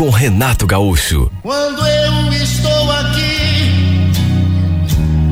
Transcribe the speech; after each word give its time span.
com 0.00 0.08
Renato 0.08 0.66
Gaúcho. 0.66 1.30
Quando 1.42 1.86
eu 1.86 2.32
estou 2.32 2.90
aqui, 2.90 4.10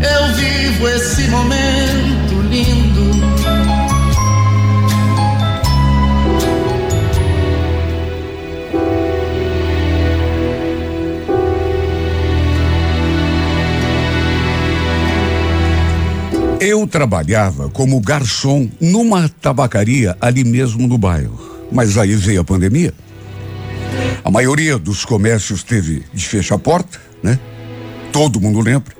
eu 0.02 0.34
vivo 0.34 0.88
esse 0.88 1.26
momento 1.28 2.34
lindo. 2.50 3.08
Eu 16.60 16.86
trabalhava 16.86 17.70
como 17.70 17.98
garçom 18.02 18.68
numa 18.78 19.30
tabacaria 19.30 20.14
ali 20.20 20.44
mesmo 20.44 20.86
no 20.86 20.98
bairro. 20.98 21.40
Mas 21.72 21.96
aí 21.96 22.14
veio 22.14 22.42
a 22.42 22.44
pandemia. 22.44 22.92
A 24.24 24.30
maioria 24.30 24.78
dos 24.78 25.04
comércios 25.04 25.62
teve 25.62 26.04
de 26.12 26.26
fechar 26.26 26.56
a 26.56 26.58
porta, 26.58 27.00
né? 27.22 27.38
Todo 28.12 28.40
mundo 28.40 28.60
lembra. 28.60 28.94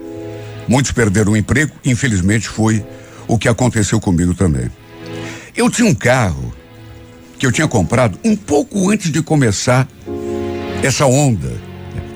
Muitos 0.66 0.92
perderam 0.92 1.32
o 1.32 1.36
emprego, 1.36 1.72
infelizmente 1.84 2.48
foi 2.48 2.84
o 3.26 3.38
que 3.38 3.48
aconteceu 3.48 4.00
comigo 4.00 4.34
também. 4.34 4.70
Eu 5.56 5.70
tinha 5.70 5.88
um 5.88 5.94
carro 5.94 6.54
que 7.38 7.46
eu 7.46 7.52
tinha 7.52 7.68
comprado 7.68 8.18
um 8.24 8.36
pouco 8.36 8.90
antes 8.90 9.10
de 9.10 9.22
começar 9.22 9.88
essa 10.82 11.06
onda 11.06 11.52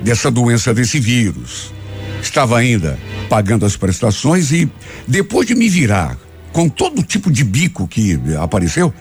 dessa 0.03 0.31
doença, 0.31 0.75
desse 0.75 0.99
vírus. 1.01 1.73
Estava 2.21 2.59
ainda 2.59 2.99
pagando 3.29 3.65
as 3.65 3.77
prestações 3.77 4.53
e 4.53 4.71
depois 5.07 5.47
de 5.47 5.55
me 5.55 5.69
virar 5.69 6.17
com 6.53 6.69
todo 6.69 7.03
tipo 7.03 7.31
de 7.31 7.43
bico 7.43 7.89
que 7.89 8.21
apareceu, 8.41 8.93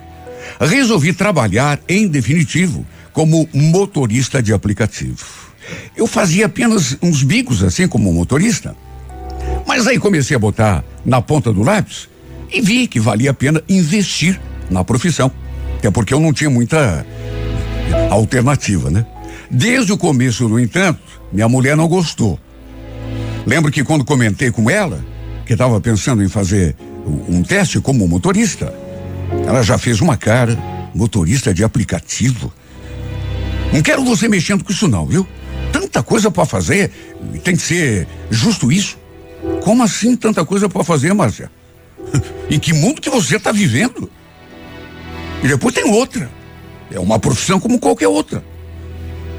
resolvi 0.59 1.13
trabalhar 1.13 1.79
em 1.87 2.07
definitivo 2.07 2.85
como 3.13 3.47
motorista 3.53 4.41
de 4.41 4.53
aplicativo. 4.53 5.25
Eu 5.95 6.07
fazia 6.07 6.45
apenas 6.45 6.97
uns 7.01 7.23
bicos 7.23 7.63
assim 7.63 7.87
como 7.87 8.11
motorista. 8.13 8.75
Mas 9.65 9.87
aí 9.87 9.99
comecei 9.99 10.35
a 10.35 10.39
botar 10.39 10.83
na 11.05 11.21
ponta 11.21 11.51
do 11.53 11.63
lápis 11.63 12.09
e 12.51 12.61
vi 12.61 12.87
que 12.87 12.99
valia 12.99 13.31
a 13.31 13.33
pena 13.33 13.61
investir 13.69 14.39
na 14.69 14.83
profissão. 14.83 15.31
Até 15.77 15.89
porque 15.89 16.13
eu 16.13 16.19
não 16.19 16.33
tinha 16.33 16.49
muita 16.49 17.05
alternativa, 18.09 18.89
né? 18.89 19.05
Desde 19.49 19.91
o 19.91 19.97
começo, 19.97 20.47
no 20.47 20.59
entanto, 20.59 21.01
minha 21.31 21.47
mulher 21.49 21.75
não 21.75 21.87
gostou. 21.87 22.39
Lembro 23.45 23.71
que 23.71 23.83
quando 23.83 24.05
comentei 24.05 24.51
com 24.51 24.69
ela 24.69 25.03
que 25.45 25.53
estava 25.53 25.81
pensando 25.81 26.23
em 26.23 26.29
fazer 26.29 26.75
um 27.27 27.41
teste 27.41 27.79
como 27.79 28.07
motorista, 28.07 28.73
ela 29.47 29.63
já 29.63 29.77
fez 29.77 30.01
uma 30.01 30.17
cara, 30.17 30.57
motorista 30.93 31.53
de 31.53 31.63
aplicativo. 31.63 32.51
Não 33.73 33.81
quero 33.81 34.03
você 34.03 34.27
mexendo 34.27 34.63
com 34.63 34.71
isso 34.71 34.87
não, 34.87 35.05
viu? 35.05 35.27
Tanta 35.71 36.03
coisa 36.03 36.29
para 36.29 36.45
fazer, 36.45 36.91
tem 37.43 37.55
que 37.55 37.61
ser 37.61 38.07
justo 38.29 38.71
isso. 38.71 38.97
Como 39.63 39.81
assim 39.81 40.15
tanta 40.15 40.45
coisa 40.45 40.67
para 40.69 40.83
fazer, 40.83 41.13
Márcia? 41.13 41.49
em 42.49 42.59
que 42.59 42.73
mundo 42.73 43.01
que 43.01 43.09
você 43.09 43.37
está 43.37 43.51
vivendo? 43.51 44.09
E 45.43 45.47
depois 45.47 45.73
tem 45.73 45.85
outra. 45.85 46.29
É 46.91 46.99
uma 46.99 47.17
profissão 47.17 47.59
como 47.59 47.79
qualquer 47.79 48.07
outra. 48.07 48.43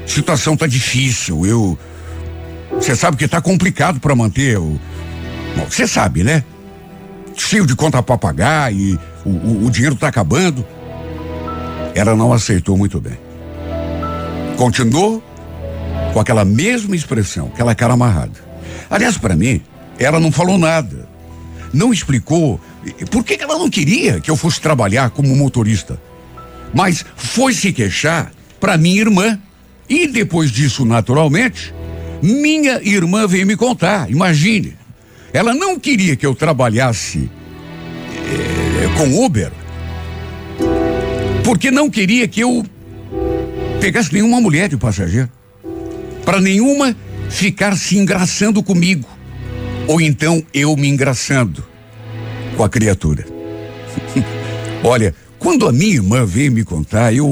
Situação 0.05 0.57
tá 0.57 0.67
difícil, 0.67 1.45
eu 1.45 1.77
você 2.71 2.95
sabe 2.95 3.17
que 3.17 3.27
tá 3.27 3.39
complicado 3.39 3.99
para 3.99 4.15
manter 4.15 4.57
o 4.57 4.79
você 5.69 5.87
sabe, 5.87 6.23
né? 6.23 6.43
Cheio 7.35 7.65
de 7.65 7.75
conta 7.75 8.01
para 8.01 8.17
pagar 8.17 8.73
e 8.73 8.97
o, 9.25 9.29
o, 9.29 9.65
o 9.65 9.71
dinheiro 9.71 9.95
tá 9.95 10.07
acabando. 10.07 10.65
Ela 11.95 12.15
não 12.15 12.33
aceitou 12.33 12.77
muito 12.77 12.99
bem. 12.99 13.17
Continuou 14.57 15.23
com 16.13 16.19
aquela 16.19 16.45
mesma 16.45 16.95
expressão, 16.95 17.47
aquela 17.47 17.73
cara 17.73 17.93
amarrada. 17.93 18.39
Aliás, 18.89 19.17
para 19.17 19.35
mim, 19.35 19.61
ela 19.97 20.19
não 20.19 20.31
falou 20.31 20.57
nada. 20.57 21.07
Não 21.73 21.91
explicou 21.91 22.59
por 23.09 23.23
que 23.23 23.41
ela 23.41 23.57
não 23.57 23.69
queria 23.69 24.19
que 24.19 24.29
eu 24.29 24.37
fosse 24.37 24.61
trabalhar 24.61 25.09
como 25.09 25.35
motorista. 25.35 25.99
Mas 26.73 27.05
foi 27.15 27.53
se 27.53 27.73
queixar 27.73 28.31
para 28.59 28.77
minha 28.77 29.01
irmã. 29.01 29.39
E 29.89 30.07
depois 30.07 30.51
disso, 30.51 30.85
naturalmente, 30.85 31.73
minha 32.21 32.79
irmã 32.83 33.27
veio 33.27 33.45
me 33.45 33.55
contar. 33.55 34.09
Imagine. 34.09 34.75
Ela 35.33 35.53
não 35.53 35.79
queria 35.79 36.15
que 36.15 36.25
eu 36.25 36.35
trabalhasse 36.35 37.29
eh, 38.11 38.87
com 38.95 39.25
Uber, 39.25 39.51
porque 41.43 41.71
não 41.71 41.89
queria 41.89 42.27
que 42.27 42.41
eu 42.41 42.63
pegasse 43.81 44.13
nenhuma 44.13 44.39
mulher 44.39 44.69
de 44.69 44.77
passageiro. 44.77 45.29
Para 46.23 46.39
nenhuma 46.39 46.95
ficar 47.29 47.75
se 47.75 47.97
engraçando 47.97 48.61
comigo. 48.61 49.09
Ou 49.87 49.99
então 49.99 50.41
eu 50.53 50.77
me 50.77 50.87
engraçando 50.87 51.65
com 52.55 52.63
a 52.63 52.69
criatura. 52.69 53.25
Olha, 54.83 55.15
quando 55.39 55.67
a 55.67 55.71
minha 55.71 55.95
irmã 55.95 56.25
veio 56.25 56.51
me 56.51 56.63
contar, 56.63 57.13
eu 57.13 57.27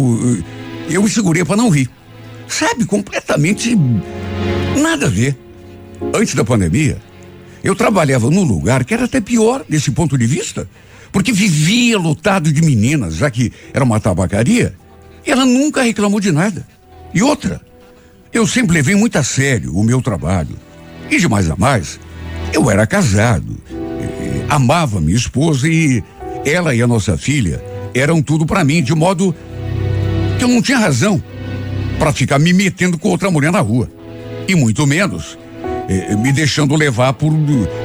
eu 0.89 1.03
me 1.03 1.09
segurei 1.09 1.45
para 1.45 1.55
não 1.55 1.69
rir. 1.69 1.89
Sabe, 2.47 2.83
completamente 2.83 3.77
nada 4.81 5.05
a 5.05 5.09
ver. 5.09 5.37
Antes 6.13 6.33
da 6.33 6.43
pandemia, 6.43 6.97
eu 7.63 7.75
trabalhava 7.75 8.29
num 8.29 8.43
lugar 8.43 8.83
que 8.83 8.93
era 8.93 9.05
até 9.05 9.21
pior 9.21 9.63
desse 9.67 9.91
ponto 9.91 10.17
de 10.17 10.25
vista, 10.25 10.67
porque 11.11 11.31
vivia 11.31 11.97
lotado 11.97 12.51
de 12.51 12.61
meninas, 12.61 13.15
já 13.15 13.29
que 13.29 13.51
era 13.73 13.83
uma 13.83 13.99
tabacaria, 13.99 14.73
e 15.25 15.31
ela 15.31 15.45
nunca 15.45 15.83
reclamou 15.83 16.19
de 16.19 16.31
nada. 16.31 16.65
E 17.13 17.21
outra, 17.21 17.61
eu 18.33 18.47
sempre 18.47 18.73
levei 18.73 18.95
muito 18.95 19.17
a 19.17 19.23
sério 19.23 19.75
o 19.75 19.83
meu 19.83 20.01
trabalho. 20.01 20.57
E 21.09 21.19
de 21.19 21.27
mais 21.27 21.49
a 21.49 21.55
mais, 21.55 21.99
eu 22.53 22.71
era 22.71 22.87
casado, 22.87 23.57
amava 24.49 25.01
minha 25.01 25.17
esposa 25.17 25.67
e 25.67 26.01
ela 26.45 26.73
e 26.73 26.81
a 26.81 26.87
nossa 26.87 27.17
filha 27.17 27.63
eram 27.93 28.21
tudo 28.21 28.45
para 28.45 28.63
mim, 28.63 28.81
de 28.81 28.95
modo 28.95 29.35
que 30.37 30.43
eu 30.43 30.47
não 30.47 30.61
tinha 30.61 30.79
razão 30.79 31.21
para 31.99 32.13
ficar 32.13 32.39
me 32.39 32.53
metendo 32.53 32.97
com 32.97 33.09
outra 33.09 33.29
mulher 33.29 33.51
na 33.51 33.59
rua. 33.59 33.91
E 34.47 34.55
muito 34.55 34.87
menos 34.87 35.37
eh, 35.91 36.15
me 36.15 36.31
deixando 36.31 36.75
levar 36.75 37.13
por 37.13 37.33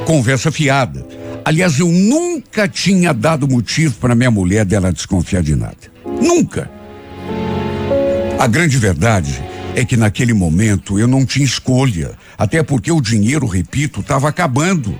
conversa 0.06 0.52
fiada. 0.52 1.06
Aliás, 1.44 1.78
eu 1.78 1.88
nunca 1.88 2.68
tinha 2.68 3.12
dado 3.12 3.48
motivo 3.48 3.94
para 3.96 4.14
minha 4.14 4.30
mulher 4.30 4.64
dela 4.64 4.92
desconfiar 4.92 5.42
de 5.42 5.54
nada. 5.56 5.76
Nunca. 6.20 6.70
A 8.38 8.46
grande 8.46 8.78
verdade 8.78 9.42
é 9.74 9.84
que 9.84 9.96
naquele 9.96 10.32
momento 10.32 10.98
eu 10.98 11.08
não 11.08 11.26
tinha 11.26 11.44
escolha, 11.44 12.12
até 12.38 12.62
porque 12.62 12.90
o 12.90 13.00
dinheiro, 13.00 13.46
repito, 13.46 14.00
estava 14.00 14.28
acabando. 14.28 14.96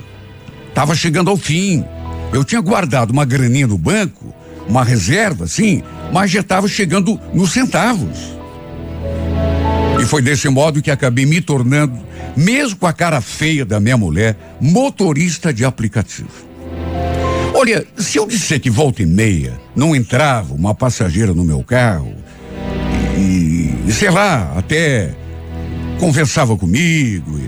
Estava 0.69 0.95
chegando 0.95 1.31
ao 1.31 1.37
fim. 1.37 1.85
Eu 2.33 2.45
tinha 2.45 2.61
guardado 2.61 3.11
uma 3.11 3.25
graninha 3.25 3.67
no 3.67 3.79
banco, 3.79 4.35
uma 4.69 4.83
reserva, 4.85 5.47
sim, 5.47 5.83
mas 6.13 6.31
já 6.31 6.41
estava 6.41 6.69
chegando 6.69 7.21
nos 7.33 7.53
centavos. 7.53 8.36
E 10.01 10.05
foi 10.05 10.21
desse 10.21 10.49
modo 10.49 10.83
que 10.83 10.91
acabei 10.91 11.25
me 11.25 11.41
tornando, 11.41 11.99
mesmo 12.37 12.77
com 12.77 12.87
a 12.87 12.93
cara 12.93 13.21
feia 13.21 13.65
da 13.65 13.81
minha 13.81 13.97
mulher, 13.97 14.37
motorista 14.61 15.53
de 15.53 15.65
aplicativo. 15.65 16.47
Olha, 17.55 17.87
se 17.97 18.19
eu 18.19 18.27
disser 18.27 18.61
que 18.61 18.69
volta 18.69 19.03
e 19.03 19.07
meia 19.07 19.59
não 19.75 19.97
entrava 19.97 20.53
uma 20.53 20.75
passageira 20.75 21.33
no 21.33 21.43
meu 21.43 21.63
carro, 21.63 22.15
e, 23.17 23.75
e 23.87 23.93
sei 23.93 24.11
lá, 24.11 24.53
até 24.57 25.15
conversava 25.99 26.55
comigo, 26.57 27.41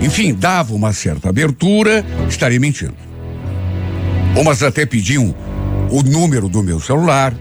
e, 0.00 0.04
enfim, 0.04 0.34
dava 0.34 0.74
uma 0.74 0.92
certa 0.92 1.28
abertura, 1.28 2.04
estaria 2.28 2.58
mentindo. 2.58 2.96
Umas 4.36 4.64
até 4.64 4.84
pediam 4.84 5.32
o 5.90 6.02
número 6.02 6.48
do 6.48 6.60
meu 6.60 6.80
celular, 6.80 7.32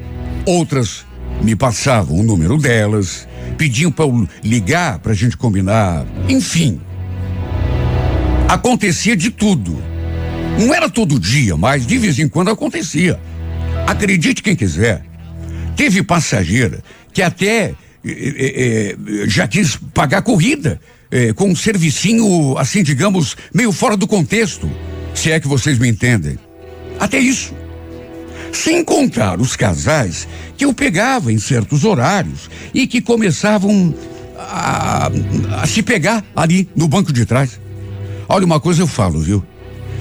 outras 0.46 1.04
me 1.42 1.56
passavam 1.56 2.20
o 2.20 2.24
número 2.24 2.60
delas, 2.60 3.28
pediam 3.58 3.92
para 3.92 4.06
eu 4.06 4.28
ligar 4.44 5.00
para 5.00 5.12
a 5.12 5.16
gente 5.16 5.38
combinar. 5.38 6.06
Enfim, 6.28 6.80
acontecia 8.48 9.16
de 9.16 9.30
tudo. 9.30 9.82
Não 10.60 10.74
era 10.74 10.90
todo 10.90 11.20
dia, 11.20 11.58
mas 11.58 11.86
de 11.86 11.98
vez 11.98 12.20
em 12.20 12.28
quando 12.28 12.52
acontecia. 12.52 13.20
Acredite 13.88 14.42
quem 14.44 14.56
quiser. 14.56 15.04
Teve 15.76 16.04
passageira 16.04 16.84
que 17.12 17.22
até 17.22 17.74
eh, 18.06 18.96
eh, 18.96 18.96
já 19.28 19.48
quis 19.48 19.78
pagar 19.94 20.22
corrida 20.22 20.80
eh, 21.10 21.34
com 21.34 21.50
um 21.50 21.56
servicinho, 21.56 22.58
assim, 22.58 22.84
digamos, 22.84 23.36
meio 23.54 23.72
fora 23.72 23.96
do 23.96 24.08
contexto, 24.08 24.70
se 25.14 25.32
é 25.32 25.40
que 25.40 25.48
vocês 25.48 25.78
me 25.78 25.88
entendem. 25.88 26.38
Até 27.00 27.20
isso. 27.20 27.54
Sem 28.54 28.84
contar 28.84 29.42
os 29.42 29.56
casais 29.56 30.28
que 30.56 30.64
eu 30.64 30.74
pegava 30.74 31.34
em 31.34 31.40
certos 31.40 31.84
horários 31.84 32.50
e 32.74 32.86
que 32.86 33.02
começavam 33.02 33.94
a, 34.38 35.10
a 35.62 35.68
se 35.68 35.82
pegar 35.82 36.24
ali 36.36 36.70
no 36.76 36.88
banco 36.88 37.12
de 37.12 37.26
trás. 37.26 37.60
Olha, 38.30 38.46
uma 38.46 38.60
coisa 38.60 38.82
eu 38.82 38.88
falo, 38.88 39.20
viu? 39.20 39.44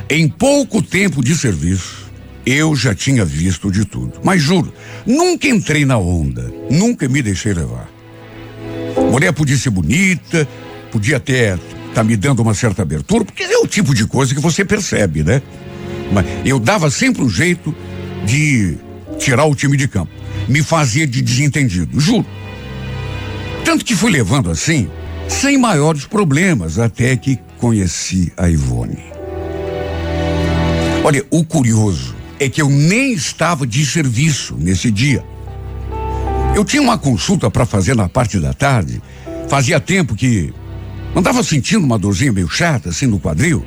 Em 0.08 0.28
pouco 0.28 0.82
tempo 0.82 1.24
de 1.24 1.34
serviço, 1.34 2.10
eu 2.44 2.76
já 2.76 2.94
tinha 2.94 3.24
visto 3.24 3.70
de 3.70 3.84
tudo. 3.84 4.20
Mas 4.22 4.42
juro, 4.42 4.72
nunca 5.06 5.48
entrei 5.48 5.84
na 5.86 5.96
onda, 5.96 6.52
nunca 6.70 7.08
me 7.08 7.22
deixei 7.22 7.54
levar. 7.54 7.88
Mulher 9.10 9.32
podia 9.32 9.56
ser 9.56 9.70
bonita, 9.70 10.46
podia 10.90 11.16
até 11.16 11.54
estar 11.54 11.60
tá 11.94 12.04
me 12.04 12.16
dando 12.16 12.40
uma 12.40 12.54
certa 12.54 12.82
abertura, 12.82 13.24
porque 13.24 13.42
é 13.42 13.58
o 13.58 13.66
tipo 13.66 13.94
de 13.94 14.06
coisa 14.06 14.34
que 14.34 14.40
você 14.40 14.64
percebe, 14.64 15.22
né? 15.22 15.40
Mas 16.12 16.26
eu 16.44 16.58
dava 16.58 16.90
sempre 16.90 17.22
um 17.22 17.28
jeito 17.28 17.74
de 18.24 18.78
tirar 19.18 19.44
o 19.44 19.54
time 19.54 19.76
de 19.76 19.88
campo. 19.88 20.12
Me 20.48 20.62
fazia 20.62 21.06
de 21.06 21.22
desentendido, 21.22 22.00
juro. 22.00 22.26
Tanto 23.64 23.84
que 23.84 23.94
fui 23.94 24.10
levando 24.10 24.50
assim, 24.50 24.88
sem 25.28 25.56
maiores 25.56 26.04
problemas, 26.04 26.78
até 26.78 27.16
que 27.16 27.38
conheci 27.58 28.32
a 28.36 28.48
Ivone. 28.48 28.98
Olha, 31.04 31.24
o 31.30 31.44
curioso 31.44 32.14
é 32.38 32.48
que 32.48 32.60
eu 32.60 32.68
nem 32.68 33.12
estava 33.12 33.66
de 33.66 33.84
serviço 33.86 34.56
nesse 34.58 34.90
dia. 34.90 35.24
Eu 36.54 36.64
tinha 36.64 36.82
uma 36.82 36.98
consulta 36.98 37.50
para 37.50 37.64
fazer 37.64 37.96
na 37.96 38.08
parte 38.08 38.38
da 38.38 38.52
tarde. 38.52 39.00
Fazia 39.48 39.80
tempo 39.80 40.14
que 40.14 40.52
andava 41.14 41.42
sentindo 41.42 41.84
uma 41.84 41.98
dorzinha 41.98 42.32
meio 42.32 42.48
chata 42.48 42.90
assim 42.90 43.06
no 43.06 43.18
quadril. 43.18 43.64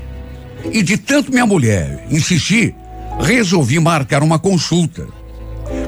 E 0.71 0.83
de 0.83 0.97
tanto 0.97 1.31
minha 1.31 1.45
mulher 1.45 2.05
insistir, 2.09 2.75
resolvi 3.19 3.79
marcar 3.79 4.23
uma 4.23 4.39
consulta. 4.39 5.07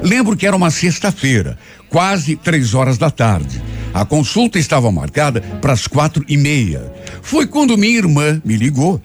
Lembro 0.02 0.36
que 0.36 0.46
era 0.46 0.56
uma 0.56 0.70
sexta-feira, 0.70 1.58
quase 1.88 2.36
três 2.36 2.74
horas 2.74 2.98
da 2.98 3.10
tarde. 3.10 3.62
A 3.94 4.04
consulta 4.04 4.58
estava 4.58 4.90
marcada 4.92 5.40
para 5.40 5.72
as 5.72 5.86
quatro 5.86 6.24
e 6.28 6.36
meia. 6.36 6.92
Foi 7.22 7.46
quando 7.46 7.78
minha 7.78 7.96
irmã 7.96 8.40
me 8.44 8.56
ligou, 8.56 9.00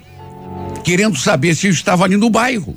querendo 0.83 1.17
saber 1.17 1.55
se 1.55 1.67
eu 1.67 1.71
estava 1.71 2.03
ali 2.03 2.17
no 2.17 2.29
bairro 2.29 2.75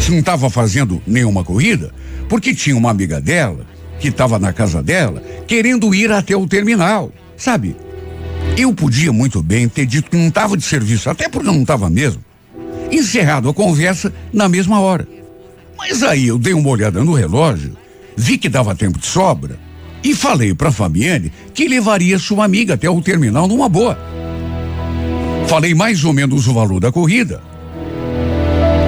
se 0.00 0.10
não 0.10 0.18
estava 0.20 0.48
fazendo 0.48 1.02
nenhuma 1.06 1.44
corrida, 1.44 1.92
porque 2.28 2.54
tinha 2.54 2.76
uma 2.76 2.90
amiga 2.90 3.20
dela, 3.20 3.66
que 4.00 4.08
estava 4.08 4.38
na 4.38 4.52
casa 4.52 4.82
dela, 4.82 5.22
querendo 5.46 5.94
ir 5.94 6.10
até 6.10 6.34
o 6.34 6.46
terminal, 6.46 7.12
sabe? 7.36 7.76
Eu 8.56 8.72
podia 8.72 9.12
muito 9.12 9.42
bem 9.42 9.68
ter 9.68 9.84
dito 9.84 10.10
que 10.10 10.16
não 10.16 10.28
estava 10.28 10.56
de 10.56 10.64
serviço, 10.64 11.10
até 11.10 11.28
porque 11.28 11.46
não 11.46 11.60
estava 11.60 11.90
mesmo. 11.90 12.24
Encerrado 12.90 13.48
a 13.48 13.54
conversa 13.54 14.12
na 14.32 14.48
mesma 14.48 14.80
hora. 14.80 15.06
Mas 15.78 16.02
aí 16.02 16.26
eu 16.26 16.38
dei 16.38 16.52
uma 16.52 16.68
olhada 16.68 17.02
no 17.02 17.14
relógio, 17.14 17.76
vi 18.16 18.36
que 18.36 18.48
dava 18.48 18.74
tempo 18.74 18.98
de 18.98 19.06
sobra 19.06 19.58
e 20.02 20.14
falei 20.14 20.54
para 20.54 20.72
Fabiane 20.72 21.32
que 21.54 21.68
levaria 21.68 22.18
sua 22.18 22.44
amiga 22.44 22.74
até 22.74 22.88
o 22.88 23.00
terminal 23.00 23.46
numa 23.46 23.68
boa. 23.68 23.98
Falei 25.48 25.74
mais 25.74 26.04
ou 26.04 26.12
menos 26.12 26.46
o 26.46 26.54
valor 26.54 26.80
da 26.80 26.92
corrida 26.92 27.42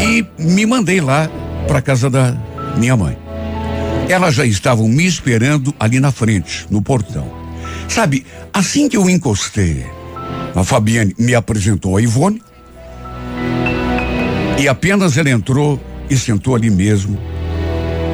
e 0.01 0.27
me 0.39 0.67
mandei 0.67 1.01
lá 1.01 1.31
para 1.67 1.81
casa 1.81 2.11
da 2.11 2.37
minha 2.77 2.97
mãe. 2.97 3.17
Elas 4.09 4.35
já 4.35 4.45
estavam 4.45 4.89
me 4.89 5.07
esperando 5.07 5.75
ali 5.79 5.99
na 5.99 6.13
frente, 6.13 6.67
no 6.69 6.83
portão. 6.83 7.31
Sabe, 7.89 8.27
assim 8.53 8.89
que 8.89 8.97
eu 8.97 9.09
encostei, 9.09 9.87
a 10.55 10.65
Fabiane 10.65 11.15
me 11.19 11.35
apresentou 11.35 11.97
a 11.97 12.03
Ivone 12.03 12.43
e 14.59 14.69
apenas 14.69 15.17
ela 15.17 15.31
entrou 15.31 15.81
e 16.09 16.17
sentou 16.17 16.55
ali 16.55 16.71
mesmo, 16.71 17.19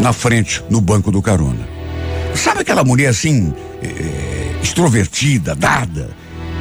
na 0.01 0.13
frente, 0.13 0.63
no 0.71 0.81
banco 0.81 1.11
do 1.11 1.21
carona. 1.21 1.69
Sabe 2.35 2.61
aquela 2.61 2.85
mulher 2.85 3.09
assim, 3.09 3.53
é, 3.83 4.55
extrovertida, 4.63 5.55
dada? 5.55 6.11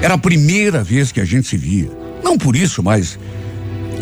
Era 0.01 0.15
a 0.15 0.17
primeira 0.17 0.83
vez 0.83 1.11
que 1.11 1.21
a 1.21 1.25
gente 1.25 1.47
se 1.47 1.57
via. 1.57 1.89
Não 2.23 2.37
por 2.37 2.55
isso, 2.55 2.81
mas 2.81 3.19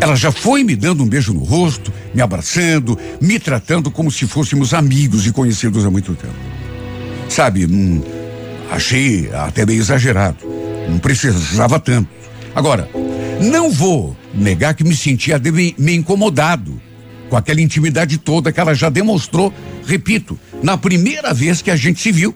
ela 0.00 0.16
já 0.16 0.30
foi 0.30 0.62
me 0.62 0.76
dando 0.76 1.02
um 1.02 1.06
beijo 1.08 1.32
no 1.32 1.44
rosto, 1.44 1.92
me 2.14 2.20
abraçando, 2.20 2.98
me 3.20 3.38
tratando 3.38 3.90
como 3.90 4.10
se 4.10 4.26
fôssemos 4.26 4.74
amigos 4.74 5.26
e 5.26 5.32
conhecidos 5.32 5.84
há 5.84 5.90
muito 5.90 6.14
tempo. 6.14 6.34
Sabe, 7.28 7.66
hum, 7.66 8.02
achei 8.70 9.30
até 9.32 9.64
meio 9.64 9.80
exagerado. 9.80 10.38
Não 10.88 10.98
precisava 10.98 11.78
tanto. 11.80 12.08
Agora, 12.54 12.88
não 13.40 13.70
vou 13.70 14.16
negar 14.34 14.74
que 14.74 14.84
me 14.84 14.96
sentia 14.96 15.38
meio 15.38 15.74
incomodado 15.98 16.80
com 17.28 17.36
aquela 17.36 17.60
intimidade 17.60 18.18
toda 18.18 18.52
que 18.52 18.60
ela 18.60 18.74
já 18.74 18.88
demonstrou, 18.88 19.52
repito, 19.84 20.38
na 20.62 20.76
primeira 20.76 21.34
vez 21.34 21.60
que 21.60 21.70
a 21.70 21.76
gente 21.76 22.00
se 22.00 22.12
viu. 22.12 22.34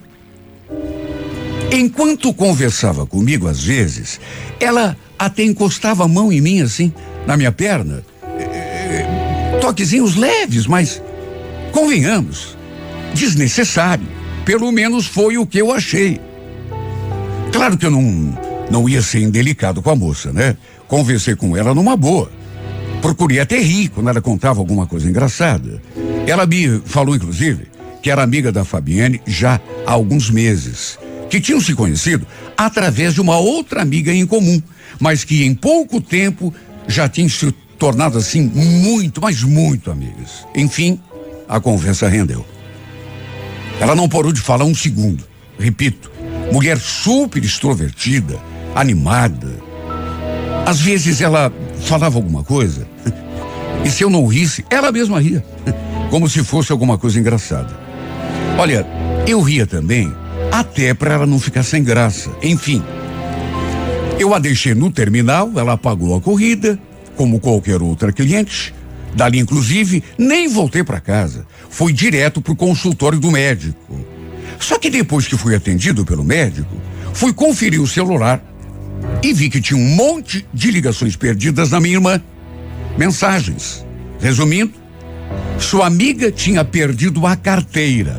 Enquanto 1.72 2.34
conversava 2.34 3.06
comigo, 3.06 3.46
às 3.46 3.62
vezes, 3.62 4.20
ela 4.58 4.96
até 5.18 5.44
encostava 5.44 6.04
a 6.04 6.08
mão 6.08 6.32
em 6.32 6.40
mim 6.40 6.60
assim, 6.60 6.92
na 7.26 7.36
minha 7.36 7.52
perna. 7.52 8.04
É, 8.38 9.58
toquezinhos 9.60 10.16
leves, 10.16 10.66
mas 10.66 11.00
convenhamos, 11.70 12.56
desnecessário. 13.14 14.06
Pelo 14.44 14.72
menos 14.72 15.06
foi 15.06 15.38
o 15.38 15.46
que 15.46 15.58
eu 15.58 15.72
achei. 15.72 16.20
Claro 17.52 17.76
que 17.76 17.86
eu 17.86 17.90
não, 17.90 18.36
não 18.70 18.88
ia 18.88 19.02
ser 19.02 19.20
indelicado 19.20 19.80
com 19.80 19.90
a 19.90 19.96
moça, 19.96 20.32
né? 20.32 20.56
Conversei 20.90 21.36
com 21.36 21.56
ela 21.56 21.72
numa 21.72 21.96
boa. 21.96 22.28
Procurei 23.00 23.38
até 23.38 23.60
rir 23.60 23.90
quando 23.90 24.10
ela 24.10 24.20
contava 24.20 24.58
alguma 24.58 24.88
coisa 24.88 25.08
engraçada. 25.08 25.80
Ela 26.26 26.44
me 26.44 26.82
falou, 26.84 27.14
inclusive, 27.14 27.68
que 28.02 28.10
era 28.10 28.24
amiga 28.24 28.50
da 28.50 28.64
Fabiane 28.64 29.22
já 29.24 29.60
há 29.86 29.92
alguns 29.92 30.28
meses, 30.28 30.98
que 31.30 31.40
tinham 31.40 31.60
se 31.60 31.76
conhecido 31.76 32.26
através 32.58 33.14
de 33.14 33.20
uma 33.20 33.38
outra 33.38 33.82
amiga 33.82 34.12
em 34.12 34.26
comum, 34.26 34.60
mas 34.98 35.22
que 35.22 35.44
em 35.44 35.54
pouco 35.54 36.00
tempo 36.00 36.52
já 36.88 37.08
tinham 37.08 37.28
se 37.28 37.52
tornado 37.78 38.18
assim 38.18 38.42
muito, 38.42 39.20
mas 39.22 39.44
muito 39.44 39.92
amigas. 39.92 40.44
Enfim, 40.56 40.98
a 41.48 41.60
conversa 41.60 42.08
rendeu. 42.08 42.44
Ela 43.78 43.94
não 43.94 44.08
parou 44.08 44.32
de 44.32 44.40
falar 44.40 44.64
um 44.64 44.74
segundo. 44.74 45.22
Repito, 45.56 46.10
mulher 46.52 46.78
super 46.80 47.44
extrovertida, 47.44 48.40
animada. 48.74 49.69
Às 50.66 50.80
vezes 50.80 51.20
ela 51.20 51.52
falava 51.80 52.16
alguma 52.16 52.44
coisa 52.44 52.86
e 53.84 53.90
se 53.90 54.04
eu 54.04 54.10
não 54.10 54.26
risse, 54.26 54.64
ela 54.70 54.92
mesma 54.92 55.20
ria, 55.20 55.44
como 56.10 56.28
se 56.28 56.44
fosse 56.44 56.72
alguma 56.72 56.98
coisa 56.98 57.18
engraçada. 57.18 57.76
Olha, 58.58 58.86
eu 59.26 59.40
ria 59.40 59.66
também, 59.66 60.12
até 60.52 60.92
para 60.94 61.14
ela 61.14 61.26
não 61.26 61.38
ficar 61.38 61.62
sem 61.62 61.82
graça. 61.82 62.30
Enfim, 62.42 62.82
eu 64.18 64.34
a 64.34 64.38
deixei 64.38 64.74
no 64.74 64.90
terminal, 64.90 65.50
ela 65.56 65.78
pagou 65.78 66.14
a 66.14 66.20
corrida, 66.20 66.78
como 67.16 67.40
qualquer 67.40 67.80
outra 67.80 68.12
cliente. 68.12 68.74
Dali, 69.14 69.38
inclusive, 69.38 70.04
nem 70.18 70.46
voltei 70.48 70.84
para 70.84 71.00
casa. 71.00 71.46
Fui 71.68 71.92
direto 71.92 72.40
para 72.40 72.52
o 72.52 72.56
consultório 72.56 73.18
do 73.18 73.30
médico. 73.30 73.98
Só 74.58 74.78
que 74.78 74.90
depois 74.90 75.26
que 75.26 75.36
fui 75.36 75.54
atendido 75.54 76.04
pelo 76.04 76.22
médico, 76.22 76.76
fui 77.14 77.32
conferir 77.32 77.80
o 77.80 77.86
celular 77.86 78.42
e 79.22 79.32
vi 79.32 79.50
que 79.50 79.60
tinha 79.60 79.78
um 79.78 79.94
monte 79.96 80.46
de 80.52 80.70
ligações 80.70 81.16
perdidas 81.16 81.70
na 81.70 81.80
minha 81.80 81.94
irmã. 81.94 82.20
Mensagens. 82.96 83.84
Resumindo, 84.20 84.72
sua 85.58 85.86
amiga 85.86 86.30
tinha 86.30 86.64
perdido 86.64 87.26
a 87.26 87.36
carteira. 87.36 88.16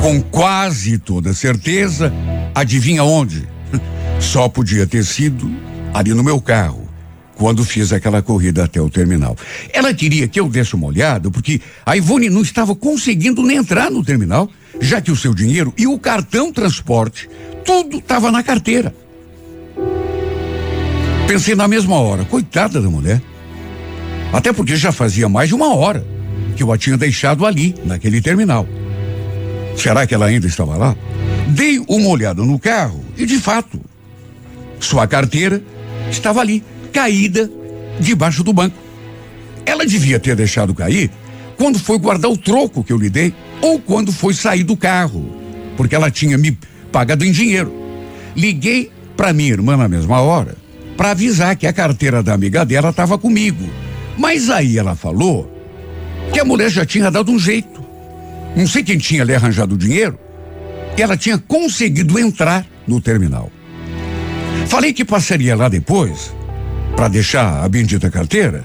Com 0.00 0.20
quase 0.20 0.98
toda 0.98 1.32
certeza, 1.32 2.12
adivinha 2.54 3.02
onde? 3.04 3.48
Só 4.20 4.48
podia 4.48 4.86
ter 4.86 5.04
sido 5.04 5.50
ali 5.92 6.12
no 6.12 6.24
meu 6.24 6.40
carro, 6.40 6.88
quando 7.36 7.64
fiz 7.64 7.92
aquela 7.92 8.22
corrida 8.22 8.64
até 8.64 8.80
o 8.80 8.90
terminal. 8.90 9.36
Ela 9.72 9.94
queria 9.94 10.28
que 10.28 10.38
eu 10.38 10.48
desse 10.48 10.74
uma 10.74 10.86
olhada, 10.86 11.30
porque 11.30 11.60
a 11.84 11.96
Ivone 11.96 12.28
não 12.28 12.42
estava 12.42 12.74
conseguindo 12.74 13.42
nem 13.42 13.58
entrar 13.58 13.90
no 13.90 14.04
terminal, 14.04 14.50
já 14.80 15.00
que 15.00 15.10
o 15.10 15.16
seu 15.16 15.34
dinheiro 15.34 15.72
e 15.76 15.86
o 15.86 15.98
cartão 15.98 16.52
transporte, 16.52 17.28
tudo 17.64 17.98
estava 17.98 18.30
na 18.30 18.42
carteira. 18.42 18.94
Pensei 21.26 21.54
na 21.54 21.66
mesma 21.66 21.96
hora, 21.96 22.24
coitada 22.24 22.80
da 22.80 22.88
mulher. 22.88 23.20
Até 24.32 24.52
porque 24.52 24.76
já 24.76 24.92
fazia 24.92 25.28
mais 25.28 25.48
de 25.48 25.54
uma 25.54 25.74
hora 25.74 26.04
que 26.56 26.62
eu 26.62 26.72
a 26.72 26.78
tinha 26.78 26.96
deixado 26.96 27.46
ali, 27.46 27.74
naquele 27.84 28.20
terminal. 28.20 28.66
Será 29.76 30.06
que 30.06 30.14
ela 30.14 30.26
ainda 30.26 30.46
estava 30.46 30.76
lá? 30.76 30.96
Dei 31.48 31.78
uma 31.88 32.08
olhada 32.08 32.42
no 32.42 32.58
carro 32.58 33.04
e, 33.16 33.26
de 33.26 33.38
fato, 33.38 33.80
sua 34.78 35.06
carteira 35.06 35.62
estava 36.10 36.40
ali, 36.40 36.62
caída 36.92 37.50
debaixo 37.98 38.44
do 38.44 38.52
banco. 38.52 38.76
Ela 39.66 39.86
devia 39.86 40.20
ter 40.20 40.36
deixado 40.36 40.74
cair 40.74 41.10
quando 41.56 41.78
foi 41.78 41.98
guardar 41.98 42.30
o 42.30 42.36
troco 42.36 42.84
que 42.84 42.92
eu 42.92 42.98
lhe 42.98 43.08
dei 43.08 43.34
ou 43.60 43.80
quando 43.80 44.12
foi 44.12 44.34
sair 44.34 44.62
do 44.62 44.76
carro, 44.76 45.30
porque 45.76 45.94
ela 45.94 46.10
tinha 46.10 46.36
me 46.36 46.56
pagado 46.92 47.24
em 47.24 47.32
dinheiro. 47.32 47.72
Liguei 48.36 48.90
para 49.16 49.32
minha 49.32 49.50
irmã 49.50 49.76
na 49.76 49.88
mesma 49.88 50.20
hora, 50.20 50.56
para 50.96 51.10
avisar 51.10 51.56
que 51.56 51.66
a 51.66 51.72
carteira 51.72 52.22
da 52.22 52.34
amiga 52.34 52.64
dela 52.64 52.90
estava 52.90 53.18
comigo. 53.18 53.68
Mas 54.16 54.48
aí 54.50 54.78
ela 54.78 54.94
falou 54.94 55.50
que 56.32 56.40
a 56.40 56.44
mulher 56.44 56.70
já 56.70 56.84
tinha 56.84 57.10
dado 57.10 57.30
um 57.30 57.38
jeito. 57.38 57.82
Não 58.56 58.66
sei 58.66 58.82
quem 58.82 58.98
tinha 58.98 59.24
lhe 59.24 59.34
arranjado 59.34 59.74
o 59.74 59.78
dinheiro. 59.78 60.18
E 60.96 61.02
ela 61.02 61.16
tinha 61.16 61.36
conseguido 61.36 62.18
entrar 62.18 62.64
no 62.86 63.00
terminal. 63.00 63.50
Falei 64.68 64.92
que 64.92 65.04
passaria 65.04 65.56
lá 65.56 65.68
depois 65.68 66.32
para 66.94 67.08
deixar 67.08 67.64
a 67.64 67.68
bendita 67.68 68.10
carteira. 68.10 68.64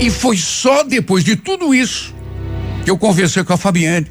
E 0.00 0.10
foi 0.10 0.36
só 0.36 0.84
depois 0.84 1.24
de 1.24 1.36
tudo 1.36 1.74
isso 1.74 2.14
que 2.84 2.90
eu 2.90 2.98
conversei 2.98 3.42
com 3.42 3.52
a 3.52 3.56
Fabiane, 3.56 4.06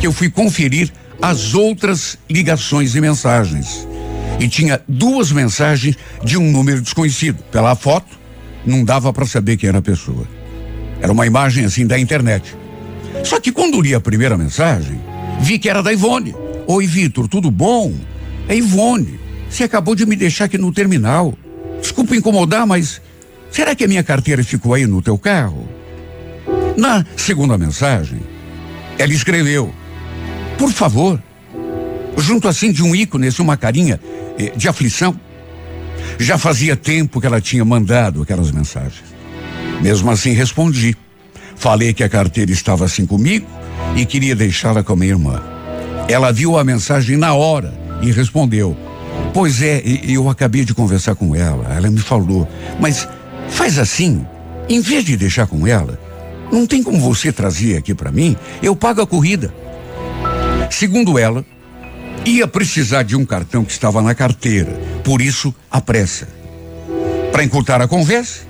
que 0.00 0.06
eu 0.06 0.12
fui 0.12 0.30
conferir 0.30 0.90
as 1.20 1.54
outras 1.54 2.18
ligações 2.28 2.94
e 2.94 3.00
mensagens. 3.00 3.86
E 4.40 4.48
tinha 4.48 4.80
duas 4.88 5.30
mensagens 5.30 5.96
de 6.24 6.38
um 6.38 6.50
número 6.50 6.80
desconhecido. 6.80 7.42
Pela 7.52 7.76
foto, 7.76 8.18
não 8.64 8.82
dava 8.82 9.12
para 9.12 9.26
saber 9.26 9.58
quem 9.58 9.68
era 9.68 9.78
a 9.78 9.82
pessoa. 9.82 10.26
Era 11.00 11.12
uma 11.12 11.26
imagem 11.26 11.66
assim 11.66 11.86
da 11.86 11.98
internet. 11.98 12.56
Só 13.22 13.38
que 13.38 13.52
quando 13.52 13.80
li 13.80 13.94
a 13.94 14.00
primeira 14.00 14.38
mensagem, 14.38 14.98
vi 15.40 15.58
que 15.58 15.68
era 15.68 15.82
da 15.82 15.92
Ivone. 15.92 16.34
Oi, 16.66 16.86
Vitor, 16.86 17.28
tudo 17.28 17.50
bom? 17.50 17.94
É 18.48 18.56
Ivone. 18.56 19.20
Você 19.48 19.64
acabou 19.64 19.94
de 19.94 20.06
me 20.06 20.16
deixar 20.16 20.46
aqui 20.46 20.56
no 20.56 20.72
terminal. 20.72 21.34
Desculpa 21.80 22.16
incomodar, 22.16 22.66
mas 22.66 23.00
será 23.50 23.74
que 23.74 23.84
a 23.84 23.88
minha 23.88 24.02
carteira 24.02 24.42
ficou 24.42 24.72
aí 24.72 24.86
no 24.86 25.02
teu 25.02 25.18
carro? 25.18 25.68
Na 26.76 27.04
segunda 27.14 27.58
mensagem, 27.58 28.20
ela 28.98 29.12
escreveu: 29.12 29.74
Por 30.56 30.72
favor, 30.72 31.20
junto 32.16 32.48
assim 32.48 32.72
de 32.72 32.82
um 32.82 32.94
ícone, 32.94 33.28
assim, 33.28 33.42
uma 33.42 33.56
carinha 33.56 34.00
eh, 34.38 34.52
de 34.56 34.68
aflição. 34.68 35.18
Já 36.18 36.36
fazia 36.36 36.76
tempo 36.76 37.20
que 37.20 37.26
ela 37.26 37.40
tinha 37.40 37.64
mandado 37.64 38.22
aquelas 38.22 38.50
mensagens. 38.50 39.04
Mesmo 39.80 40.10
assim, 40.10 40.32
respondi. 40.32 40.96
Falei 41.56 41.92
que 41.92 42.02
a 42.02 42.08
carteira 42.08 42.50
estava 42.50 42.84
assim 42.84 43.06
comigo 43.06 43.46
e 43.96 44.04
queria 44.04 44.34
deixá-la 44.34 44.82
com 44.82 44.92
a 44.92 44.96
minha 44.96 45.12
irmã. 45.12 45.42
Ela 46.08 46.32
viu 46.32 46.58
a 46.58 46.64
mensagem 46.64 47.16
na 47.16 47.34
hora 47.34 47.72
e 48.02 48.10
respondeu: 48.10 48.76
Pois 49.32 49.62
é, 49.62 49.82
eu 49.84 50.28
acabei 50.28 50.64
de 50.64 50.74
conversar 50.74 51.14
com 51.14 51.34
ela. 51.34 51.72
Ela 51.72 51.90
me 51.90 52.00
falou, 52.00 52.48
mas 52.78 53.08
faz 53.48 53.78
assim, 53.78 54.24
em 54.68 54.80
vez 54.80 55.04
de 55.04 55.16
deixar 55.16 55.46
com 55.46 55.66
ela, 55.66 55.98
não 56.50 56.66
tem 56.66 56.82
como 56.82 56.98
você 56.98 57.32
trazer 57.32 57.76
aqui 57.76 57.94
para 57.94 58.10
mim? 58.10 58.36
Eu 58.62 58.74
pago 58.74 59.00
a 59.00 59.06
corrida. 59.06 59.54
Segundo 60.70 61.18
ela, 61.18 61.44
ia 62.24 62.46
precisar 62.46 63.02
de 63.02 63.16
um 63.16 63.24
cartão 63.24 63.64
que 63.64 63.72
estava 63.72 64.02
na 64.02 64.14
carteira, 64.14 64.72
por 65.04 65.20
isso 65.20 65.54
a 65.70 65.80
pressa. 65.80 66.28
Para 67.32 67.44
encurtar 67.44 67.80
a 67.80 67.88
conversa, 67.88 68.40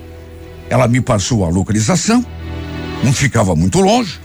ela 0.69 0.89
me 0.89 1.01
passou 1.01 1.45
a 1.45 1.49
localização, 1.49 2.25
não 3.05 3.13
ficava 3.13 3.55
muito 3.55 3.81
longe, 3.81 4.19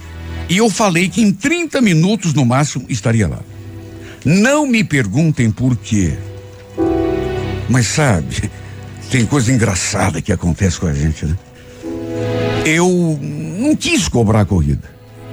e 0.48 0.56
eu 0.58 0.70
falei 0.70 1.08
que 1.08 1.20
em 1.20 1.32
30 1.32 1.80
minutos 1.80 2.32
no 2.32 2.44
máximo 2.44 2.86
estaria 2.88 3.26
lá. 3.26 3.40
Não 4.24 4.66
me 4.66 4.82
perguntem 4.82 5.50
por 5.50 5.76
quê. 5.76 6.16
Mas 7.68 7.86
sabe, 7.86 8.50
tem 9.10 9.26
coisa 9.26 9.52
engraçada 9.52 10.22
que 10.22 10.32
acontece 10.32 10.78
com 10.78 10.86
a 10.86 10.94
gente, 10.94 11.26
né? 11.26 11.36
Eu 12.64 13.18
não 13.20 13.76
quis 13.76 14.08
cobrar 14.08 14.40
a 14.40 14.44
corrida. 14.44 14.90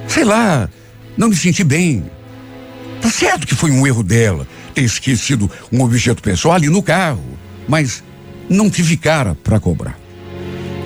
Sei 0.08 0.24
lá, 0.24 0.70
não 1.18 1.30
me 1.30 1.36
senti 1.36 1.64
bem. 1.64 2.04
Tá 3.04 3.10
certo 3.10 3.46
que 3.46 3.54
foi 3.54 3.70
um 3.70 3.86
erro 3.86 4.02
dela 4.02 4.48
ter 4.74 4.82
esquecido 4.82 5.52
um 5.70 5.82
objeto 5.82 6.24
pessoal 6.24 6.56
ali 6.56 6.70
no 6.70 6.82
carro, 6.82 7.22
mas 7.68 8.02
não 8.50 8.70
tive 8.70 8.96
cara 8.96 9.36
para 9.36 9.60
cobrar. 9.60 10.00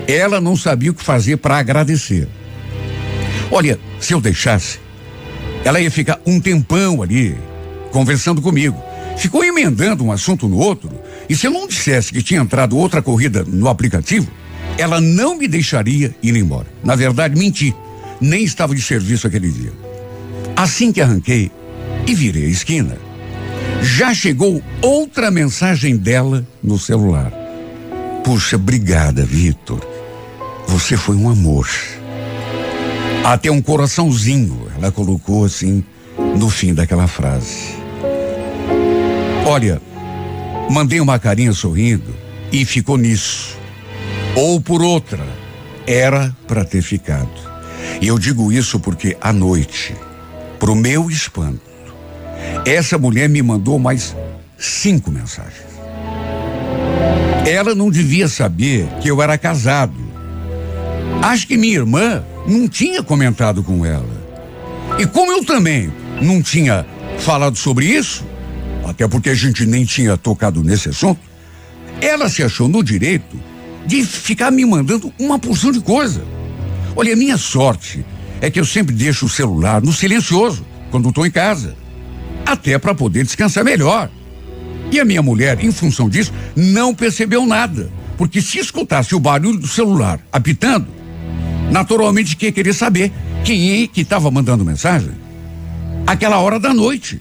Ela 0.08 0.40
não 0.40 0.56
sabia 0.56 0.90
o 0.90 0.94
que 0.94 1.04
fazer 1.04 1.36
para 1.36 1.58
agradecer. 1.58 2.28
Olha, 3.52 3.78
se 4.00 4.12
eu 4.12 4.20
deixasse, 4.20 4.80
ela 5.64 5.80
ia 5.80 5.92
ficar 5.92 6.20
um 6.26 6.40
tempão 6.40 7.04
ali 7.04 7.36
conversando 7.92 8.42
comigo. 8.42 8.76
Ficou 9.16 9.44
emendando 9.44 10.04
um 10.04 10.10
assunto 10.10 10.48
no 10.48 10.58
outro 10.58 10.90
e 11.28 11.36
se 11.36 11.46
eu 11.46 11.52
não 11.52 11.68
dissesse 11.68 12.12
que 12.12 12.20
tinha 12.20 12.40
entrado 12.40 12.76
outra 12.76 13.00
corrida 13.00 13.44
no 13.46 13.68
aplicativo, 13.68 14.28
ela 14.76 15.00
não 15.00 15.38
me 15.38 15.46
deixaria 15.46 16.12
ir 16.20 16.34
embora. 16.34 16.66
Na 16.82 16.96
verdade, 16.96 17.38
menti. 17.38 17.72
Nem 18.20 18.42
estava 18.42 18.74
de 18.74 18.82
serviço 18.82 19.28
aquele 19.28 19.52
dia. 19.52 19.72
Assim 20.56 20.90
que 20.90 21.00
arranquei 21.00 21.52
e 22.08 22.14
virei 22.14 22.46
a 22.46 22.48
esquina, 22.48 22.96
já 23.82 24.12
chegou 24.12 24.62
outra 24.82 25.30
mensagem 25.30 25.96
dela 25.96 26.46
no 26.62 26.78
celular. 26.78 27.32
Puxa, 28.24 28.56
obrigada, 28.56 29.24
Vitor. 29.24 29.80
Você 30.66 30.96
foi 30.96 31.14
um 31.14 31.28
amor. 31.28 31.68
Até 33.24 33.50
um 33.50 33.62
coraçãozinho 33.62 34.68
ela 34.76 34.90
colocou 34.90 35.44
assim 35.44 35.84
no 36.36 36.50
fim 36.50 36.74
daquela 36.74 37.06
frase. 37.06 37.76
Olha, 39.46 39.80
Mandei 40.70 41.00
uma 41.00 41.18
carinha 41.18 41.52
sorrindo 41.54 42.14
e 42.52 42.64
ficou 42.64 42.98
nisso. 42.98 43.56
Ou 44.36 44.60
por 44.60 44.82
outra, 44.82 45.26
era 45.86 46.36
para 46.46 46.62
ter 46.62 46.82
ficado. 46.82 47.30
E 48.02 48.06
eu 48.06 48.18
digo 48.18 48.52
isso 48.52 48.78
porque 48.78 49.16
à 49.18 49.32
noite, 49.32 49.96
pro 50.58 50.74
meu 50.74 51.10
espanto, 51.10 51.67
essa 52.64 52.98
mulher 52.98 53.28
me 53.28 53.42
mandou 53.42 53.78
mais 53.78 54.14
cinco 54.58 55.10
mensagens. 55.10 55.68
Ela 57.46 57.74
não 57.74 57.90
devia 57.90 58.28
saber 58.28 58.86
que 59.00 59.10
eu 59.10 59.22
era 59.22 59.38
casado. 59.38 59.94
Acho 61.22 61.46
que 61.46 61.56
minha 61.56 61.76
irmã 61.76 62.22
não 62.46 62.68
tinha 62.68 63.02
comentado 63.02 63.62
com 63.62 63.84
ela. 63.84 64.18
E 64.98 65.06
como 65.06 65.32
eu 65.32 65.44
também 65.44 65.92
não 66.20 66.42
tinha 66.42 66.86
falado 67.18 67.56
sobre 67.56 67.86
isso, 67.86 68.24
até 68.86 69.06
porque 69.06 69.30
a 69.30 69.34
gente 69.34 69.66
nem 69.66 69.84
tinha 69.84 70.16
tocado 70.16 70.62
nesse 70.62 70.88
assunto, 70.88 71.20
ela 72.00 72.28
se 72.28 72.42
achou 72.42 72.68
no 72.68 72.82
direito 72.82 73.38
de 73.86 74.04
ficar 74.04 74.50
me 74.50 74.64
mandando 74.64 75.12
uma 75.18 75.38
porção 75.38 75.72
de 75.72 75.80
coisa. 75.80 76.22
Olha, 76.94 77.12
a 77.12 77.16
minha 77.16 77.36
sorte 77.36 78.04
é 78.40 78.50
que 78.50 78.60
eu 78.60 78.64
sempre 78.64 78.94
deixo 78.94 79.26
o 79.26 79.28
celular 79.28 79.80
no 79.80 79.92
silencioso 79.92 80.64
quando 80.90 81.08
estou 81.08 81.26
em 81.26 81.30
casa, 81.30 81.76
até 82.48 82.78
para 82.78 82.94
poder 82.94 83.24
descansar 83.24 83.62
melhor. 83.62 84.10
E 84.90 84.98
a 84.98 85.04
minha 85.04 85.20
mulher, 85.20 85.62
em 85.62 85.70
função 85.70 86.08
disso, 86.08 86.32
não 86.56 86.94
percebeu 86.94 87.44
nada, 87.44 87.90
porque 88.16 88.40
se 88.40 88.58
escutasse 88.58 89.14
o 89.14 89.20
barulho 89.20 89.58
do 89.58 89.68
celular 89.68 90.18
apitando, 90.32 90.86
naturalmente 91.70 92.36
que 92.36 92.46
ia 92.46 92.52
querer 92.52 92.72
saber 92.72 93.12
quem 93.44 93.82
é 93.82 93.86
que 93.86 94.00
estava 94.00 94.30
mandando 94.30 94.64
mensagem. 94.64 95.12
Aquela 96.06 96.38
hora 96.38 96.58
da 96.58 96.72
noite. 96.72 97.20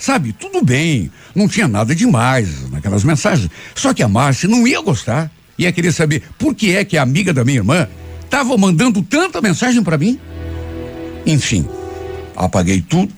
Sabe, 0.00 0.32
tudo 0.32 0.64
bem, 0.64 1.10
não 1.34 1.48
tinha 1.48 1.66
nada 1.66 1.92
demais 1.92 2.70
naquelas 2.70 3.02
mensagens. 3.02 3.50
Só 3.74 3.92
que 3.92 4.00
a 4.00 4.08
Márcia 4.08 4.48
não 4.48 4.64
ia 4.64 4.80
gostar. 4.80 5.28
Ia 5.58 5.72
querer 5.72 5.90
saber 5.90 6.22
por 6.38 6.54
que 6.54 6.76
é 6.76 6.84
que 6.84 6.96
a 6.96 7.02
amiga 7.02 7.34
da 7.34 7.44
minha 7.44 7.56
irmã 7.56 7.88
estava 8.24 8.56
mandando 8.56 9.02
tanta 9.02 9.40
mensagem 9.40 9.82
para 9.82 9.98
mim. 9.98 10.16
Enfim, 11.26 11.66
apaguei 12.36 12.80
tudo, 12.80 13.12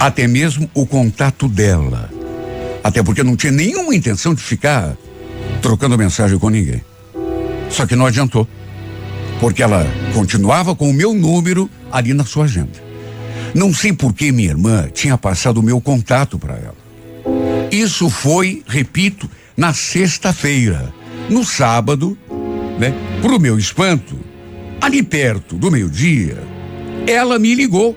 até 0.00 0.26
mesmo 0.26 0.68
o 0.72 0.86
contato 0.86 1.46
dela. 1.46 2.10
Até 2.82 3.02
porque 3.02 3.22
não 3.22 3.36
tinha 3.36 3.52
nenhuma 3.52 3.94
intenção 3.94 4.34
de 4.34 4.42
ficar 4.42 4.96
trocando 5.60 5.98
mensagem 5.98 6.38
com 6.38 6.48
ninguém. 6.48 6.82
Só 7.68 7.86
que 7.86 7.94
não 7.94 8.06
adiantou, 8.06 8.48
porque 9.38 9.62
ela 9.62 9.86
continuava 10.14 10.74
com 10.74 10.88
o 10.88 10.94
meu 10.94 11.12
número 11.12 11.68
ali 11.92 12.14
na 12.14 12.24
sua 12.24 12.44
agenda. 12.44 12.90
Não 13.54 13.74
sei 13.74 13.92
por 13.92 14.14
que 14.14 14.32
minha 14.32 14.48
irmã 14.48 14.88
tinha 14.92 15.18
passado 15.18 15.58
o 15.58 15.62
meu 15.62 15.80
contato 15.80 16.38
para 16.38 16.54
ela. 16.54 16.80
Isso 17.70 18.08
foi, 18.08 18.62
repito, 18.66 19.30
na 19.56 19.74
sexta-feira. 19.74 20.92
No 21.28 21.44
sábado, 21.44 22.16
né? 22.78 22.94
Pro 23.20 23.38
meu 23.38 23.58
espanto, 23.58 24.18
ali 24.80 25.02
perto 25.02 25.56
do 25.56 25.70
meio-dia, 25.70 26.42
ela 27.06 27.38
me 27.38 27.54
ligou, 27.54 27.96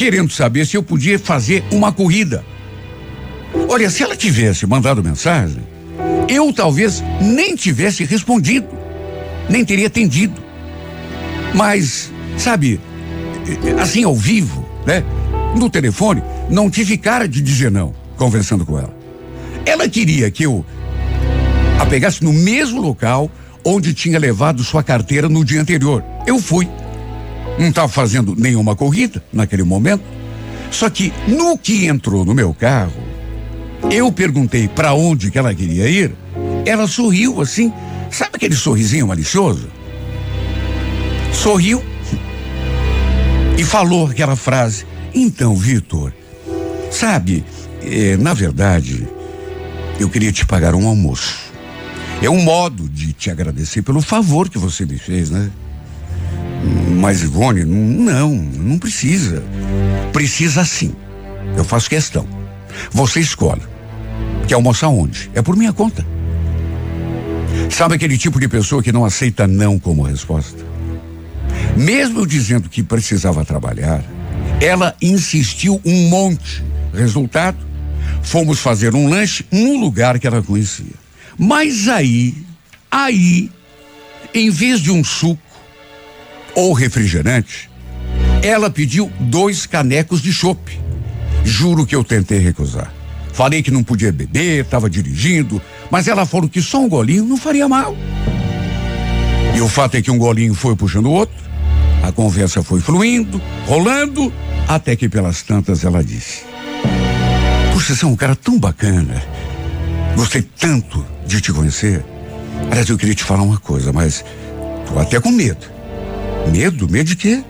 querendo 0.00 0.32
saber 0.32 0.66
se 0.66 0.78
eu 0.78 0.82
podia 0.82 1.18
fazer 1.18 1.62
uma 1.70 1.92
corrida. 1.92 2.42
Olha, 3.68 3.90
se 3.90 4.02
ela 4.02 4.16
tivesse 4.16 4.66
mandado 4.66 5.04
mensagem, 5.04 5.62
eu 6.26 6.50
talvez 6.54 7.04
nem 7.20 7.54
tivesse 7.54 8.02
respondido, 8.04 8.66
nem 9.46 9.62
teria 9.62 9.88
atendido. 9.88 10.40
Mas, 11.54 12.10
sabe, 12.38 12.80
assim 13.78 14.02
ao 14.02 14.16
vivo, 14.16 14.66
né? 14.86 15.04
No 15.54 15.68
telefone, 15.68 16.22
não 16.48 16.70
tive 16.70 16.96
cara 16.96 17.28
de 17.28 17.42
dizer 17.42 17.70
não, 17.70 17.94
conversando 18.16 18.64
com 18.64 18.78
ela. 18.78 18.96
Ela 19.66 19.86
queria 19.86 20.30
que 20.30 20.44
eu 20.44 20.64
a 21.78 21.84
pegasse 21.84 22.24
no 22.24 22.32
mesmo 22.32 22.80
local 22.80 23.30
onde 23.62 23.92
tinha 23.92 24.18
levado 24.18 24.64
sua 24.64 24.82
carteira 24.82 25.28
no 25.28 25.44
dia 25.44 25.60
anterior. 25.60 26.02
Eu 26.26 26.38
fui. 26.38 26.66
Não 27.60 27.68
estava 27.68 27.88
fazendo 27.88 28.34
nenhuma 28.34 28.74
corrida 28.74 29.22
naquele 29.32 29.62
momento. 29.62 30.02
Só 30.70 30.88
que 30.88 31.12
no 31.28 31.58
que 31.58 31.86
entrou 31.86 32.24
no 32.24 32.34
meu 32.34 32.54
carro, 32.54 33.10
Eu 33.90 34.12
perguntei 34.12 34.68
para 34.68 34.92
onde 34.92 35.30
que 35.30 35.38
ela 35.38 35.54
queria 35.54 35.88
ir. 35.88 36.14
Ela 36.66 36.86
sorriu 36.86 37.40
assim, 37.40 37.72
sabe 38.10 38.32
aquele 38.34 38.54
sorrisinho 38.54 39.06
malicioso? 39.06 39.68
Sorriu 41.32 41.82
e 43.56 43.64
falou 43.64 44.06
aquela 44.06 44.36
frase. 44.36 44.84
Então, 45.14 45.56
Vitor, 45.56 46.12
sabe, 46.90 47.44
eh, 47.82 48.16
na 48.18 48.34
verdade, 48.34 49.08
eu 49.98 50.08
queria 50.10 50.30
te 50.30 50.44
pagar 50.44 50.74
um 50.74 50.86
almoço. 50.86 51.38
É 52.22 52.28
um 52.28 52.42
modo 52.42 52.88
de 52.88 53.14
te 53.14 53.30
agradecer 53.30 53.82
pelo 53.82 54.02
favor 54.02 54.50
que 54.50 54.58
você 54.58 54.84
me 54.84 54.98
fez, 54.98 55.30
né? 55.30 55.50
Mas, 56.62 57.22
Ivone, 57.22 57.64
não, 57.64 58.30
não 58.34 58.78
precisa. 58.78 59.42
Precisa 60.12 60.64
sim. 60.64 60.94
Eu 61.56 61.64
faço 61.64 61.88
questão. 61.88 62.26
Você 62.90 63.20
escolhe. 63.20 63.62
Quer 64.46 64.54
almoçar 64.54 64.88
onde? 64.88 65.30
É 65.34 65.42
por 65.42 65.56
minha 65.56 65.72
conta. 65.72 66.06
Sabe 67.70 67.94
aquele 67.94 68.18
tipo 68.18 68.38
de 68.38 68.48
pessoa 68.48 68.82
que 68.82 68.92
não 68.92 69.04
aceita 69.04 69.46
não 69.46 69.78
como 69.78 70.02
resposta? 70.02 70.64
Mesmo 71.76 72.26
dizendo 72.26 72.68
que 72.68 72.82
precisava 72.82 73.44
trabalhar, 73.44 74.04
ela 74.60 74.94
insistiu 75.00 75.80
um 75.84 76.08
monte. 76.08 76.62
Resultado, 76.92 77.58
fomos 78.22 78.58
fazer 78.58 78.94
um 78.94 79.08
lanche 79.08 79.44
num 79.50 79.80
lugar 79.80 80.18
que 80.18 80.26
ela 80.26 80.42
conhecia. 80.42 80.94
Mas 81.38 81.88
aí, 81.88 82.34
aí, 82.90 83.50
em 84.34 84.50
vez 84.50 84.80
de 84.80 84.90
um 84.90 85.02
suco 85.02 85.49
ou 86.54 86.72
refrigerante, 86.72 87.70
ela 88.42 88.70
pediu 88.70 89.10
dois 89.20 89.66
canecos 89.66 90.20
de 90.20 90.32
chope. 90.32 90.78
Juro 91.44 91.86
que 91.86 91.94
eu 91.94 92.04
tentei 92.04 92.38
recusar. 92.38 92.92
Falei 93.32 93.62
que 93.62 93.70
não 93.70 93.82
podia 93.82 94.12
beber, 94.12 94.64
estava 94.64 94.90
dirigindo, 94.90 95.60
mas 95.90 96.08
ela 96.08 96.26
falou 96.26 96.48
que 96.48 96.60
só 96.60 96.80
um 96.80 96.88
golinho 96.88 97.24
não 97.24 97.36
faria 97.36 97.68
mal. 97.68 97.96
E 99.54 99.60
o 99.60 99.68
fato 99.68 99.96
é 99.96 100.02
que 100.02 100.10
um 100.10 100.18
golinho 100.18 100.54
foi 100.54 100.74
puxando 100.76 101.06
o 101.06 101.12
outro, 101.12 101.36
a 102.02 102.12
conversa 102.12 102.62
foi 102.62 102.80
fluindo, 102.80 103.40
rolando, 103.66 104.32
até 104.66 104.96
que 104.96 105.08
pelas 105.08 105.42
tantas 105.42 105.84
ela 105.84 106.02
disse: 106.02 106.50
você 107.88 108.04
é 108.04 108.08
um 108.08 108.14
cara 108.14 108.36
tão 108.36 108.58
bacana. 108.58 109.22
Gostei 110.14 110.42
tanto 110.42 111.04
de 111.26 111.40
te 111.40 111.52
conhecer. 111.52 112.04
Aliás, 112.70 112.88
eu 112.88 112.98
queria 112.98 113.14
te 113.14 113.24
falar 113.24 113.42
uma 113.42 113.58
coisa, 113.58 113.92
mas 113.92 114.24
tô 114.86 114.98
até 114.98 115.18
com 115.18 115.30
medo. 115.30 115.66
Medo? 116.50 116.88
Medo 116.88 117.08
de 117.08 117.16
quê? 117.16 117.44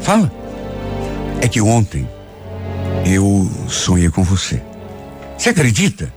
Fala. 0.00 0.30
É 1.40 1.48
que 1.48 1.60
ontem 1.60 2.08
eu 3.04 3.50
sonhei 3.68 4.08
com 4.08 4.22
você. 4.22 4.62
Você 5.36 5.50
acredita? 5.50 6.12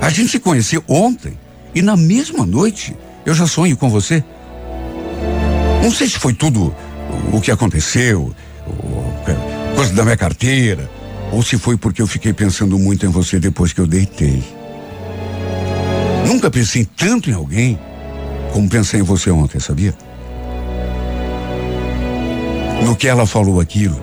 A 0.00 0.10
gente 0.10 0.30
se 0.30 0.40
conheceu 0.40 0.82
ontem 0.88 1.38
e 1.74 1.82
na 1.82 1.96
mesma 1.96 2.44
noite 2.44 2.96
eu 3.24 3.34
já 3.34 3.46
sonho 3.46 3.76
com 3.76 3.88
você. 3.88 4.22
Não 5.82 5.90
sei 5.90 6.08
se 6.08 6.18
foi 6.18 6.32
tudo 6.32 6.74
o 7.32 7.40
que 7.40 7.50
aconteceu, 7.50 8.34
coisa 9.74 9.94
da 9.94 10.04
minha 10.04 10.16
carteira, 10.16 10.88
ou 11.32 11.42
se 11.42 11.58
foi 11.58 11.76
porque 11.76 12.02
eu 12.02 12.06
fiquei 12.06 12.32
pensando 12.32 12.78
muito 12.78 13.06
em 13.06 13.08
você 13.08 13.38
depois 13.38 13.72
que 13.72 13.80
eu 13.80 13.86
deitei. 13.86 14.42
Nunca 16.26 16.50
pensei 16.50 16.84
tanto 16.84 17.30
em 17.30 17.32
alguém 17.32 17.78
como 18.52 18.68
pensei 18.68 19.00
em 19.00 19.02
você 19.02 19.30
ontem, 19.30 19.58
sabia? 19.58 19.94
No 22.84 22.96
que 22.96 23.06
ela 23.06 23.26
falou 23.26 23.60
aquilo, 23.60 24.02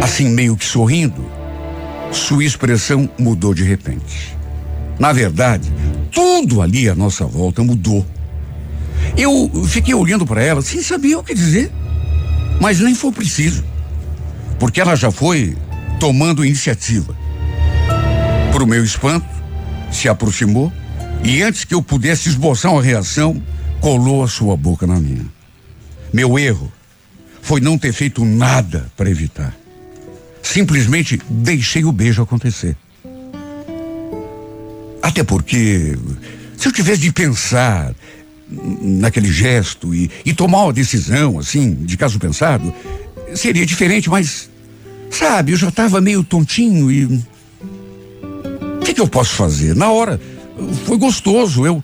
assim 0.00 0.28
meio 0.28 0.56
que 0.56 0.64
sorrindo, 0.64 1.28
sua 2.12 2.44
expressão 2.44 3.10
mudou 3.18 3.52
de 3.52 3.64
repente. 3.64 4.36
Na 4.96 5.12
verdade, 5.12 5.72
tudo 6.12 6.62
ali 6.62 6.88
à 6.88 6.94
nossa 6.94 7.24
volta 7.26 7.64
mudou. 7.64 8.06
Eu 9.16 9.50
fiquei 9.66 9.92
olhando 9.92 10.24
para 10.24 10.42
ela 10.42 10.62
sem 10.62 10.80
saber 10.82 11.16
o 11.16 11.22
que 11.22 11.34
dizer, 11.34 11.72
mas 12.60 12.78
nem 12.78 12.94
foi 12.94 13.10
preciso, 13.10 13.64
porque 14.58 14.80
ela 14.80 14.94
já 14.94 15.10
foi 15.10 15.56
tomando 15.98 16.44
iniciativa. 16.44 17.16
Para 18.52 18.62
o 18.62 18.66
meu 18.66 18.84
espanto, 18.84 19.26
se 19.90 20.08
aproximou 20.08 20.72
e 21.24 21.42
antes 21.42 21.64
que 21.64 21.74
eu 21.74 21.82
pudesse 21.82 22.28
esboçar 22.28 22.72
uma 22.72 22.82
reação, 22.82 23.42
colou 23.80 24.22
a 24.22 24.28
sua 24.28 24.56
boca 24.56 24.86
na 24.86 25.00
minha. 25.00 25.26
Meu 26.12 26.38
erro 26.38 26.72
foi 27.42 27.60
não 27.60 27.78
ter 27.78 27.92
feito 27.92 28.24
nada 28.24 28.90
para 28.96 29.10
evitar. 29.10 29.54
Simplesmente 30.42 31.20
deixei 31.28 31.84
o 31.84 31.92
beijo 31.92 32.22
acontecer. 32.22 32.76
Até 35.02 35.24
porque, 35.24 35.96
se 36.56 36.68
eu 36.68 36.72
tivesse 36.72 37.00
de 37.00 37.12
pensar 37.12 37.94
naquele 38.82 39.32
gesto 39.32 39.94
e, 39.94 40.10
e 40.24 40.34
tomar 40.34 40.64
uma 40.64 40.72
decisão, 40.72 41.38
assim, 41.38 41.74
de 41.74 41.96
caso 41.96 42.18
pensado, 42.18 42.72
seria 43.34 43.64
diferente, 43.64 44.10
mas, 44.10 44.50
sabe, 45.10 45.52
eu 45.52 45.56
já 45.56 45.68
estava 45.68 46.00
meio 46.00 46.22
tontinho 46.22 46.90
e. 46.90 47.04
O 47.04 48.82
que, 48.84 48.94
que 48.94 49.00
eu 49.00 49.08
posso 49.08 49.34
fazer? 49.34 49.74
Na 49.74 49.90
hora, 49.90 50.20
foi 50.86 50.98
gostoso, 50.98 51.66
eu. 51.66 51.82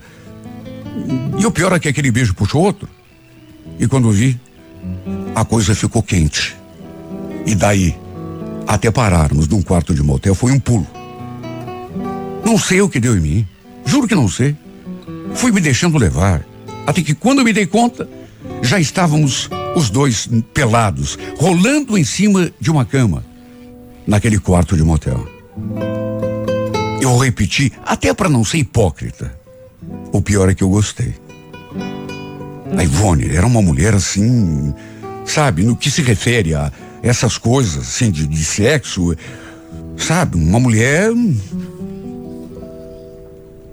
E 1.38 1.46
o 1.46 1.50
pior 1.50 1.72
é 1.72 1.78
que 1.78 1.88
aquele 1.88 2.10
beijo 2.10 2.34
puxou 2.34 2.62
outro. 2.62 2.88
E 3.78 3.86
quando 3.86 4.10
vi, 4.10 4.40
a 5.36 5.44
coisa 5.44 5.74
ficou 5.74 6.02
quente. 6.02 6.56
E 7.44 7.54
daí, 7.54 7.94
até 8.66 8.90
pararmos 8.90 9.46
num 9.46 9.60
quarto 9.60 9.94
de 9.94 10.02
motel, 10.02 10.34
foi 10.34 10.50
um 10.50 10.58
pulo. 10.58 10.86
Não 12.42 12.56
sei 12.58 12.80
o 12.80 12.88
que 12.88 12.98
deu 12.98 13.14
em 13.14 13.20
mim. 13.20 13.48
Juro 13.84 14.08
que 14.08 14.14
não 14.14 14.30
sei. 14.30 14.56
Fui 15.34 15.52
me 15.52 15.60
deixando 15.60 15.98
levar. 15.98 16.42
Até 16.86 17.02
que 17.02 17.14
quando 17.14 17.44
me 17.44 17.52
dei 17.52 17.66
conta, 17.66 18.08
já 18.62 18.80
estávamos 18.80 19.50
os 19.74 19.90
dois 19.90 20.26
pelados, 20.54 21.18
rolando 21.36 21.98
em 21.98 22.04
cima 22.04 22.50
de 22.58 22.70
uma 22.70 22.86
cama, 22.86 23.22
naquele 24.06 24.38
quarto 24.38 24.74
de 24.74 24.82
motel. 24.82 25.28
Eu 26.98 27.14
repeti, 27.18 27.70
até 27.84 28.14
para 28.14 28.30
não 28.30 28.42
ser 28.42 28.56
hipócrita. 28.56 29.38
O 30.12 30.22
pior 30.22 30.48
é 30.48 30.54
que 30.54 30.64
eu 30.64 30.70
gostei. 30.70 31.14
A 32.74 32.82
Ivone 32.82 33.36
era 33.36 33.46
uma 33.46 33.60
mulher 33.60 33.94
assim, 33.94 34.74
sabe, 35.26 35.62
no 35.62 35.76
que 35.76 35.90
se 35.90 36.02
refere 36.02 36.54
a 36.54 36.72
essas 37.02 37.36
coisas, 37.36 37.88
assim, 37.88 38.10
de, 38.10 38.26
de 38.26 38.44
sexo, 38.44 39.14
sabe, 39.96 40.36
uma 40.36 40.58
mulher. 40.58 41.10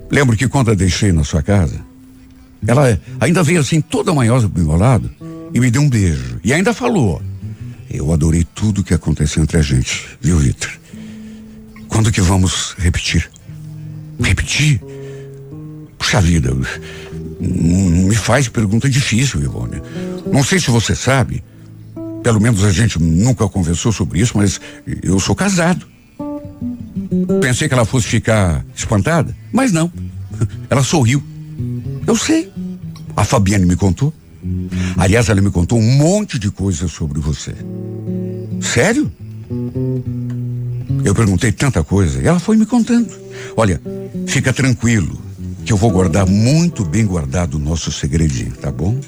Lembro 0.09 0.35
que 0.35 0.47
quando 0.47 0.71
a 0.71 0.73
deixei 0.73 1.11
na 1.11 1.23
sua 1.23 1.41
casa, 1.41 1.79
ela 2.67 2.99
ainda 3.19 3.43
veio 3.43 3.59
assim, 3.59 3.81
toda 3.81 4.13
manhosa 4.13 4.47
pro 4.49 4.63
meu 4.63 4.77
lado, 4.77 5.09
e 5.53 5.59
me 5.59 5.69
deu 5.69 5.81
um 5.81 5.89
beijo. 5.89 6.39
E 6.43 6.53
ainda 6.53 6.73
falou: 6.73 7.21
Eu 7.89 8.11
adorei 8.11 8.45
tudo 8.55 8.83
que 8.83 8.93
aconteceu 8.93 9.43
entre 9.43 9.57
a 9.57 9.61
gente, 9.61 10.07
viu, 10.19 10.37
Vitor? 10.37 10.71
Quando 11.87 12.11
que 12.11 12.21
vamos 12.21 12.75
repetir? 12.77 13.29
Repetir? 14.19 14.81
Puxa 15.97 16.19
vida, 16.19 16.55
me 17.39 18.15
faz 18.15 18.47
pergunta 18.47 18.89
difícil, 18.89 19.41
Ivone. 19.41 19.81
Não 20.31 20.43
sei 20.43 20.59
se 20.59 20.69
você 20.71 20.95
sabe, 20.95 21.43
pelo 22.23 22.39
menos 22.39 22.63
a 22.63 22.71
gente 22.71 23.01
nunca 23.01 23.47
conversou 23.47 23.91
sobre 23.91 24.19
isso, 24.19 24.37
mas 24.37 24.59
eu 25.01 25.19
sou 25.19 25.35
casado. 25.35 25.85
Pensei 27.41 27.67
que 27.67 27.73
ela 27.73 27.85
fosse 27.85 28.07
ficar 28.07 28.65
espantada, 28.75 29.35
mas 29.51 29.71
não. 29.71 29.91
Ela 30.69 30.83
sorriu. 30.83 31.21
Eu 32.07 32.15
sei. 32.15 32.51
A 33.15 33.23
Fabiane 33.23 33.65
me 33.65 33.75
contou. 33.75 34.13
Aliás, 34.97 35.29
ela 35.29 35.41
me 35.41 35.51
contou 35.51 35.79
um 35.79 35.97
monte 35.97 36.39
de 36.39 36.49
coisas 36.49 36.91
sobre 36.91 37.19
você. 37.19 37.53
Sério? 38.61 39.11
Eu 41.03 41.13
perguntei 41.13 41.51
tanta 41.51 41.83
coisa 41.83 42.21
e 42.21 42.27
ela 42.27 42.39
foi 42.39 42.57
me 42.57 42.65
contando. 42.65 43.11
Olha, 43.55 43.81
fica 44.25 44.51
tranquilo 44.51 45.32
que 45.65 45.71
eu 45.71 45.77
vou 45.77 45.89
guardar 45.89 46.25
muito 46.25 46.83
bem 46.83 47.05
guardado 47.05 47.55
o 47.55 47.59
nosso 47.59 47.91
segredinho, 47.91 48.51
tá 48.53 48.71
bom? 48.71 48.99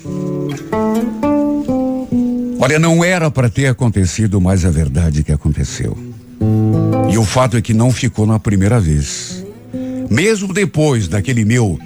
Olha, 2.59 2.79
não 2.79 3.03
era 3.03 3.29
para 3.29 3.49
ter 3.49 3.67
acontecido, 3.67 4.39
mas 4.39 4.65
a 4.65 4.71
verdade 4.71 5.19
é 5.19 5.23
que 5.23 5.31
aconteceu. 5.31 5.97
E 7.11 7.17
o 7.17 7.23
fato 7.23 7.57
é 7.57 7.61
que 7.61 7.73
não 7.73 7.91
ficou 7.91 8.25
na 8.25 8.39
primeira 8.39 8.79
vez. 8.79 9.45
Mesmo 10.09 10.53
depois 10.53 11.07
daquele 11.07 11.43
meu 11.43 11.79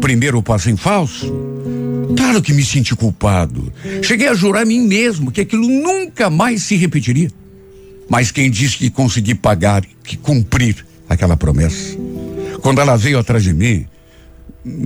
primeiro 0.00 0.42
passo 0.42 0.70
em 0.70 0.76
falso, 0.76 1.32
claro 2.16 2.40
que 2.40 2.52
me 2.52 2.64
senti 2.64 2.94
culpado. 2.94 3.72
Cheguei 4.02 4.28
a 4.28 4.34
jurar 4.34 4.62
a 4.62 4.64
mim 4.64 4.86
mesmo 4.86 5.30
que 5.30 5.40
aquilo 5.40 5.68
nunca 5.68 6.30
mais 6.30 6.62
se 6.62 6.76
repetiria. 6.76 7.30
Mas 8.08 8.30
quem 8.30 8.50
disse 8.50 8.78
que 8.78 8.90
consegui 8.90 9.34
pagar, 9.34 9.84
que 10.04 10.16
cumprir 10.16 10.84
aquela 11.08 11.36
promessa? 11.36 11.96
Quando 12.60 12.80
ela 12.80 12.96
veio 12.96 13.18
atrás 13.18 13.42
de 13.42 13.52
mim, 13.52 13.86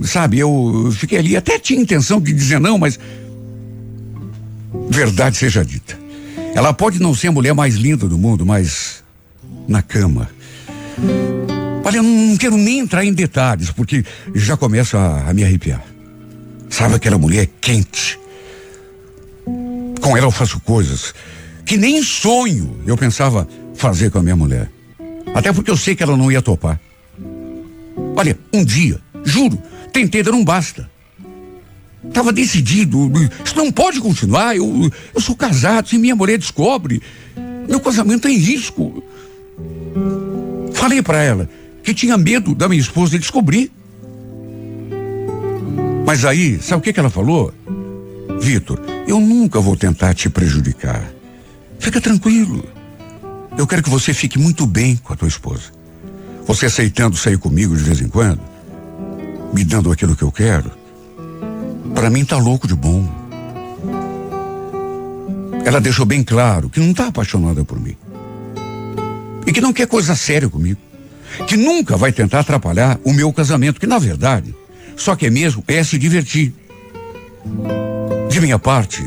sabe, 0.03 0.39
eu 0.39 0.89
fiquei 0.91 1.19
ali, 1.19 1.37
até 1.37 1.59
tinha 1.59 1.81
intenção 1.81 2.19
de 2.19 2.33
dizer 2.33 2.59
não, 2.59 2.77
mas. 2.77 2.99
Verdade 4.89 5.37
seja 5.37 5.63
dita. 5.63 5.97
Ela 6.53 6.73
pode 6.73 6.99
não 6.99 7.13
ser 7.13 7.27
a 7.27 7.31
mulher 7.31 7.53
mais 7.53 7.75
linda 7.75 8.07
do 8.07 8.17
mundo, 8.17 8.45
mas 8.45 9.03
na 9.67 9.81
cama 9.81 10.29
Olha, 11.87 11.97
eu 11.97 12.03
não 12.03 12.35
quero 12.35 12.57
nem 12.57 12.79
entrar 12.79 13.05
em 13.05 13.13
detalhes, 13.13 13.71
porque 13.71 14.03
já 14.35 14.57
começa 14.57 14.97
a, 14.97 15.29
a 15.29 15.33
me 15.33 15.43
arrepiar. 15.43 15.81
Sabe 16.69 16.95
aquela 16.95 17.17
mulher 17.17 17.47
quente? 17.61 18.19
Com 20.01 20.17
ela 20.17 20.27
eu 20.27 20.31
faço 20.31 20.59
coisas 20.59 21.13
que 21.65 21.77
nem 21.77 22.03
sonho 22.03 22.77
eu 22.85 22.97
pensava 22.97 23.47
fazer 23.73 24.11
com 24.11 24.19
a 24.19 24.21
minha 24.21 24.35
mulher. 24.35 24.69
Até 25.33 25.53
porque 25.53 25.71
eu 25.71 25.77
sei 25.77 25.95
que 25.95 26.03
ela 26.03 26.17
não 26.17 26.29
ia 26.29 26.41
topar. 26.41 26.77
Olha, 28.17 28.37
um 28.53 28.65
dia, 28.65 28.99
juro, 29.27 29.61
tentei 29.91 30.23
um 30.31 30.43
basta. 30.43 30.89
Tava 32.13 32.31
decidido, 32.31 33.11
isso 33.43 33.55
não 33.55 33.71
pode 33.71 33.99
continuar. 33.99 34.55
Eu, 34.55 34.89
eu 35.13 35.21
sou 35.21 35.35
casado, 35.35 35.89
se 35.89 35.97
minha 35.97 36.15
mulher 36.15 36.37
descobre, 36.37 37.01
meu 37.67 37.79
casamento 37.79 38.27
é 38.27 38.31
em 38.31 38.37
risco. 38.37 39.03
Falei 40.73 41.01
para 41.01 41.21
ela 41.21 41.49
que 41.83 41.93
tinha 41.93 42.17
medo 42.17 42.55
da 42.55 42.67
minha 42.67 42.81
esposa 42.81 43.19
descobrir. 43.19 43.71
Mas 46.05 46.23
aí, 46.23 46.61
sabe 46.61 46.79
o 46.79 46.83
que, 46.83 46.93
que 46.93 46.99
ela 46.99 47.09
falou? 47.09 47.53
Vitor, 48.39 48.79
eu 49.07 49.19
nunca 49.19 49.59
vou 49.59 49.75
tentar 49.75 50.13
te 50.13 50.29
prejudicar. 50.29 51.03
Fica 51.79 51.99
tranquilo. 51.99 52.63
Eu 53.57 53.65
quero 53.65 53.83
que 53.83 53.89
você 53.89 54.13
fique 54.13 54.37
muito 54.37 54.65
bem 54.65 54.95
com 54.95 55.11
a 55.11 55.15
tua 55.15 55.27
esposa. 55.27 55.71
Você 56.45 56.67
aceitando 56.67 57.17
sair 57.17 57.37
comigo 57.37 57.75
de 57.75 57.83
vez 57.83 57.99
em 57.99 58.07
quando, 58.07 58.39
me 59.53 59.63
dando 59.63 59.91
aquilo 59.91 60.15
que 60.15 60.23
eu 60.23 60.31
quero, 60.31 60.71
para 61.93 62.09
mim 62.09 62.25
tá 62.25 62.37
louco 62.37 62.67
de 62.67 62.75
bom. 62.75 63.07
Ela 65.65 65.81
deixou 65.81 66.05
bem 66.05 66.23
claro 66.23 66.69
que 66.69 66.79
não 66.79 66.93
tá 66.93 67.07
apaixonada 67.07 67.63
por 67.63 67.79
mim. 67.79 67.95
E 69.45 69.51
que 69.51 69.61
não 69.61 69.73
quer 69.73 69.87
coisa 69.87 70.15
séria 70.15 70.49
comigo. 70.49 70.79
Que 71.45 71.57
nunca 71.57 71.97
vai 71.97 72.11
tentar 72.11 72.39
atrapalhar 72.39 72.99
o 73.03 73.13
meu 73.13 73.31
casamento, 73.33 73.79
que 73.79 73.87
na 73.87 73.99
verdade 73.99 74.55
só 74.97 75.15
que 75.15 75.27
é 75.27 75.29
mesmo 75.29 75.63
é 75.67 75.83
se 75.83 75.97
divertir. 75.97 76.53
De 78.29 78.41
minha 78.41 78.59
parte, 78.59 79.05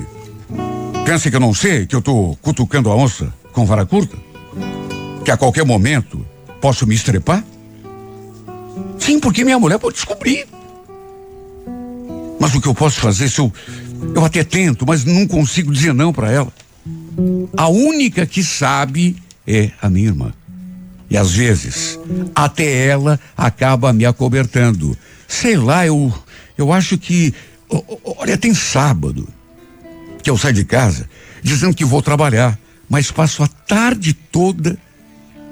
pensa 1.04 1.28
que 1.28 1.36
eu 1.36 1.40
não 1.40 1.52
sei 1.52 1.86
que 1.86 1.94
eu 1.94 2.00
tô 2.00 2.38
cutucando 2.40 2.90
a 2.90 2.96
onça 2.96 3.34
com 3.52 3.66
vara 3.66 3.84
curta? 3.84 4.16
Que 5.24 5.30
a 5.30 5.36
qualquer 5.36 5.66
momento 5.66 6.24
posso 6.60 6.86
me 6.86 6.94
estrepar? 6.94 7.44
Sim, 9.00 9.18
porque 9.18 9.44
minha 9.44 9.58
mulher 9.58 9.78
pode 9.78 9.96
descobrir. 9.96 10.46
Mas 12.38 12.54
o 12.54 12.60
que 12.60 12.68
eu 12.68 12.74
posso 12.74 13.00
fazer 13.00 13.28
se 13.28 13.40
eu. 13.40 13.52
Eu 14.14 14.24
até 14.24 14.42
tento, 14.42 14.86
mas 14.86 15.04
não 15.04 15.26
consigo 15.26 15.72
dizer 15.72 15.92
não 15.92 16.12
para 16.12 16.30
ela. 16.30 16.52
A 17.56 17.68
única 17.68 18.24
que 18.24 18.42
sabe 18.42 19.16
é 19.46 19.70
a 19.82 19.90
minha 19.90 20.08
irmã. 20.08 20.32
E 21.10 21.16
às 21.16 21.32
vezes, 21.32 21.98
até 22.34 22.86
ela 22.86 23.18
acaba 23.36 23.92
me 23.92 24.06
acobertando. 24.06 24.96
Sei 25.26 25.56
lá, 25.56 25.86
eu, 25.86 26.12
eu 26.56 26.72
acho 26.72 26.96
que. 26.96 27.34
Olha, 28.18 28.38
tem 28.38 28.54
sábado 28.54 29.28
que 30.22 30.30
eu 30.30 30.38
saio 30.38 30.54
de 30.54 30.64
casa 30.64 31.08
dizendo 31.42 31.74
que 31.74 31.84
vou 31.84 32.02
trabalhar, 32.02 32.58
mas 32.88 33.10
passo 33.10 33.42
a 33.42 33.48
tarde 33.48 34.12
toda 34.12 34.78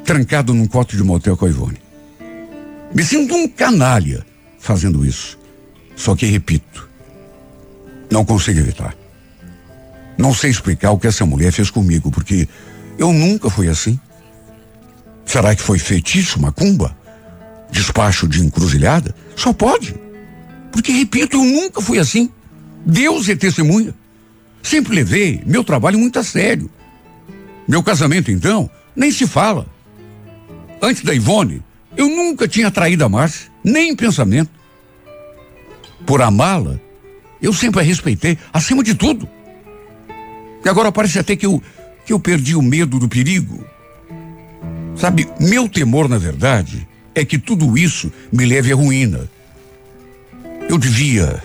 trancado 0.05 0.55
num 0.55 0.67
quarto 0.67 0.97
de 0.97 1.03
motel 1.03 1.37
com 1.37 1.45
a 1.45 1.49
Ivone. 1.49 1.88
Me 2.95 3.05
sinto 3.05 3.35
um 3.35 3.49
canalha 3.49 4.25
fazendo 4.59 5.05
isso. 5.05 5.39
Só 5.97 6.15
que, 6.15 6.27
repito, 6.27 6.89
não 8.11 8.25
consigo 8.25 8.59
evitar. 8.59 8.95
Não 10.17 10.35
sei 10.35 10.51
explicar 10.51 10.91
o 10.91 10.99
que 10.99 11.07
essa 11.07 11.27
mulher 11.27 11.53
fez 11.53 11.71
comigo, 11.71 12.11
porque 12.11 12.49
eu 12.99 13.13
nunca 13.13 13.51
fui 13.51 13.69
assim. 13.69 13.99
Será 15.25 15.55
que 15.55 15.63
foi 15.63 15.79
feitiço, 15.79 16.41
macumba? 16.41 16.97
despacho 17.71 18.27
de 18.27 18.41
encruzilhada? 18.43 19.15
Só 19.37 19.53
pode. 19.53 19.95
Porque, 20.73 20.93
repito, 20.93 21.37
eu 21.37 21.45
nunca 21.45 21.81
fui 21.81 21.99
assim. 21.99 22.31
Deus 22.85 23.29
é 23.29 23.37
testemunha. 23.37 23.95
Sempre 24.63 24.95
levei 24.95 25.43
meu 25.47 25.63
trabalho 25.63 25.99
muito 25.99 26.19
a 26.19 26.25
sério. 26.25 26.71
Meu 27.67 27.83
casamento, 27.83 28.31
então, 28.31 28.71
nem 28.97 29.11
se 29.11 29.27
fala. 29.27 29.67
Antes 30.81 31.03
da 31.03 31.15
Ivone, 31.15 31.63
eu 31.97 32.09
nunca 32.09 32.47
tinha 32.47 32.71
traído 32.71 33.05
a 33.05 33.09
Márcia, 33.09 33.51
nem 33.65 33.91
em 33.91 33.97
pensamento. 33.97 34.51
Por 36.07 36.23
amá-la, 36.23 36.79
eu 37.41 37.53
sempre 37.53 37.81
a 37.81 37.83
respeitei, 37.83 38.39
acima 38.53 38.83
de 38.83 38.95
tudo. 38.95 39.29
E 40.65 40.69
agora 40.69 40.93
parece 40.93 41.19
até 41.19 41.37
que 41.37 41.47
eu, 41.47 41.63
que 42.05 42.13
eu 42.13 42.21
perdi 42.21 42.55
o 42.55 42.63
medo 42.63 42.99
do 42.99 43.09
perigo. 43.09 43.65
Sabe, 44.97 45.29
meu 45.41 45.69
temor, 45.69 46.09
na 46.09 46.19
verdade, 46.19 46.87
é 47.15 47.25
que 47.25 47.39
tudo 47.39 47.79
isso 47.79 48.13
me 48.33 48.45
leve 48.45 48.73
à 48.73 48.77
ruína. 48.77 49.29
Eu 50.69 50.77
devia, 50.77 51.43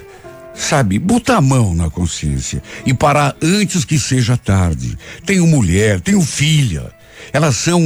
sabe, 0.53 0.99
botar 0.99 1.37
a 1.37 1.41
mão 1.41 1.73
na 1.73 1.89
consciência 1.89 2.61
e 2.85 2.93
parar 2.93 3.35
antes 3.41 3.85
que 3.85 3.97
seja 3.97 4.35
tarde. 4.35 4.97
Tenho 5.25 5.47
mulher, 5.47 6.01
tenho 6.01 6.21
filha. 6.21 6.91
Elas 7.31 7.55
são 7.55 7.79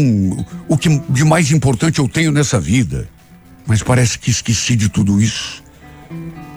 o 0.67 0.77
que 0.77 0.89
de 1.09 1.23
mais 1.23 1.51
importante 1.51 1.99
eu 1.99 2.07
tenho 2.07 2.31
nessa 2.31 2.59
vida. 2.59 3.07
Mas 3.65 3.83
parece 3.83 4.17
que 4.17 4.31
esqueci 4.31 4.75
de 4.75 4.89
tudo 4.89 5.21
isso. 5.21 5.63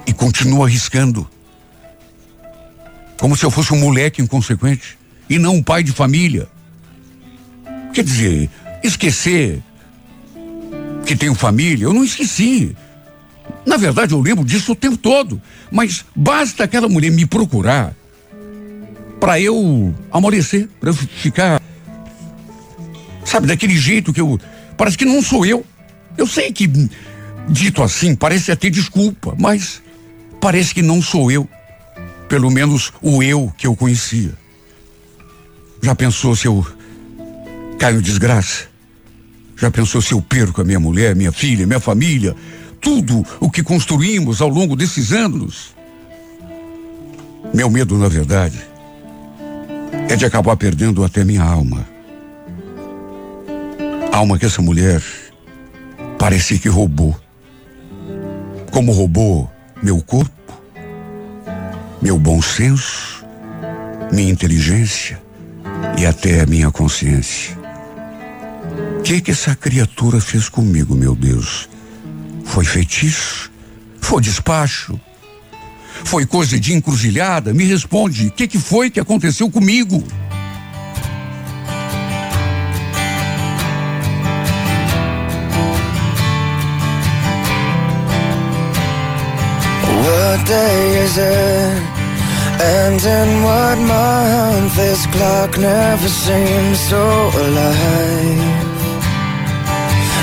E 0.07 0.13
continuo 0.13 0.65
arriscando. 0.65 1.29
Como 3.19 3.37
se 3.37 3.45
eu 3.45 3.51
fosse 3.51 3.75
um 3.75 3.79
moleque 3.79 4.23
inconsequente 4.23 4.99
e 5.29 5.39
não 5.39 5.57
um 5.57 5.63
pai 5.63 5.83
de 5.83 5.93
família. 5.93 6.49
Quer 7.93 8.05
dizer, 8.05 8.49
esquecer 8.83 9.63
que 11.05 11.17
tenho 11.17 11.35
família, 11.35 11.85
eu 11.85 11.93
não 11.93 12.05
esqueci. 12.05 12.77
Na 13.67 13.77
verdade, 13.77 14.15
eu 14.15 14.21
lembro 14.21 14.45
disso 14.45 14.73
o 14.73 14.77
tempo 14.77 14.97
todo. 14.97 15.41
Mas 15.71 16.05
basta 16.15 16.65
aquela 16.65 16.89
mulher 16.89 17.11
me 17.11 17.27
procurar 17.27 17.95
para 19.21 19.41
eu 19.41 19.95
amolecer, 20.11 20.69
para 20.81 20.91
eu 20.91 20.95
ficar, 20.95 21.61
sabe, 23.31 23.47
daquele 23.47 23.77
jeito 23.77 24.13
que 24.13 24.21
eu. 24.21 24.39
Parece 24.77 24.99
que 24.99 25.05
não 25.05 25.23
sou 25.23 25.47
eu. 25.47 25.65
Eu 26.19 26.27
sei 26.27 26.53
que, 26.53 26.69
dito 27.49 27.83
assim, 27.83 28.15
parece 28.15 28.51
até 28.51 28.69
desculpa, 28.69 29.35
mas 29.39 29.81
parece 30.41 30.75
que 30.75 30.83
não 30.83 31.01
sou 31.01 31.31
eu. 31.31 31.49
Pelo 32.29 32.51
menos 32.51 32.93
o 33.01 33.23
eu 33.23 33.53
que 33.57 33.67
eu 33.67 33.77
conhecia. 33.77 34.33
Já 35.83 35.95
pensou 35.95 36.35
se 36.37 36.47
eu 36.47 36.67
caio 37.79 37.99
em 37.99 38.03
desgraça? 38.03 38.69
Já 39.57 39.71
pensou 39.71 40.03
se 40.03 40.13
eu 40.13 40.21
perco 40.21 40.61
a 40.61 40.65
minha 40.65 40.81
mulher, 40.81 41.15
minha 41.15 41.33
filha, 41.33 41.67
minha 41.67 41.81
família, 41.81 42.35
tudo 42.81 43.25
o 43.39 43.51
que 43.51 43.63
construímos 43.63 44.41
ao 44.41 44.49
longo 44.49 44.75
desses 44.75 45.13
anos? 45.13 45.75
Meu 47.53 47.69
medo, 47.71 47.97
na 47.99 48.09
verdade, 48.09 48.61
é 50.09 50.17
de 50.17 50.25
acabar 50.25 50.57
perdendo 50.57 51.05
até 51.05 51.25
minha 51.25 51.43
alma. 51.43 52.00
Alma 54.13 54.39
que 54.39 54.47
essa 54.47 54.61
mulher 54.61 55.03
parece 56.19 56.59
que 56.59 56.69
roubou. 56.69 57.19
Como 58.71 58.93
roubou 58.93 59.51
meu 59.83 60.03
corpo, 60.03 60.63
meu 62.03 62.19
bom 62.19 62.43
senso, 62.43 63.25
minha 64.13 64.31
inteligência 64.31 65.21
e 65.99 66.05
até 66.05 66.41
a 66.41 66.47
minha 66.47 66.71
consciência. 66.71 67.59
O 68.99 69.03
que 69.03 69.21
que 69.21 69.31
essa 69.31 69.57
criatura 69.57 70.21
fez 70.21 70.49
comigo, 70.49 70.95
meu 70.95 71.15
Deus? 71.15 71.69
Foi 72.45 72.65
feitiço? 72.65 73.51
Foi 74.01 74.21
despacho? 74.21 75.01
Foi 76.05 76.27
coisa 76.27 76.59
de 76.59 76.75
encruzilhada? 76.75 77.55
Me 77.55 77.65
responde, 77.65 78.27
o 78.29 78.31
que 78.33 78.49
que 78.49 78.59
foi 78.59 78.91
que 78.91 79.01
aconteceu 79.01 79.51
comigo? 79.51 80.03
Day 90.47 91.03
is 91.05 91.17
it? 91.19 91.83
And 92.61 93.01
in 93.19 93.43
what 93.43 93.79
month? 93.79 94.77
This 94.77 95.07
clock 95.07 95.59
never 95.59 96.09
seems 96.09 96.79
so 96.79 97.03
alive. 97.45 98.71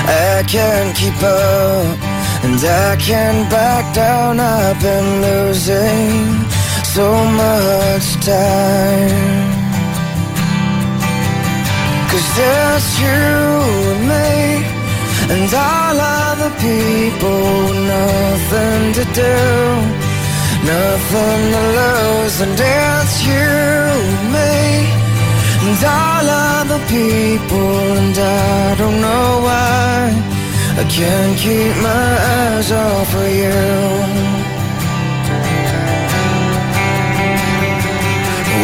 I 0.08 0.42
can't 0.46 0.96
keep 0.96 1.20
up 1.22 1.98
and 2.44 2.58
I 2.64 2.96
can't 2.96 3.50
back 3.50 3.94
down. 3.94 4.40
I've 4.40 4.80
been 4.80 5.10
losing 5.20 6.48
so 6.94 7.08
much 7.42 8.06
time. 8.24 9.48
Cause 12.10 12.28
there's 12.38 12.88
you 13.02 13.20
and 13.92 14.02
me 14.12 14.78
and 15.30 15.52
all 15.52 15.96
other 16.00 16.50
people, 16.56 17.74
nothing 17.94 18.92
to 18.98 19.04
do, 19.12 19.36
nothing 20.68 21.42
to 21.54 21.62
lose, 21.80 22.36
and 22.44 22.58
it's 22.60 23.14
you 23.28 23.52
and 23.96 24.24
me 24.36 24.56
and 25.64 25.80
all 25.96 26.26
other 26.60 26.80
people, 26.96 27.72
and 28.00 28.16
I 28.16 28.74
don't 28.80 29.00
know 29.06 29.28
why 29.46 29.94
I 30.82 30.84
can't 30.96 31.34
keep 31.44 31.74
my 31.90 32.08
eyes 32.36 32.68
off 32.70 33.10
of 33.22 33.28
you. 33.42 33.60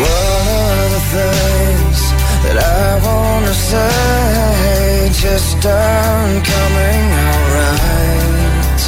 What 0.01 0.47
are 0.61 0.89
the 0.97 1.05
things 1.15 2.01
that 2.45 2.57
I 2.83 2.87
wanna 3.09 3.55
say 3.71 5.09
just 5.25 5.61
aren't 5.65 6.45
coming 6.53 7.05
out 7.27 7.47
right? 7.57 8.83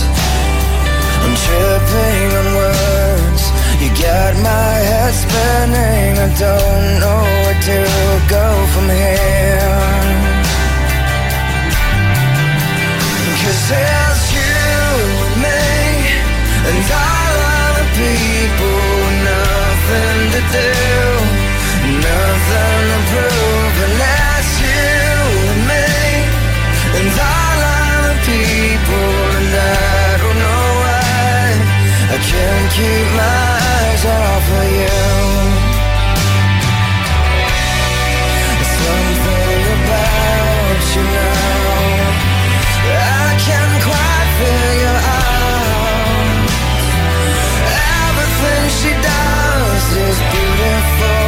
I'm 1.25 1.35
tripping 1.45 2.31
words. 2.45 2.56
You 3.87 3.93
got 4.03 4.35
my 4.43 4.73
head 4.91 5.15
spinning. 5.15 6.19
I 6.19 6.29
don't 6.45 6.87
know 7.03 7.23
where 7.43 7.61
to 7.71 7.79
go 8.27 8.47
from 8.73 8.87
here. 8.91 9.77
Cause 13.43 13.63
there's 13.71 14.23
you 14.35 14.59
and 15.27 15.37
me 15.47 15.63
and 16.69 16.83
all 16.99 17.37
other 17.63 17.89
people 18.03 18.83
nothing 19.31 20.21
to 20.35 20.43
do, 20.59 20.75
nothing 22.03 22.87
to 22.91 22.99
prove. 23.13 23.36
Can't 32.31 32.69
keep 32.77 33.09
my 33.23 33.47
eyes 33.73 34.05
off 34.05 34.47
of 34.59 34.69
you. 34.81 34.99
Something 38.77 39.65
about 39.77 40.85
you 40.95 41.05
now. 41.17 41.57
I 42.89 43.35
can't 43.47 43.83
quite 43.83 44.31
figure 44.39 45.01
out 45.15 45.37
Everything 48.07 48.65
she 48.79 48.93
does 49.11 49.85
is 50.07 50.19
beautiful 50.35 51.27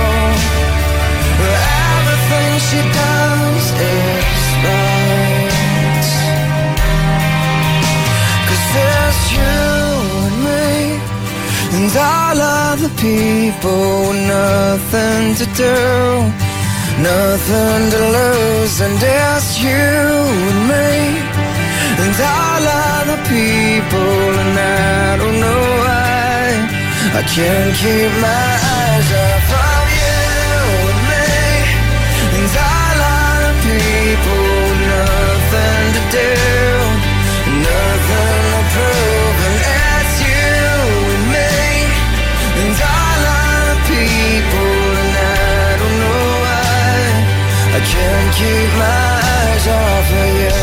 Everything 1.99 2.53
she 2.69 2.81
does 3.01 3.65
is 3.73 4.43
right 4.65 4.88
other 12.79 12.95
people 12.95 14.09
with 14.09 14.27
nothing 14.29 15.35
to 15.35 15.47
do 15.57 15.79
Nothing 17.03 17.91
to 17.91 18.01
lose 18.17 18.81
And 18.81 18.97
there's 18.99 19.63
you 19.63 19.71
and 19.71 20.69
me 20.69 21.39
and 22.01 22.15
all 22.23 22.63
other 22.63 23.21
people, 23.25 24.31
and 24.43 24.57
I 24.57 25.17
don't 25.19 25.41
know 25.41 25.65
why 25.83 26.47
I 27.19 27.23
can't 27.35 27.75
keep 27.75 28.13
my 28.23 28.51
eyes 28.79 29.09
off 29.27 29.51
of 29.67 29.87
you 29.99 30.19
and 30.91 31.01
me. 31.11 31.29
And 32.39 32.49
all 32.71 32.99
other 33.19 33.55
people, 33.67 34.43
with 34.69 34.83
nothing 34.95 35.87
to 35.97 36.03
do, 36.17 36.58
keep 48.39 48.71
my 48.79 49.11
eyes 49.35 49.67
off 49.67 50.09
of 50.23 50.31
you. 50.43 50.63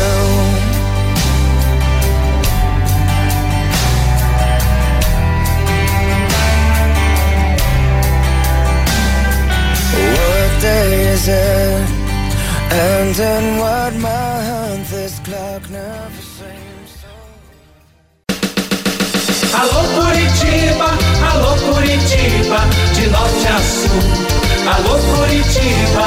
What 10.16 10.50
day 10.62 10.90
is 11.12 11.28
it? 11.28 11.88
And 12.88 13.16
in 13.32 13.44
what 13.62 13.92
month 14.06 14.90
this 14.90 15.18
clock 15.20 15.62
never 15.70 16.22
seems 16.36 16.90
so 17.02 17.12
Alô 19.60 19.82
Curitiba, 19.96 20.90
alô 21.30 21.52
Curitiba, 21.66 22.60
de 22.94 23.06
norte 23.14 23.48
a 23.48 23.58
sul. 23.74 24.02
Alô 24.74 24.94
Curitiba, 25.08 26.06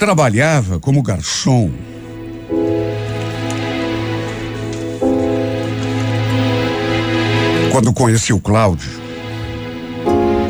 trabalhava 0.00 0.80
como 0.80 1.02
garçom. 1.02 1.70
Quando 7.70 7.92
conheci 7.92 8.32
o 8.32 8.40
Cláudio, 8.40 8.90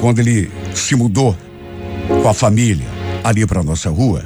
quando 0.01 0.21
ele 0.21 0.49
se 0.73 0.95
mudou 0.95 1.37
com 2.23 2.29
a 2.29 2.33
família 2.33 2.87
ali 3.25 3.45
para 3.45 3.65
nossa 3.65 3.91
rua, 3.91 4.23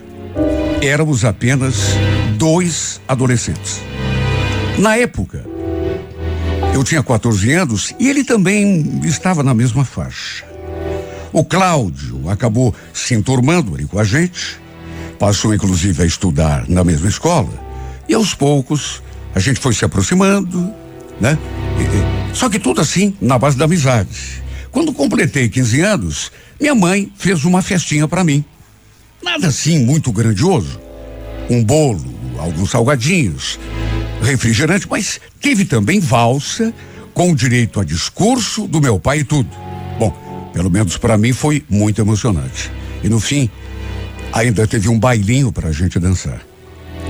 éramos 0.82 1.24
apenas 1.24 1.94
dois 2.36 3.00
adolescentes. 3.08 3.80
Na 4.78 4.94
época, 4.98 5.42
eu 6.74 6.84
tinha 6.84 7.02
14 7.02 7.50
anos 7.50 7.94
e 7.98 8.10
ele 8.10 8.24
também 8.24 9.00
estava 9.04 9.42
na 9.42 9.54
mesma 9.54 9.86
faixa. 9.86 10.44
O 11.32 11.42
Cláudio 11.42 12.28
acabou 12.28 12.74
se 12.92 13.14
enturmando 13.14 13.74
ali 13.74 13.86
com 13.86 13.98
a 13.98 14.04
gente, 14.04 14.62
passou 15.18 15.54
inclusive 15.54 16.02
a 16.02 16.06
estudar 16.06 16.68
na 16.68 16.84
mesma 16.84 17.08
escola, 17.08 17.52
e 18.08 18.14
aos 18.14 18.34
poucos 18.34 19.02
a 19.34 19.40
gente 19.40 19.58
foi 19.60 19.72
se 19.72 19.84
aproximando, 19.84 20.72
né? 21.20 21.38
E- 21.78 22.34
só 22.34 22.48
que 22.48 22.58
tudo 22.58 22.80
assim, 22.80 23.14
na 23.20 23.38
base 23.38 23.56
da 23.56 23.64
amizade. 23.64 24.42
Quando 24.70 24.92
completei 24.92 25.48
15 25.48 25.80
anos, 25.80 26.32
minha 26.60 26.74
mãe 26.74 27.10
fez 27.16 27.44
uma 27.44 27.62
festinha 27.62 28.08
para 28.08 28.24
mim. 28.24 28.44
Nada 29.22 29.48
assim 29.48 29.78
muito 29.84 30.10
grandioso. 30.12 30.80
Um 31.48 31.62
bolo, 31.62 32.04
alguns 32.38 32.70
salgadinhos, 32.70 33.58
refrigerante, 34.22 34.86
mas 34.90 35.20
teve 35.40 35.64
também 35.64 36.00
valsa 36.00 36.72
com 37.12 37.34
direito 37.34 37.80
a 37.80 37.84
discurso 37.84 38.66
do 38.66 38.80
meu 38.80 38.98
pai 38.98 39.20
e 39.20 39.24
tudo. 39.24 39.48
Bom, 39.98 40.10
pelo 40.52 40.70
menos 40.70 40.96
para 40.96 41.16
mim 41.16 41.32
foi 41.32 41.64
muito 41.68 42.00
emocionante. 42.00 42.70
E 43.02 43.08
no 43.08 43.20
fim, 43.20 43.48
ainda 44.34 44.66
teve 44.66 44.88
um 44.88 44.98
bailinho 44.98 45.52
para 45.52 45.68
a 45.68 45.72
gente 45.72 46.00
dançar. 46.00 46.40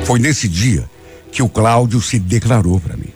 Foi 0.04 0.18
nesse 0.18 0.46
dia 0.46 0.84
que 1.32 1.42
o 1.42 1.48
Cláudio 1.48 2.00
se 2.02 2.18
declarou 2.18 2.78
para 2.78 2.98
mim. 2.98 3.08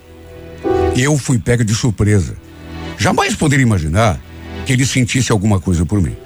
Eu 0.96 1.18
fui 1.18 1.38
pega 1.38 1.62
de 1.62 1.74
surpresa. 1.74 2.34
Jamais 2.96 3.36
poderia 3.36 3.62
imaginar 3.62 4.18
que 4.64 4.72
ele 4.72 4.86
sentisse 4.86 5.30
alguma 5.30 5.60
coisa 5.60 5.84
por 5.84 6.00
mim. 6.00 6.16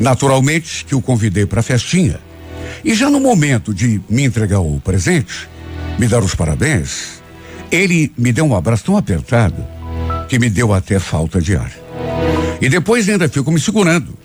Naturalmente 0.00 0.84
que 0.84 0.96
o 0.96 1.00
convidei 1.00 1.46
para 1.46 1.60
a 1.60 1.62
festinha. 1.62 2.18
E 2.84 2.92
já 2.92 3.08
no 3.08 3.20
momento 3.20 3.72
de 3.72 4.00
me 4.10 4.24
entregar 4.24 4.58
o 4.58 4.80
presente, 4.80 5.48
me 5.98 6.08
dar 6.08 6.22
os 6.24 6.34
parabéns, 6.34 7.22
ele 7.70 8.12
me 8.18 8.32
deu 8.32 8.44
um 8.44 8.56
abraço 8.56 8.84
tão 8.84 8.96
apertado 8.96 9.64
que 10.28 10.40
me 10.40 10.50
deu 10.50 10.74
até 10.74 10.98
falta 10.98 11.40
de 11.40 11.54
ar. 11.54 11.70
E 12.60 12.68
depois 12.68 13.08
ainda 13.08 13.28
ficou 13.28 13.54
me 13.54 13.60
segurando. 13.60 14.21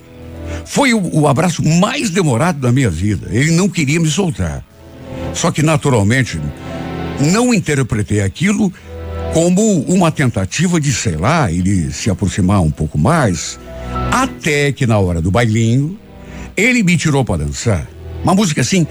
Foi 0.68 0.94
o, 0.94 1.22
o 1.22 1.28
abraço 1.28 1.64
mais 1.64 2.10
demorado 2.10 2.60
da 2.60 2.72
minha 2.72 2.90
vida. 2.90 3.28
Ele 3.32 3.52
não 3.52 3.70
queria 3.70 4.00
me 4.00 4.10
soltar. 4.10 4.64
Só 5.34 5.50
que 5.50 5.64
naturalmente 5.64 6.40
não 7.32 7.54
interpretei 7.54 8.22
aquilo 8.22 8.72
como 9.34 9.82
uma 9.84 10.12
tentativa 10.12 10.80
de, 10.80 10.92
sei 10.94 11.16
lá, 11.16 11.52
ele 11.52 11.92
se 11.92 12.10
aproximar 12.10 12.62
um 12.62 12.72
pouco 12.72 12.98
mais, 12.98 13.60
até 14.12 14.72
que 14.72 14.86
na 14.86 14.98
hora 15.00 15.22
do 15.22 15.32
bailinho, 15.32 15.98
ele 16.56 16.84
me 16.84 16.98
tirou 16.98 17.24
para 17.24 17.46
dançar. 17.46 17.88
Uma 18.24 18.36
música 18.36 18.62
assim, 18.62 18.86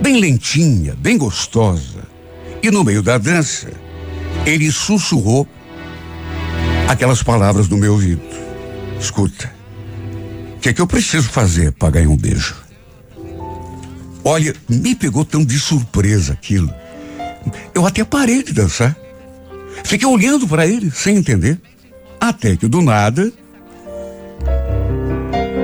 bem 0.00 0.20
lentinha, 0.20 0.94
bem 0.96 1.18
gostosa. 1.18 2.04
E 2.62 2.70
no 2.70 2.84
meio 2.84 3.02
da 3.02 3.18
dança, 3.18 3.68
ele 4.44 4.70
sussurrou 4.70 5.46
aquelas 6.88 7.22
palavras 7.22 7.68
no 7.68 7.76
meu 7.76 7.92
ouvido. 7.92 8.22
Escuta, 9.00 9.55
que 10.66 10.70
é 10.70 10.72
que 10.72 10.82
eu 10.82 10.86
preciso 10.88 11.28
fazer 11.28 11.70
para 11.70 11.90
ganhar 11.90 12.08
um 12.08 12.16
beijo? 12.16 12.56
Olha, 14.24 14.52
me 14.68 14.96
pegou 14.96 15.24
tão 15.24 15.44
de 15.44 15.60
surpresa 15.60 16.32
aquilo. 16.32 16.68
Eu 17.72 17.86
até 17.86 18.02
parei 18.02 18.42
de 18.42 18.52
dançar. 18.52 18.96
Fiquei 19.84 20.08
olhando 20.08 20.44
para 20.48 20.66
ele 20.66 20.90
sem 20.90 21.18
entender. 21.18 21.56
Até 22.20 22.56
que 22.56 22.66
do 22.66 22.82
nada, 22.82 23.32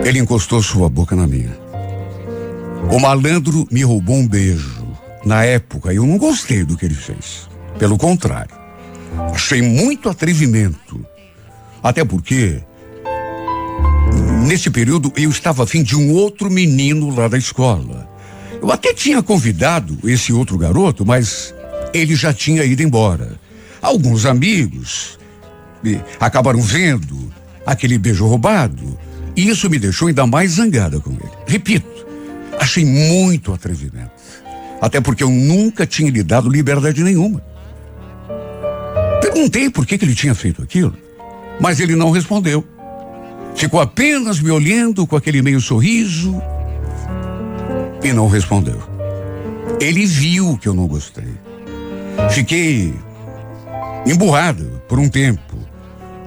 ele 0.04 0.20
encostou 0.20 0.62
sua 0.62 0.88
boca 0.88 1.16
na 1.16 1.26
minha. 1.26 1.58
O 2.88 3.00
malandro 3.00 3.66
me 3.72 3.82
roubou 3.82 4.14
um 4.14 4.28
beijo. 4.28 4.86
Na 5.24 5.44
época, 5.44 5.92
eu 5.92 6.06
não 6.06 6.16
gostei 6.16 6.62
do 6.62 6.76
que 6.76 6.86
ele 6.86 6.94
fez. 6.94 7.48
Pelo 7.76 7.98
contrário, 7.98 8.54
achei 9.34 9.62
muito 9.62 10.08
atrevimento. 10.08 11.04
Até 11.82 12.04
porque, 12.04 12.62
nesse 14.42 14.70
período, 14.70 15.12
eu 15.16 15.30
estava 15.30 15.64
afim 15.64 15.82
de 15.82 15.96
um 15.96 16.12
outro 16.12 16.50
menino 16.50 17.14
lá 17.14 17.28
da 17.28 17.38
escola. 17.38 18.08
Eu 18.60 18.70
até 18.70 18.92
tinha 18.92 19.22
convidado 19.22 19.98
esse 20.04 20.32
outro 20.32 20.58
garoto, 20.58 21.04
mas 21.04 21.54
ele 21.92 22.14
já 22.14 22.32
tinha 22.32 22.64
ido 22.64 22.82
embora. 22.82 23.40
Alguns 23.80 24.26
amigos 24.26 25.18
acabaram 26.20 26.60
vendo 26.60 27.32
aquele 27.66 27.98
beijo 27.98 28.26
roubado 28.26 28.98
e 29.36 29.48
isso 29.48 29.68
me 29.68 29.78
deixou 29.78 30.08
ainda 30.08 30.26
mais 30.26 30.52
zangada 30.52 31.00
com 31.00 31.10
ele. 31.10 31.30
Repito, 31.46 32.06
achei 32.58 32.84
muito 32.84 33.52
atrevimento. 33.52 34.10
Até 34.80 35.00
porque 35.00 35.22
eu 35.22 35.30
nunca 35.30 35.86
tinha 35.86 36.10
lhe 36.10 36.22
dado 36.22 36.48
liberdade 36.48 37.02
nenhuma. 37.02 37.42
Perguntei 39.20 39.70
por 39.70 39.86
que, 39.86 39.96
que 39.96 40.04
ele 40.04 40.14
tinha 40.14 40.34
feito 40.34 40.62
aquilo, 40.62 40.96
mas 41.60 41.80
ele 41.80 41.96
não 41.96 42.10
respondeu. 42.10 42.66
Ficou 43.54 43.80
apenas 43.80 44.40
me 44.40 44.50
olhando 44.50 45.06
com 45.06 45.16
aquele 45.16 45.42
meio 45.42 45.60
sorriso 45.60 46.40
e 48.02 48.12
não 48.12 48.28
respondeu. 48.28 48.82
Ele 49.80 50.04
viu 50.06 50.58
que 50.58 50.68
eu 50.68 50.74
não 50.74 50.86
gostei. 50.86 51.28
Fiquei 52.30 52.94
emburrado 54.06 54.82
por 54.88 54.98
um 54.98 55.08
tempo. 55.08 55.58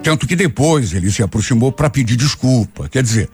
Tanto 0.03 0.27
que 0.27 0.35
depois 0.35 0.93
ele 0.93 1.09
se 1.09 1.23
aproximou 1.23 1.71
para 1.71 1.89
pedir 1.89 2.15
desculpa. 2.15 2.88
Quer 2.88 3.01
dizer, 3.01 3.27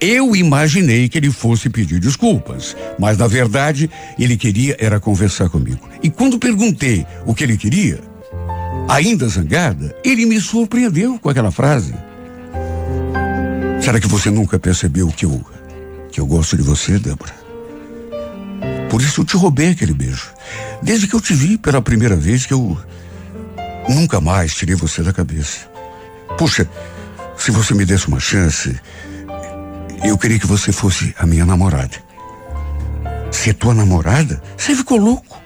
eu 0.00 0.34
imaginei 0.34 1.08
que 1.08 1.16
ele 1.16 1.30
fosse 1.30 1.70
pedir 1.70 2.00
desculpas, 2.00 2.76
mas 2.98 3.16
na 3.16 3.28
verdade 3.28 3.88
ele 4.18 4.36
queria 4.36 4.76
era 4.80 4.98
conversar 4.98 5.48
comigo. 5.48 5.88
E 6.02 6.10
quando 6.10 6.38
perguntei 6.38 7.06
o 7.24 7.32
que 7.32 7.44
ele 7.44 7.56
queria, 7.56 8.00
ainda 8.88 9.28
zangada, 9.28 9.94
ele 10.04 10.26
me 10.26 10.40
surpreendeu 10.40 11.16
com 11.18 11.28
aquela 11.28 11.52
frase. 11.52 11.94
Será 13.86 14.00
que 14.00 14.08
você 14.08 14.32
nunca 14.32 14.58
percebeu 14.58 15.06
que 15.12 15.24
eu 15.24 15.46
que 16.10 16.18
eu 16.18 16.26
gosto 16.26 16.56
de 16.56 16.62
você, 16.64 16.98
Débora? 16.98 17.32
Por 18.90 19.00
isso 19.00 19.20
eu 19.20 19.24
te 19.24 19.36
roubei 19.36 19.70
aquele 19.70 19.94
beijo. 19.94 20.26
Desde 20.82 21.06
que 21.06 21.14
eu 21.14 21.20
te 21.20 21.32
vi 21.32 21.56
pela 21.56 21.80
primeira 21.80 22.16
vez 22.16 22.44
que 22.44 22.52
eu 22.52 22.76
nunca 23.88 24.20
mais 24.20 24.56
tirei 24.56 24.74
você 24.74 25.04
da 25.04 25.12
cabeça. 25.12 25.68
Puxa, 26.36 26.68
se 27.38 27.52
você 27.52 27.74
me 27.74 27.84
desse 27.84 28.08
uma 28.08 28.18
chance, 28.18 28.76
eu 30.02 30.18
queria 30.18 30.40
que 30.40 30.48
você 30.48 30.72
fosse 30.72 31.14
a 31.16 31.24
minha 31.24 31.46
namorada. 31.46 31.96
Ser 33.30 33.54
tua 33.54 33.72
namorada? 33.72 34.42
Você 34.56 34.74
ficou 34.74 34.98
louco. 34.98 35.40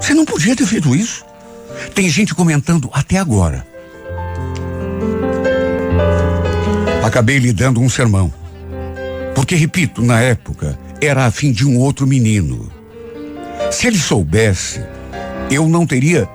Você 0.00 0.14
não 0.14 0.24
podia 0.24 0.56
ter 0.56 0.66
feito 0.66 0.96
isso. 0.96 1.24
Tem 1.94 2.08
gente 2.10 2.34
comentando 2.34 2.90
até 2.92 3.18
agora. 3.18 3.64
Acabei 7.02 7.38
lhe 7.38 7.52
dando 7.52 7.80
um 7.80 7.88
sermão. 7.88 8.32
Porque, 9.34 9.54
repito, 9.54 10.02
na 10.02 10.20
época, 10.20 10.78
era 11.00 11.26
a 11.26 11.30
fim 11.30 11.50
de 11.50 11.66
um 11.66 11.78
outro 11.78 12.06
menino. 12.06 12.70
Se 13.70 13.86
ele 13.86 13.98
soubesse, 13.98 14.80
eu 15.50 15.68
não 15.68 15.86
teria 15.86 16.28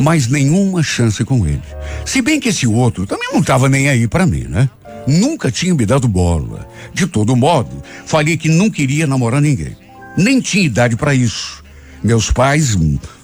mais 0.00 0.28
nenhuma 0.28 0.82
chance 0.82 1.24
com 1.24 1.46
ele. 1.46 1.62
Se 2.04 2.20
bem 2.22 2.38
que 2.38 2.48
esse 2.48 2.66
outro 2.66 3.06
também 3.06 3.28
não 3.32 3.40
estava 3.40 3.68
nem 3.68 3.88
aí 3.88 4.06
para 4.06 4.26
mim, 4.26 4.44
né? 4.44 4.68
Nunca 5.06 5.50
tinha 5.50 5.74
me 5.74 5.86
dado 5.86 6.06
bola. 6.06 6.68
De 6.92 7.06
todo 7.06 7.36
modo, 7.36 7.82
falei 8.04 8.36
que 8.36 8.48
não 8.48 8.70
queria 8.70 9.06
namorar 9.06 9.40
ninguém. 9.40 9.76
Nem 10.16 10.40
tinha 10.40 10.64
idade 10.64 10.96
para 10.96 11.14
isso. 11.14 11.62
Meus 12.02 12.30
pais 12.30 12.76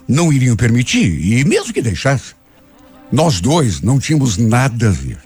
não 0.09 0.33
iriam 0.33 0.57
permitir, 0.57 1.21
e 1.21 1.45
mesmo 1.45 1.73
que 1.73 1.83
deixasse, 1.83 2.35
nós 3.11 3.41
dois 3.41 3.81
não 3.81 3.99
tínhamos 3.99 4.37
nada 4.37 4.89
a 4.89 4.93
ver. 4.93 5.19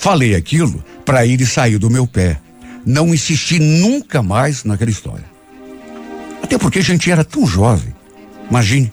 Falei 0.00 0.34
aquilo 0.34 0.82
para 1.04 1.26
ele 1.26 1.44
sair 1.44 1.76
do 1.76 1.90
meu 1.90 2.06
pé. 2.06 2.40
Não 2.86 3.12
insisti 3.12 3.58
nunca 3.58 4.22
mais 4.22 4.64
naquela 4.64 4.90
história. 4.90 5.26
Até 6.42 6.56
porque 6.56 6.78
a 6.78 6.82
gente 6.82 7.10
era 7.10 7.22
tão 7.22 7.46
jovem. 7.46 7.94
Imagine, 8.48 8.90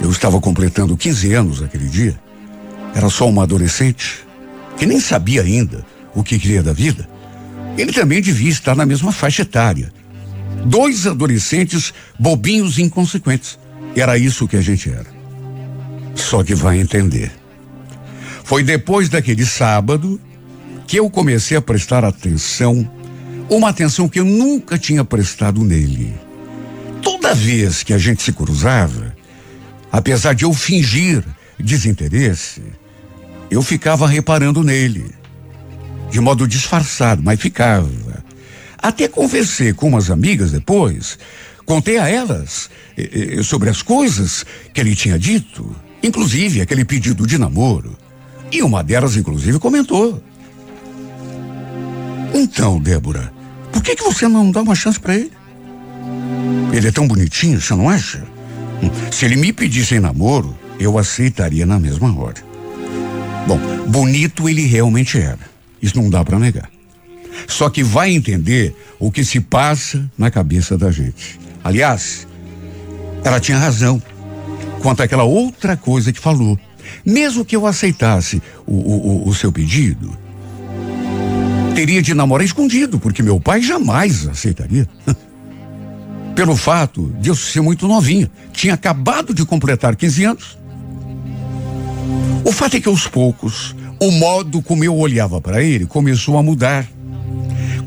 eu 0.00 0.10
estava 0.10 0.40
completando 0.40 0.96
15 0.96 1.34
anos 1.34 1.62
aquele 1.62 1.90
dia. 1.90 2.18
Era 2.94 3.10
só 3.10 3.28
uma 3.28 3.42
adolescente 3.42 4.26
que 4.78 4.86
nem 4.86 4.98
sabia 4.98 5.42
ainda 5.42 5.84
o 6.14 6.24
que 6.24 6.38
queria 6.38 6.62
da 6.62 6.72
vida. 6.72 7.06
Ele 7.76 7.92
também 7.92 8.22
devia 8.22 8.48
estar 8.48 8.74
na 8.74 8.86
mesma 8.86 9.12
faixa 9.12 9.42
etária. 9.42 9.92
Dois 10.64 11.06
adolescentes 11.06 11.92
bobinhos 12.18 12.78
e 12.78 12.82
inconsequentes. 12.82 13.58
Era 13.94 14.16
isso 14.16 14.48
que 14.48 14.56
a 14.56 14.62
gente 14.62 14.88
era. 14.88 15.06
Só 16.14 16.42
que 16.42 16.54
vai 16.54 16.80
entender. 16.80 17.30
Foi 18.48 18.64
depois 18.64 19.08
daquele 19.08 19.46
sábado 19.46 20.20
que 20.88 20.98
eu 20.98 21.08
comecei 21.08 21.56
a 21.56 21.62
prestar 21.62 22.04
atenção, 22.04 22.90
uma 23.48 23.68
atenção 23.68 24.08
que 24.08 24.18
eu 24.18 24.24
nunca 24.24 24.76
tinha 24.76 25.04
prestado 25.04 25.62
nele. 25.62 26.12
Toda 27.00 27.32
vez 27.32 27.84
que 27.84 27.92
a 27.92 27.98
gente 27.98 28.22
se 28.22 28.32
cruzava, 28.32 29.16
Apesar 29.90 30.34
de 30.34 30.44
eu 30.44 30.52
fingir 30.52 31.24
desinteresse, 31.58 32.62
eu 33.50 33.62
ficava 33.62 34.06
reparando 34.06 34.62
nele. 34.62 35.10
De 36.10 36.20
modo 36.20 36.46
disfarçado, 36.46 37.22
mas 37.22 37.40
ficava. 37.40 37.88
Até 38.78 39.08
conversei 39.08 39.72
com 39.72 39.88
umas 39.88 40.10
amigas 40.10 40.52
depois, 40.52 41.18
contei 41.64 41.98
a 41.98 42.08
elas 42.08 42.70
eh, 42.96 43.38
eh, 43.38 43.42
sobre 43.42 43.68
as 43.68 43.82
coisas 43.82 44.44
que 44.72 44.80
ele 44.80 44.94
tinha 44.94 45.18
dito, 45.18 45.74
inclusive 46.02 46.60
aquele 46.60 46.84
pedido 46.84 47.26
de 47.26 47.36
namoro. 47.36 47.97
E 48.50 48.62
uma 48.62 48.82
delas, 48.82 49.16
inclusive, 49.16 49.58
comentou. 49.58 50.22
Então, 52.34 52.80
Débora, 52.80 53.32
por 53.72 53.82
que, 53.82 53.96
que 53.96 54.04
você 54.04 54.28
não 54.28 54.50
dá 54.50 54.62
uma 54.62 54.74
chance 54.74 54.98
para 54.98 55.14
ele? 55.14 55.32
Ele 56.72 56.88
é 56.88 56.92
tão 56.92 57.06
bonitinho, 57.06 57.60
você 57.60 57.74
não 57.74 57.88
acha? 57.88 58.22
Se 59.10 59.24
ele 59.24 59.36
me 59.36 59.52
pedisse 59.52 59.94
em 59.94 60.00
namoro, 60.00 60.56
eu 60.78 60.98
aceitaria 60.98 61.66
na 61.66 61.78
mesma 61.78 62.16
hora. 62.18 62.36
Bom, 63.46 63.58
bonito 63.88 64.48
ele 64.48 64.66
realmente 64.66 65.18
era. 65.18 65.38
Isso 65.80 65.96
não 65.96 66.10
dá 66.10 66.24
para 66.24 66.38
negar. 66.38 66.70
Só 67.46 67.70
que 67.70 67.82
vai 67.82 68.10
entender 68.10 68.74
o 68.98 69.10
que 69.10 69.24
se 69.24 69.40
passa 69.40 70.10
na 70.16 70.30
cabeça 70.30 70.76
da 70.76 70.90
gente. 70.90 71.40
Aliás, 71.64 72.26
ela 73.24 73.40
tinha 73.40 73.58
razão 73.58 74.02
quanto 74.82 75.02
àquela 75.02 75.24
outra 75.24 75.76
coisa 75.76 76.12
que 76.12 76.20
falou. 76.20 76.58
Mesmo 77.04 77.44
que 77.44 77.56
eu 77.56 77.66
aceitasse 77.66 78.42
o, 78.66 78.74
o, 78.74 79.28
o 79.28 79.34
seu 79.34 79.52
pedido, 79.52 80.16
teria 81.74 82.02
de 82.02 82.14
namorar 82.14 82.44
escondido, 82.44 82.98
porque 82.98 83.22
meu 83.22 83.40
pai 83.40 83.62
jamais 83.62 84.26
aceitaria. 84.26 84.88
pelo 86.38 86.54
fato 86.54 87.12
de 87.20 87.30
eu 87.30 87.34
ser 87.34 87.60
muito 87.60 87.88
novinha. 87.88 88.30
Tinha 88.52 88.74
acabado 88.74 89.34
de 89.34 89.44
completar 89.44 89.96
15 89.96 90.24
anos. 90.24 90.58
O 92.44 92.52
fato 92.52 92.76
é 92.76 92.80
que 92.80 92.88
aos 92.88 93.08
poucos, 93.08 93.74
o 94.00 94.12
modo 94.12 94.62
como 94.62 94.84
eu 94.84 94.96
olhava 94.96 95.40
para 95.40 95.64
ele 95.64 95.84
começou 95.84 96.38
a 96.38 96.42
mudar. 96.42 96.86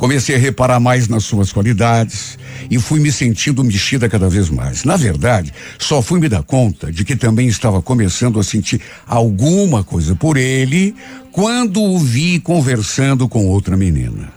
Comecei 0.02 0.36
a 0.36 0.39
reparar 0.39 0.80
mais 0.80 1.08
nas 1.08 1.26
suas 1.26 1.54
qualidades 1.54 2.36
e 2.72 2.80
fui 2.80 2.99
me 2.99 3.12
sentindo 3.12 3.64
mexida 3.64 4.10
cada 4.10 4.28
vez 4.28 4.49
mais. 4.49 4.84
Na 4.84 4.97
verdade, 4.97 5.54
só 5.78 6.02
fui 6.02 6.20
me 6.20 6.28
dar 6.28 6.41
conta 6.41 6.91
de 6.91 7.06
que 7.06 7.16
também 7.16 7.47
estava 7.47 7.84
começando 7.84 8.39
a 8.39 8.43
sentir 8.43 8.82
alguma 9.06 9.84
coisa 9.84 10.16
por 10.16 10.38
ele 10.38 10.95
quando 11.32 11.84
o 11.84 11.99
vi 11.99 12.39
conversando 12.39 13.30
com 13.30 13.45
outra 13.45 13.78
menina. 13.78 14.34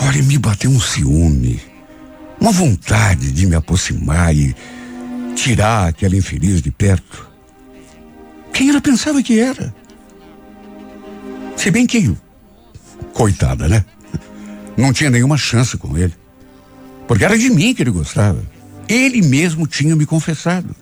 Olha, 0.00 0.22
me 0.22 0.38
bateu 0.38 0.70
um 0.70 0.80
ciúme 0.80 1.60
uma 2.40 2.50
vontade 2.50 3.32
de 3.32 3.46
me 3.46 3.56
aproximar 3.56 4.34
e 4.34 4.56
tirar 5.34 5.88
aquela 5.88 6.16
infeliz 6.16 6.62
de 6.62 6.70
perto. 6.70 7.28
quem 8.54 8.70
ela 8.70 8.80
pensava 8.80 9.22
que 9.22 9.38
era. 9.38 9.74
Se 11.58 11.70
bem 11.70 11.86
que, 11.86 12.16
coitada, 13.12 13.68
né? 13.68 13.84
Não 14.76 14.92
tinha 14.92 15.10
nenhuma 15.10 15.36
chance 15.36 15.76
com 15.76 15.96
ele. 15.96 16.14
Porque 17.08 17.24
era 17.24 17.38
de 17.38 17.48
mim 17.50 17.74
que 17.74 17.82
ele 17.82 17.90
gostava. 17.90 18.42
Ele 18.88 19.22
mesmo 19.22 19.66
tinha 19.66 19.96
me 19.96 20.06
confessado. 20.06 20.74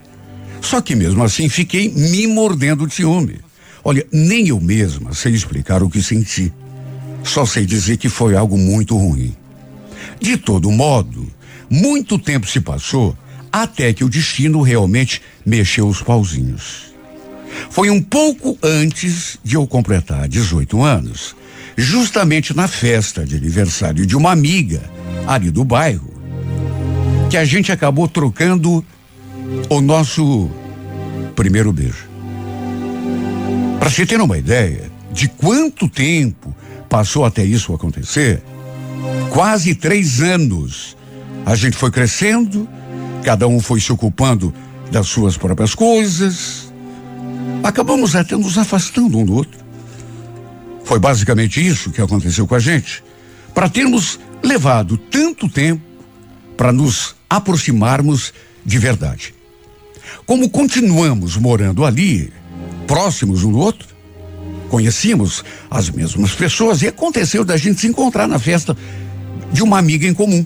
Só 0.60 0.80
que 0.80 0.94
mesmo 0.94 1.22
assim 1.22 1.48
fiquei 1.48 1.90
me 1.90 2.26
mordendo 2.26 2.86
de 2.86 2.94
ciúme. 2.94 3.40
Olha, 3.82 4.06
nem 4.10 4.48
eu 4.48 4.60
mesma 4.60 5.12
sei 5.12 5.34
explicar 5.34 5.82
o 5.82 5.90
que 5.90 6.02
senti. 6.02 6.52
Só 7.22 7.44
sei 7.44 7.66
dizer 7.66 7.98
que 7.98 8.08
foi 8.08 8.34
algo 8.34 8.56
muito 8.56 8.96
ruim. 8.96 9.34
De 10.20 10.36
todo 10.36 10.70
modo, 10.70 11.30
muito 11.68 12.18
tempo 12.18 12.46
se 12.46 12.60
passou 12.60 13.16
até 13.52 13.92
que 13.92 14.02
o 14.02 14.08
destino 14.08 14.62
realmente 14.62 15.22
mexeu 15.44 15.86
os 15.86 16.02
pauzinhos. 16.02 16.94
Foi 17.70 17.90
um 17.90 18.02
pouco 18.02 18.58
antes 18.62 19.38
de 19.44 19.54
eu 19.54 19.66
completar 19.66 20.28
18 20.28 20.82
anos, 20.82 21.36
justamente 21.76 22.54
na 22.54 22.68
festa 22.68 23.24
de 23.24 23.36
aniversário 23.36 24.06
de 24.06 24.16
uma 24.16 24.32
amiga 24.32 24.82
ali 25.26 25.50
do 25.50 25.64
bairro, 25.64 26.12
que 27.30 27.36
a 27.36 27.44
gente 27.44 27.72
acabou 27.72 28.06
trocando 28.06 28.84
o 29.68 29.80
nosso 29.80 30.50
primeiro 31.34 31.72
beijo. 31.72 32.08
Para 33.78 33.90
se 33.90 34.06
ter 34.06 34.20
uma 34.20 34.38
ideia 34.38 34.90
de 35.12 35.28
quanto 35.28 35.88
tempo 35.88 36.54
passou 36.88 37.24
até 37.24 37.44
isso 37.44 37.74
acontecer, 37.74 38.42
quase 39.30 39.74
três 39.74 40.20
anos. 40.20 40.96
A 41.44 41.54
gente 41.54 41.76
foi 41.76 41.90
crescendo, 41.90 42.68
cada 43.22 43.46
um 43.46 43.60
foi 43.60 43.80
se 43.80 43.92
ocupando 43.92 44.54
das 44.90 45.06
suas 45.06 45.36
próprias 45.36 45.74
coisas. 45.74 46.72
Acabamos 47.62 48.14
até 48.14 48.36
nos 48.36 48.56
afastando 48.56 49.18
um 49.18 49.24
do 49.24 49.34
outro. 49.34 49.63
Foi 50.84 50.98
basicamente 50.98 51.66
isso 51.66 51.90
que 51.90 52.00
aconteceu 52.00 52.46
com 52.46 52.54
a 52.54 52.58
gente. 52.58 53.02
Para 53.54 53.68
termos 53.68 54.20
levado 54.42 54.96
tanto 54.96 55.48
tempo 55.48 55.82
para 56.56 56.72
nos 56.72 57.16
aproximarmos 57.28 58.32
de 58.64 58.78
verdade. 58.78 59.34
Como 60.26 60.48
continuamos 60.48 61.36
morando 61.36 61.84
ali, 61.84 62.32
próximos 62.86 63.42
um 63.42 63.50
do 63.50 63.58
outro, 63.58 63.88
conhecíamos 64.68 65.42
as 65.70 65.88
mesmas 65.90 66.32
pessoas 66.32 66.82
e 66.82 66.88
aconteceu 66.88 67.44
da 67.44 67.56
gente 67.56 67.80
se 67.80 67.86
encontrar 67.86 68.28
na 68.28 68.38
festa 68.38 68.76
de 69.52 69.62
uma 69.62 69.78
amiga 69.78 70.06
em 70.06 70.14
comum. 70.14 70.44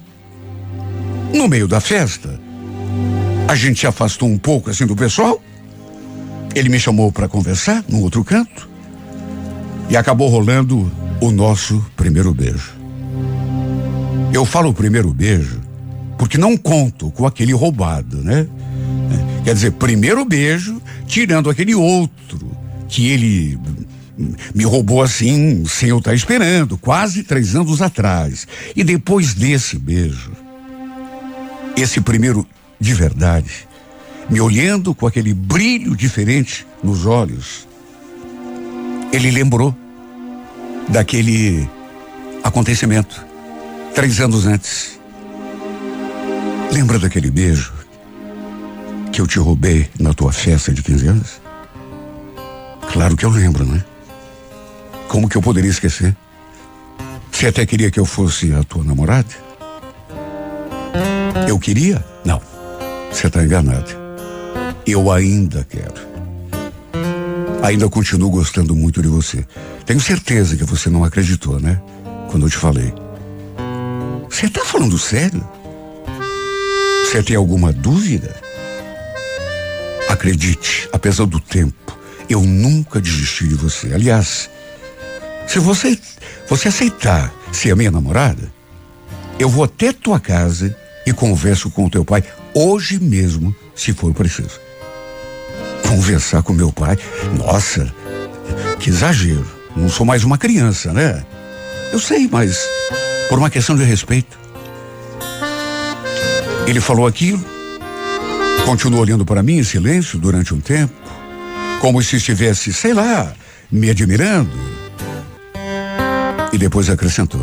No 1.34 1.48
meio 1.48 1.66
da 1.68 1.80
festa, 1.80 2.40
a 3.48 3.54
gente 3.54 3.80
se 3.80 3.86
afastou 3.86 4.28
um 4.28 4.38
pouco 4.38 4.70
assim 4.70 4.86
do 4.86 4.96
pessoal. 4.96 5.42
Ele 6.54 6.68
me 6.68 6.78
chamou 6.78 7.12
para 7.12 7.28
conversar 7.28 7.84
num 7.88 8.00
outro 8.00 8.24
canto 8.24 8.67
e 9.88 9.96
acabou 9.96 10.28
rolando 10.28 10.90
o 11.20 11.30
nosso 11.30 11.84
primeiro 11.96 12.32
beijo. 12.32 12.72
Eu 14.32 14.44
falo 14.44 14.70
o 14.70 14.74
primeiro 14.74 15.12
beijo 15.12 15.60
porque 16.18 16.36
não 16.36 16.56
conto 16.56 17.10
com 17.12 17.24
aquele 17.24 17.52
roubado, 17.52 18.18
né? 18.18 18.46
Quer 19.44 19.54
dizer, 19.54 19.72
primeiro 19.72 20.24
beijo, 20.24 20.82
tirando 21.06 21.48
aquele 21.48 21.74
outro 21.74 22.50
que 22.88 23.08
ele 23.08 23.58
me 24.52 24.64
roubou 24.64 25.00
assim, 25.00 25.64
sem 25.66 25.90
eu 25.90 25.98
estar 25.98 26.12
esperando, 26.12 26.76
quase 26.76 27.22
três 27.22 27.54
anos 27.54 27.80
atrás. 27.80 28.48
E 28.74 28.82
depois 28.82 29.32
desse 29.32 29.78
beijo, 29.78 30.32
esse 31.76 32.00
primeiro 32.00 32.44
de 32.80 32.94
verdade, 32.94 33.68
me 34.28 34.40
olhando 34.40 34.94
com 34.94 35.06
aquele 35.06 35.32
brilho 35.32 35.96
diferente 35.96 36.66
nos 36.82 37.06
olhos, 37.06 37.67
ele 39.12 39.30
lembrou 39.30 39.74
daquele 40.88 41.68
acontecimento 42.42 43.24
três 43.94 44.20
anos 44.20 44.46
antes. 44.46 44.98
Lembra 46.72 46.98
daquele 46.98 47.30
beijo 47.30 47.72
que 49.12 49.20
eu 49.20 49.26
te 49.26 49.38
roubei 49.38 49.88
na 49.98 50.12
tua 50.12 50.32
festa 50.32 50.72
de 50.72 50.82
15 50.82 51.06
anos? 51.08 51.40
Claro 52.92 53.16
que 53.16 53.24
eu 53.24 53.30
lembro, 53.30 53.64
né? 53.64 53.82
Como 55.08 55.28
que 55.28 55.36
eu 55.36 55.42
poderia 55.42 55.70
esquecer? 55.70 56.14
Você 57.32 57.46
até 57.46 57.64
queria 57.64 57.90
que 57.90 58.00
eu 58.00 58.04
fosse 58.04 58.52
a 58.52 58.62
tua 58.62 58.84
namorada? 58.84 59.28
Eu 61.48 61.58
queria? 61.58 62.04
Não. 62.24 62.40
Você 63.10 63.26
está 63.26 63.42
enganado. 63.42 63.90
Eu 64.86 65.10
ainda 65.10 65.66
quero. 65.68 66.07
Ainda 67.62 67.88
continuo 67.88 68.30
gostando 68.30 68.74
muito 68.74 69.02
de 69.02 69.08
você. 69.08 69.44
Tenho 69.84 70.00
certeza 70.00 70.56
que 70.56 70.64
você 70.64 70.88
não 70.88 71.04
acreditou, 71.04 71.58
né? 71.58 71.80
Quando 72.30 72.46
eu 72.46 72.50
te 72.50 72.56
falei. 72.56 72.94
Você 74.28 74.46
está 74.46 74.64
falando 74.64 74.96
sério? 74.98 75.46
Você 77.04 77.22
tem 77.22 77.36
alguma 77.36 77.72
dúvida? 77.72 78.34
Acredite, 80.08 80.88
apesar 80.92 81.26
do 81.26 81.40
tempo, 81.40 81.98
eu 82.28 82.42
nunca 82.42 83.00
desisti 83.00 83.48
de 83.48 83.54
você. 83.54 83.92
Aliás, 83.92 84.48
se 85.46 85.58
você, 85.58 85.98
você 86.48 86.68
aceitar 86.68 87.32
ser 87.52 87.72
a 87.72 87.76
minha 87.76 87.90
namorada, 87.90 88.52
eu 89.38 89.48
vou 89.48 89.64
até 89.64 89.92
tua 89.92 90.20
casa 90.20 90.74
e 91.06 91.12
converso 91.12 91.70
com 91.70 91.86
o 91.86 91.90
teu 91.90 92.04
pai 92.04 92.22
hoje 92.54 93.00
mesmo, 93.00 93.54
se 93.74 93.92
for 93.92 94.12
preciso. 94.12 94.67
Conversar 95.88 96.42
com 96.42 96.52
meu 96.52 96.70
pai? 96.70 96.98
Nossa, 97.36 97.92
que 98.78 98.90
exagero. 98.90 99.46
Não 99.74 99.88
sou 99.88 100.04
mais 100.04 100.22
uma 100.22 100.36
criança, 100.36 100.92
né? 100.92 101.24
Eu 101.92 101.98
sei, 101.98 102.28
mas 102.30 102.68
por 103.28 103.38
uma 103.38 103.48
questão 103.48 103.74
de 103.74 103.84
respeito. 103.84 104.38
Ele 106.66 106.80
falou 106.80 107.06
aquilo, 107.06 107.42
continuou 108.66 109.00
olhando 109.00 109.24
para 109.24 109.42
mim 109.42 109.58
em 109.58 109.64
silêncio 109.64 110.18
durante 110.18 110.52
um 110.52 110.60
tempo, 110.60 110.92
como 111.80 112.02
se 112.02 112.16
estivesse, 112.16 112.72
sei 112.72 112.92
lá, 112.92 113.32
me 113.70 113.88
admirando. 113.88 114.50
E 116.52 116.58
depois 116.58 116.90
acrescentou: 116.90 117.40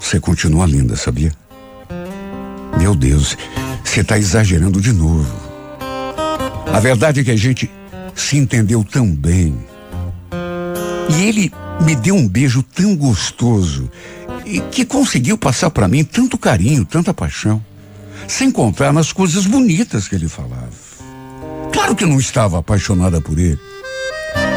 Você 0.00 0.18
continua 0.18 0.66
linda, 0.66 0.96
sabia? 0.96 1.32
Meu 2.78 2.94
Deus, 2.94 3.36
você 3.84 4.00
está 4.00 4.18
exagerando 4.18 4.80
de 4.80 4.92
novo. 4.92 5.51
A 6.66 6.80
verdade 6.80 7.20
é 7.20 7.24
que 7.24 7.30
a 7.30 7.36
gente 7.36 7.70
se 8.14 8.36
entendeu 8.36 8.84
tão 8.84 9.06
bem. 9.06 9.56
E 11.08 11.22
ele 11.22 11.52
me 11.80 11.94
deu 11.96 12.14
um 12.14 12.28
beijo 12.28 12.62
tão 12.62 12.94
gostoso 12.96 13.90
e 14.44 14.60
que 14.60 14.84
conseguiu 14.84 15.38
passar 15.38 15.70
para 15.70 15.88
mim 15.88 16.04
tanto 16.04 16.36
carinho, 16.36 16.84
tanta 16.84 17.14
paixão, 17.14 17.64
sem 18.28 18.50
contar 18.50 18.92
nas 18.92 19.12
coisas 19.12 19.46
bonitas 19.46 20.08
que 20.08 20.14
ele 20.14 20.28
falava. 20.28 20.70
Claro 21.72 21.94
que 21.94 22.04
eu 22.04 22.08
não 22.08 22.18
estava 22.18 22.58
apaixonada 22.58 23.20
por 23.20 23.38
ele. 23.38 23.58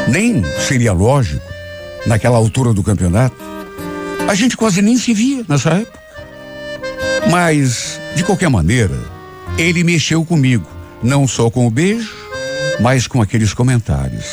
Nem 0.07 0.43
seria 0.67 0.93
lógico 0.93 1.45
naquela 2.05 2.37
altura 2.37 2.73
do 2.73 2.83
campeonato. 2.83 3.35
A 4.27 4.35
gente 4.35 4.57
quase 4.57 4.81
nem 4.81 4.97
se 4.97 5.13
via 5.13 5.45
nessa 5.47 5.69
época. 5.71 5.99
Mas, 7.29 7.99
de 8.15 8.23
qualquer 8.23 8.49
maneira, 8.49 8.97
ele 9.57 9.83
mexeu 9.83 10.23
comigo, 10.23 10.67
não 11.05 11.27
só 11.27 11.49
com 11.51 11.67
o 11.67 11.69
beijo, 11.69 12.13
mas 12.81 13.07
com 13.07 13.21
aqueles 13.21 13.53
comentários. 13.53 14.25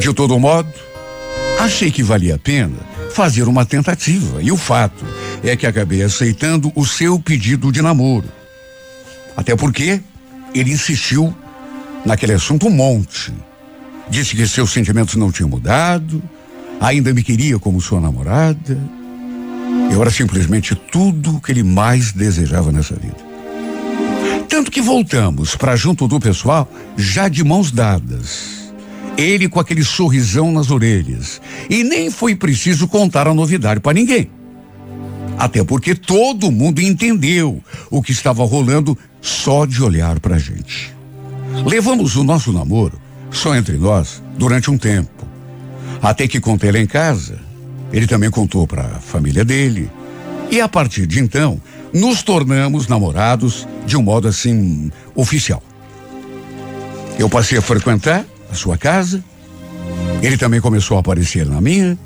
De 0.00 0.14
todo 0.14 0.38
modo, 0.38 0.72
achei 1.58 1.90
que 1.90 2.02
valia 2.02 2.36
a 2.36 2.38
pena 2.38 2.78
fazer 3.12 3.48
uma 3.48 3.66
tentativa, 3.66 4.40
e 4.40 4.52
o 4.52 4.56
fato 4.56 5.04
é 5.42 5.56
que 5.56 5.66
acabei 5.66 6.02
aceitando 6.02 6.72
o 6.74 6.86
seu 6.86 7.18
pedido 7.18 7.72
de 7.72 7.82
namoro. 7.82 8.28
Até 9.36 9.56
porque 9.56 10.00
ele 10.54 10.72
insistiu 10.72 11.34
naquele 12.06 12.34
assunto 12.34 12.68
um 12.68 12.70
monte. 12.70 13.32
Disse 14.08 14.36
que 14.36 14.46
seus 14.46 14.70
sentimentos 14.70 15.16
não 15.16 15.32
tinham 15.32 15.48
mudado, 15.48 16.22
ainda 16.80 17.12
me 17.12 17.24
queria 17.24 17.58
como 17.58 17.80
sua 17.80 18.00
namorada. 18.00 18.78
Eu 19.90 20.00
era 20.00 20.10
simplesmente 20.10 20.74
tudo 20.74 21.36
o 21.36 21.40
que 21.40 21.50
ele 21.50 21.64
mais 21.64 22.12
desejava 22.12 22.70
nessa 22.70 22.94
vida. 22.94 23.27
Tanto 24.48 24.70
que 24.70 24.80
voltamos 24.80 25.54
para 25.54 25.76
junto 25.76 26.08
do 26.08 26.18
pessoal 26.18 26.68
já 26.96 27.28
de 27.28 27.44
mãos 27.44 27.70
dadas. 27.70 28.72
Ele 29.16 29.48
com 29.48 29.60
aquele 29.60 29.84
sorrisão 29.84 30.50
nas 30.50 30.70
orelhas. 30.70 31.40
E 31.68 31.84
nem 31.84 32.10
foi 32.10 32.34
preciso 32.34 32.88
contar 32.88 33.28
a 33.28 33.34
novidade 33.34 33.80
para 33.80 33.92
ninguém. 33.92 34.30
Até 35.36 35.62
porque 35.62 35.94
todo 35.94 36.50
mundo 36.50 36.80
entendeu 36.80 37.62
o 37.90 38.02
que 38.02 38.12
estava 38.12 38.44
rolando 38.44 38.96
só 39.20 39.66
de 39.66 39.82
olhar 39.82 40.18
para 40.18 40.36
a 40.36 40.38
gente. 40.38 40.94
Levamos 41.66 42.16
o 42.16 42.24
nosso 42.24 42.52
namoro 42.52 42.98
só 43.30 43.54
entre 43.54 43.76
nós 43.76 44.22
durante 44.36 44.70
um 44.70 44.78
tempo. 44.78 45.26
Até 46.00 46.26
que 46.26 46.40
contei 46.40 46.72
lá 46.72 46.78
em 46.78 46.86
casa, 46.86 47.38
ele 47.92 48.06
também 48.06 48.30
contou 48.30 48.66
para 48.66 48.82
a 48.82 49.00
família 49.00 49.44
dele. 49.44 49.90
E 50.50 50.60
a 50.60 50.68
partir 50.68 51.06
de 51.06 51.20
então, 51.20 51.60
nos 51.92 52.22
tornamos 52.22 52.86
namorados 52.86 53.66
de 53.86 53.96
um 53.96 54.02
modo 54.02 54.28
assim 54.28 54.90
oficial. 55.14 55.62
Eu 57.18 57.28
passei 57.28 57.58
a 57.58 57.62
frequentar 57.62 58.24
a 58.50 58.54
sua 58.54 58.78
casa, 58.78 59.22
ele 60.22 60.36
também 60.36 60.60
começou 60.60 60.96
a 60.96 61.00
aparecer 61.00 61.46
na 61.46 61.60
minha. 61.60 61.98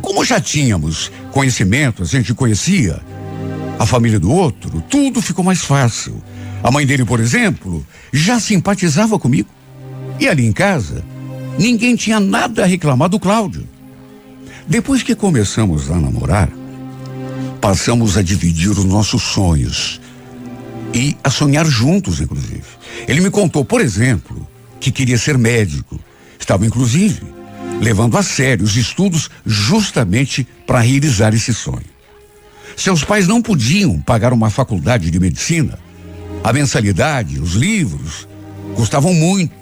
Como 0.00 0.24
já 0.24 0.40
tínhamos 0.40 1.10
conhecimento, 1.30 2.02
a 2.02 2.06
gente 2.06 2.34
conhecia 2.34 3.00
a 3.78 3.86
família 3.86 4.18
do 4.20 4.30
outro, 4.30 4.82
tudo 4.88 5.22
ficou 5.22 5.44
mais 5.44 5.62
fácil. 5.62 6.22
A 6.62 6.70
mãe 6.70 6.86
dele, 6.86 7.04
por 7.04 7.18
exemplo, 7.18 7.84
já 8.12 8.38
simpatizava 8.38 9.18
comigo. 9.18 9.48
E 10.20 10.28
ali 10.28 10.46
em 10.46 10.52
casa, 10.52 11.04
ninguém 11.58 11.96
tinha 11.96 12.20
nada 12.20 12.62
a 12.62 12.66
reclamar 12.66 13.08
do 13.08 13.18
Cláudio. 13.18 13.66
Depois 14.66 15.02
que 15.02 15.14
começamos 15.14 15.90
a 15.90 15.96
namorar, 15.96 16.48
passamos 17.62 18.18
a 18.18 18.22
dividir 18.22 18.70
os 18.70 18.84
nossos 18.84 19.22
sonhos 19.22 20.00
e 20.92 21.16
a 21.22 21.30
sonhar 21.30 21.64
juntos, 21.64 22.20
inclusive. 22.20 22.64
Ele 23.06 23.20
me 23.20 23.30
contou, 23.30 23.64
por 23.64 23.80
exemplo, 23.80 24.46
que 24.80 24.90
queria 24.90 25.16
ser 25.16 25.38
médico. 25.38 25.98
Estava, 26.40 26.66
inclusive, 26.66 27.22
levando 27.80 28.18
a 28.18 28.22
sério 28.22 28.64
os 28.64 28.76
estudos 28.76 29.30
justamente 29.46 30.44
para 30.66 30.80
realizar 30.80 31.32
esse 31.34 31.54
sonho. 31.54 31.86
Seus 32.76 33.04
pais 33.04 33.28
não 33.28 33.40
podiam 33.40 34.00
pagar 34.00 34.32
uma 34.32 34.50
faculdade 34.50 35.08
de 35.08 35.20
medicina. 35.20 35.78
A 36.42 36.52
mensalidade, 36.52 37.38
os 37.38 37.52
livros, 37.52 38.26
custavam 38.74 39.14
muito. 39.14 39.54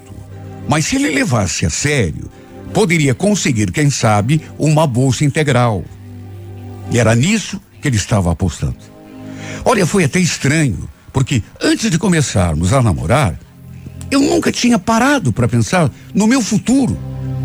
Mas 0.67 0.87
se 0.87 0.97
ele 0.97 1.11
levasse 1.11 1.67
a 1.67 1.71
sério, 1.71 2.31
poderia 2.73 3.15
conseguir, 3.15 3.71
quem 3.71 3.91
sabe, 3.91 4.41
uma 4.59 4.87
bolsa 4.87 5.23
integral. 5.23 5.85
E 6.91 6.99
era 6.99 7.15
nisso 7.15 7.61
que 7.81 7.89
ele 7.89 7.97
estava 7.97 8.31
apostando. 8.31 8.77
Olha, 9.65 9.87
foi 9.87 10.05
até 10.05 10.19
estranho, 10.19 10.89
porque 11.13 11.43
antes 11.61 11.91
de 11.91 11.99
começarmos 11.99 12.73
a 12.73 12.83
namorar, 12.83 13.39
eu 14.11 14.21
nunca 14.21 14.51
tinha 14.51 14.79
parado 14.79 15.33
para 15.33 15.49
pensar 15.49 15.91
no 16.15 16.27
meu 16.27 16.43
futuro, 16.43 16.99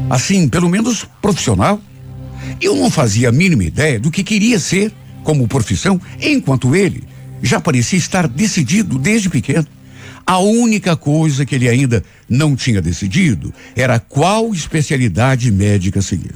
assim, 0.09 0.47
pelo 0.47 0.69
menos 0.69 1.07
profissional. 1.21 1.79
Eu 2.61 2.75
não 2.75 2.89
fazia 2.89 3.29
a 3.29 3.31
mínima 3.31 3.63
ideia 3.63 3.99
do 3.99 4.11
que 4.11 4.23
queria 4.23 4.59
ser 4.59 4.91
como 5.23 5.47
profissão, 5.47 5.99
enquanto 6.21 6.75
ele 6.75 7.03
já 7.41 7.59
parecia 7.59 7.97
estar 7.97 8.27
decidido 8.27 8.97
desde 8.97 9.29
pequeno. 9.29 9.67
A 10.25 10.39
única 10.39 10.95
coisa 10.95 11.45
que 11.45 11.53
ele 11.53 11.69
ainda 11.69 12.03
não 12.27 12.55
tinha 12.55 12.81
decidido 12.81 13.53
era 13.75 13.99
qual 13.99 14.51
especialidade 14.53 15.51
médica 15.51 16.01
seguir. 16.01 16.33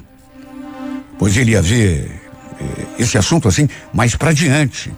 Pois 1.17 1.35
ele 1.35 1.51
ia 1.51 1.61
ver 1.61 2.28
esse 2.97 3.17
assunto 3.17 3.47
assim 3.47 3.67
mais 3.93 4.15
para 4.15 4.33
diante, 4.33 4.91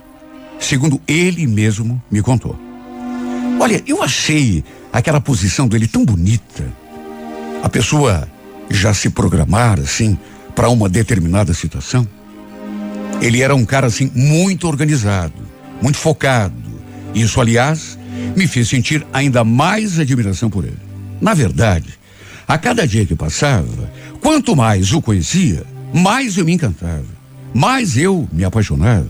segundo 0.59 1.01
ele 1.07 1.45
mesmo 1.47 2.01
me 2.09 2.21
contou. 2.21 2.59
Olha, 3.59 3.81
eu 3.85 4.01
achei 4.01 4.63
aquela 4.91 5.21
posição 5.21 5.67
dele 5.67 5.87
tão 5.87 6.03
bonita. 6.03 6.65
A 7.63 7.69
pessoa 7.69 8.27
já 8.69 8.93
se 8.93 9.09
programar 9.09 9.79
assim 9.79 10.17
para 10.55 10.69
uma 10.69 10.89
determinada 10.89 11.53
situação. 11.53 12.07
Ele 13.21 13.41
era 13.41 13.55
um 13.55 13.65
cara 13.65 13.87
assim 13.87 14.11
muito 14.15 14.67
organizado, 14.67 15.33
muito 15.81 15.97
focado. 15.97 16.55
Isso, 17.13 17.39
aliás, 17.39 17.99
me 18.35 18.47
fez 18.47 18.67
sentir 18.67 19.05
ainda 19.13 19.43
mais 19.43 19.99
admiração 19.99 20.49
por 20.49 20.63
ele. 20.63 20.79
Na 21.19 21.33
verdade, 21.33 21.99
a 22.47 22.57
cada 22.57 22.87
dia 22.87 23.05
que 23.05 23.15
passava, 23.15 23.91
quanto 24.21 24.55
mais 24.55 24.91
o 24.91 25.01
conhecia, 25.01 25.63
mais 25.93 26.37
eu 26.37 26.45
me 26.45 26.53
encantava, 26.53 27.20
mais 27.53 27.97
eu 27.97 28.27
me 28.31 28.43
apaixonava. 28.43 29.07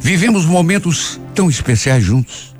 Vivemos 0.00 0.44
momentos 0.44 1.20
tão 1.34 1.48
especiais 1.48 2.04
juntos. 2.04 2.54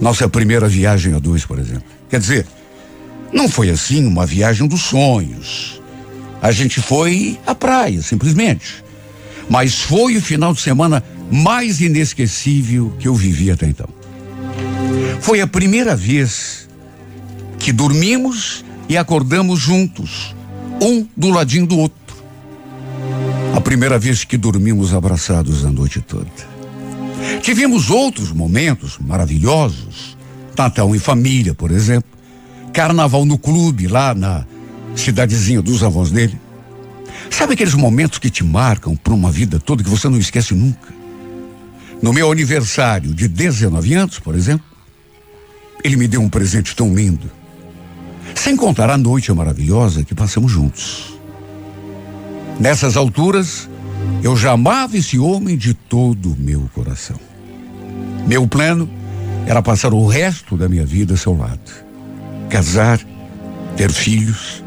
Nossa 0.00 0.28
primeira 0.28 0.68
viagem 0.68 1.14
a 1.14 1.18
dois, 1.18 1.44
por 1.44 1.58
exemplo. 1.58 1.84
Quer 2.08 2.20
dizer, 2.20 2.46
não 3.32 3.48
foi 3.48 3.70
assim 3.70 4.04
uma 4.04 4.26
viagem 4.26 4.66
dos 4.66 4.82
sonhos. 4.82 5.80
A 6.40 6.50
gente 6.50 6.80
foi 6.80 7.38
à 7.46 7.54
praia, 7.54 8.02
simplesmente. 8.02 8.84
Mas 9.48 9.80
foi 9.80 10.16
o 10.16 10.20
final 10.20 10.52
de 10.52 10.60
semana 10.60 11.02
mais 11.30 11.80
inesquecível 11.80 12.92
que 12.98 13.08
eu 13.08 13.14
vivi 13.14 13.50
até 13.50 13.66
então. 13.66 13.88
Foi 15.20 15.40
a 15.40 15.46
primeira 15.46 15.94
vez 15.94 16.68
que 17.58 17.72
dormimos 17.72 18.64
e 18.88 18.96
acordamos 18.96 19.60
juntos, 19.60 20.34
um 20.80 21.06
do 21.16 21.30
ladinho 21.30 21.66
do 21.66 21.78
outro. 21.78 22.01
A 23.54 23.60
primeira 23.60 23.98
vez 23.98 24.24
que 24.24 24.36
dormimos 24.36 24.94
abraçados 24.94 25.64
a 25.64 25.70
noite 25.70 26.00
toda. 26.00 26.30
Tivemos 27.42 27.90
outros 27.90 28.32
momentos 28.32 28.98
maravilhosos, 28.98 30.16
Natal 30.56 30.94
em 30.94 30.98
família, 30.98 31.54
por 31.54 31.70
exemplo, 31.70 32.10
carnaval 32.72 33.24
no 33.24 33.38
clube 33.38 33.86
lá 33.86 34.14
na 34.14 34.44
cidadezinha 34.96 35.60
dos 35.60 35.82
avós 35.82 36.10
dele. 36.10 36.38
Sabe 37.30 37.54
aqueles 37.54 37.74
momentos 37.74 38.18
que 38.18 38.30
te 38.30 38.44
marcam 38.44 38.96
por 38.96 39.12
uma 39.12 39.30
vida 39.30 39.58
toda 39.58 39.82
que 39.82 39.90
você 39.90 40.08
não 40.08 40.18
esquece 40.18 40.54
nunca? 40.54 40.92
No 42.02 42.12
meu 42.12 42.30
aniversário 42.30 43.14
de 43.14 43.28
19 43.28 43.94
anos, 43.94 44.18
por 44.18 44.34
exemplo, 44.34 44.66
ele 45.84 45.96
me 45.96 46.08
deu 46.08 46.20
um 46.20 46.28
presente 46.28 46.74
tão 46.74 46.94
lindo. 46.94 47.30
Sem 48.34 48.56
contar 48.56 48.90
a 48.90 48.96
noite 48.96 49.32
maravilhosa 49.32 50.04
que 50.04 50.14
passamos 50.14 50.50
juntos. 50.50 51.11
Nessas 52.60 52.96
alturas, 52.96 53.68
eu 54.22 54.36
já 54.36 54.52
amava 54.52 54.96
esse 54.96 55.18
homem 55.18 55.56
de 55.56 55.74
todo 55.74 56.32
o 56.32 56.36
meu 56.38 56.68
coração. 56.74 57.18
Meu 58.26 58.46
plano 58.46 58.88
era 59.46 59.60
passar 59.60 59.92
o 59.92 60.06
resto 60.06 60.56
da 60.56 60.68
minha 60.68 60.86
vida 60.86 61.14
a 61.14 61.16
seu 61.16 61.36
lado. 61.36 61.72
Casar, 62.48 63.00
ter 63.76 63.90
filhos, 63.90 64.62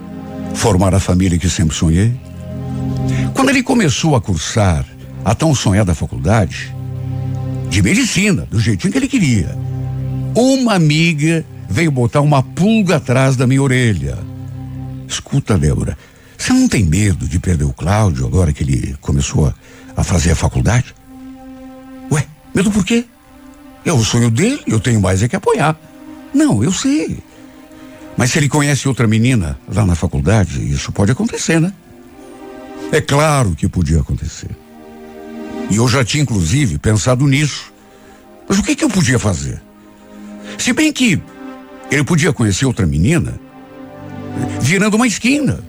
formar 0.54 0.94
a 0.94 1.00
família 1.00 1.40
que 1.40 1.50
sempre 1.50 1.76
sonhei. 1.76 2.14
Quando 3.34 3.50
ele 3.50 3.64
começou 3.64 4.16
a 4.16 4.22
cursar 4.22 4.86
a 5.24 5.34
tão 5.34 5.56
sonhada 5.56 5.96
faculdade 5.96 6.74
de 7.70 7.82
medicina, 7.82 8.48
do 8.50 8.60
jeitinho 8.60 8.92
que 8.92 8.98
ele 8.98 9.08
queria, 9.08 9.58
uma 10.36 10.74
amiga 10.74 11.46
veio 11.70 11.92
botar 11.92 12.22
uma 12.22 12.44
pulga 12.44 12.98
atrás 12.98 13.36
da 13.36 13.48
minha 13.48 13.62
orelha. 13.62 14.18
Escuta, 15.08 15.58
Débora, 15.58 15.98
você 16.46 16.54
não 16.54 16.68
tem 16.68 16.84
medo 16.84 17.28
de 17.28 17.40
perder 17.40 17.64
o 17.64 17.74
Cláudio 17.74 18.24
agora 18.28 18.54
que 18.54 18.62
ele 18.62 18.96
começou 19.02 19.48
a, 19.48 19.56
a 19.98 20.04
fazer 20.04 20.30
a 20.30 20.36
faculdade? 20.36 20.94
Ué, 22.12 22.24
medo 22.54 22.70
por 22.70 22.86
quê? 22.86 23.04
É 23.84 23.92
o 23.92 24.04
sonho 24.04 24.30
dele, 24.30 24.62
eu 24.68 24.80
tenho 24.80 25.02
mais 25.02 25.24
é 25.24 25.28
que 25.28 25.36
apoiar. 25.36 25.76
Não, 26.36 26.64
eu 26.64 26.72
sei. 26.72 27.18
Mas 28.16 28.30
se 28.30 28.38
ele 28.38 28.48
conhece 28.48 28.88
outra 28.88 29.08
menina 29.08 29.58
lá 29.68 29.88
na 29.88 29.96
faculdade, 29.96 30.72
isso 30.72 30.92
pode 30.92 31.12
acontecer, 31.12 31.60
né? 31.60 31.74
É 32.92 33.02
claro 33.02 33.56
que 33.56 33.68
podia 33.68 34.02
acontecer. 34.02 34.52
E 35.72 35.78
eu 35.78 35.88
já 35.88 36.06
tinha, 36.06 36.22
inclusive, 36.22 36.78
pensado 36.78 37.26
nisso. 37.26 37.74
Mas 38.48 38.60
o 38.60 38.64
que, 38.64 38.76
que 38.76 38.84
eu 38.84 38.90
podia 38.90 39.18
fazer? 39.18 39.60
Se 40.60 40.74
bem 40.74 40.94
que 40.94 41.20
ele 41.90 42.04
podia 42.04 42.32
conhecer 42.32 42.68
outra 42.68 42.86
menina 42.86 43.40
virando 44.62 44.96
uma 44.96 45.08
esquina. 45.08 45.60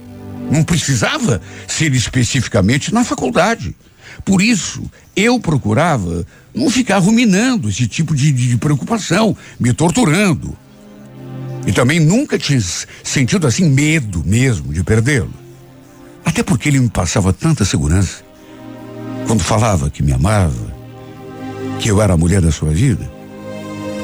Não 0.51 0.63
precisava 0.63 1.41
ser 1.67 1.93
especificamente 1.95 2.93
na 2.93 3.05
faculdade. 3.05 3.75
Por 4.25 4.41
isso, 4.41 4.83
eu 5.15 5.39
procurava 5.39 6.27
não 6.55 6.71
ficar 6.71 6.99
ruminando 6.99 7.69
esse 7.69 7.87
tipo 7.87 8.15
de, 8.15 8.33
de 8.33 8.57
preocupação, 8.57 9.37
me 9.59 9.73
torturando. 9.73 10.57
E 11.67 11.73
também 11.73 11.99
nunca 11.99 12.39
tinha 12.39 12.61
sentido 13.03 13.47
assim 13.47 13.69
medo 13.69 14.23
mesmo 14.25 14.73
de 14.73 14.83
perdê-lo. 14.85 15.33
Até 16.25 16.43
porque 16.43 16.69
ele 16.69 16.81
me 16.81 16.89
passava 16.89 17.33
tanta 17.33 17.65
segurança. 17.65 18.25
Quando 19.27 19.43
falava 19.43 19.91
que 19.91 20.03
me 20.03 20.13
amava, 20.13 20.75
que 21.81 21.89
eu 21.89 22.01
era 22.01 22.15
a 22.15 22.17
mulher 22.17 22.41
da 22.41 22.53
sua 22.53 22.71
vida, 22.71 23.11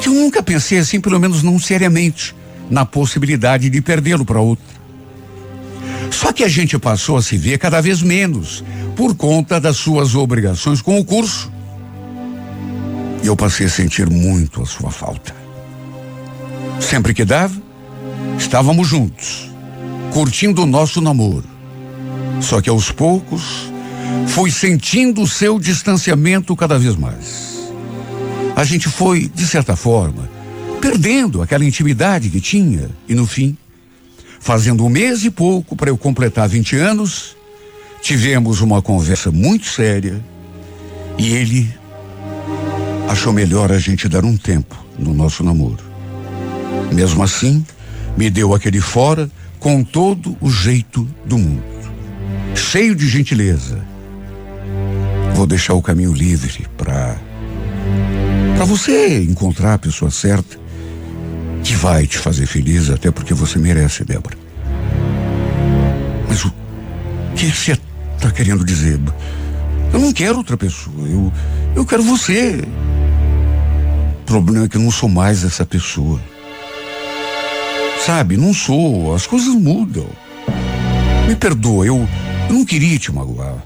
que 0.01 0.09
eu 0.09 0.12
nunca 0.12 0.43
pensei 0.43 0.78
assim, 0.78 1.01
pelo 1.01 1.20
menos 1.20 1.43
não 1.43 1.59
seriamente, 1.59 2.34
na 2.68 2.84
possibilidade 2.84 3.70
de 3.70 3.80
perdê-lo 3.80 4.24
para 4.24 4.40
outra. 4.40 4.72
Só 6.13 6.31
que 6.31 6.45
a 6.45 6.49
gente 6.49 6.79
passou 6.79 7.17
a 7.17 7.23
se 7.23 7.37
ver 7.39 7.59
cada 7.59 7.81
vez 7.81 8.03
menos 8.03 8.63
por 8.95 9.17
conta 9.17 9.59
das 9.59 9.79
suas 9.79 10.15
obrigações 10.15 10.83
com 10.83 11.01
o 11.01 11.05
curso. 11.05 11.51
E 13.23 13.27
eu 13.27 13.35
passei 13.35 13.67
a 13.67 13.71
sentir 13.71 14.11
muito 14.11 14.63
a 14.63 14.67
sua 14.67 14.91
falta. 14.91 15.35
Sempre 16.79 17.15
que 17.15 17.25
dava, 17.25 17.61
estávamos 18.39 18.89
juntos, 18.89 19.51
curtindo 20.13 20.63
o 20.63 20.67
nosso 20.67 21.01
namoro. 21.01 21.49
Só 22.41 22.61
que 22.61 22.69
aos 22.69 22.91
poucos, 22.91 23.73
fui 24.27 24.51
sentindo 24.51 25.23
o 25.23 25.29
seu 25.29 25.59
distanciamento 25.59 26.55
cada 26.55 26.79
vez 26.79 26.95
mais. 26.95 27.71
A 28.55 28.65
gente 28.65 28.89
foi, 28.89 29.29
de 29.35 29.47
certa 29.47 29.77
forma, 29.77 30.29
perdendo 30.81 31.41
aquela 31.41 31.65
intimidade 31.65 32.29
que 32.29 32.41
tinha 32.41 32.91
e 33.09 33.15
no 33.15 33.27
fim, 33.27 33.57
fazendo 34.43 34.84
um 34.84 34.88
mês 34.88 35.24
e 35.24 35.30
pouco 35.30 35.76
para 35.76 35.88
eu 35.88 35.97
completar 35.97 36.49
20 36.49 36.74
anos, 36.76 37.36
tivemos 38.03 38.61
uma 38.61 38.82
conversa 38.82 39.30
muito 39.30 39.66
séria 39.66 40.20
e 41.16 41.32
ele 41.32 41.72
achou 43.09 43.32
melhor 43.32 43.70
a 43.70 43.78
gente 43.78 44.09
dar 44.09 44.24
um 44.24 44.36
tempo 44.36 44.76
no 44.99 45.14
nosso 45.14 45.45
namoro. 45.45 45.84
Mesmo 46.93 47.22
assim, 47.22 47.64
Me 48.14 48.28
deu 48.28 48.53
aquele 48.55 48.78
fora 48.78 49.30
com 49.59 49.82
todo 49.82 50.36
o 50.38 50.51
jeito 50.51 51.09
do 51.24 51.38
mundo. 51.38 51.64
Cheio 52.55 52.95
de 52.95 53.09
gentileza. 53.09 53.82
Vou 55.34 55.47
deixar 55.47 55.72
o 55.72 55.80
caminho 55.80 56.12
livre 56.12 56.66
para 56.76 57.16
para 58.55 58.66
você 58.66 59.22
encontrar 59.22 59.74
a 59.74 59.78
pessoa 59.78 60.11
certa 60.11 60.62
que 61.63 61.75
vai 61.75 62.07
te 62.07 62.19
fazer 62.19 62.47
feliz, 62.47 62.91
até 62.91 63.11
porque 63.11 63.33
você 63.33 63.59
merece, 63.59 64.05
Débora. 64.05 64.37
Mas 66.29 66.45
o 66.45 66.53
que 67.37 67.51
você 67.51 67.79
está 68.17 68.31
querendo 68.31 68.65
dizer? 68.65 68.99
Eu 69.93 70.01
não 70.01 70.13
quero 70.13 70.39
outra 70.39 70.57
pessoa, 70.57 71.07
eu, 71.07 71.33
eu 71.77 71.85
quero 71.85 72.03
você. 72.03 72.63
O 74.23 74.25
problema 74.25 74.65
é 74.65 74.69
que 74.69 74.77
eu 74.77 74.81
não 74.81 74.91
sou 74.91 75.09
mais 75.09 75.45
essa 75.45 75.65
pessoa. 75.65 76.21
Sabe, 78.05 78.37
não 78.37 78.53
sou, 78.53 79.15
as 79.15 79.27
coisas 79.27 79.55
mudam. 79.55 80.07
Me 81.29 81.37
perdoa, 81.37 81.87
eu, 81.87 82.09
eu 82.49 82.55
não 82.55 82.65
queria 82.65 82.99
te 82.99 83.13
magoar. 83.13 83.63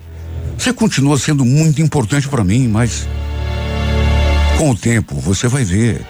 Você 0.59 0.73
continua 0.73 1.19
sendo 1.19 1.45
muito 1.45 1.81
importante 1.81 2.29
para 2.29 2.45
mim, 2.45 2.69
mas 2.69 3.07
com 4.59 4.71
o 4.71 4.77
tempo 4.77 5.15
você 5.17 5.49
vai 5.49 5.65
ver, 5.65 6.05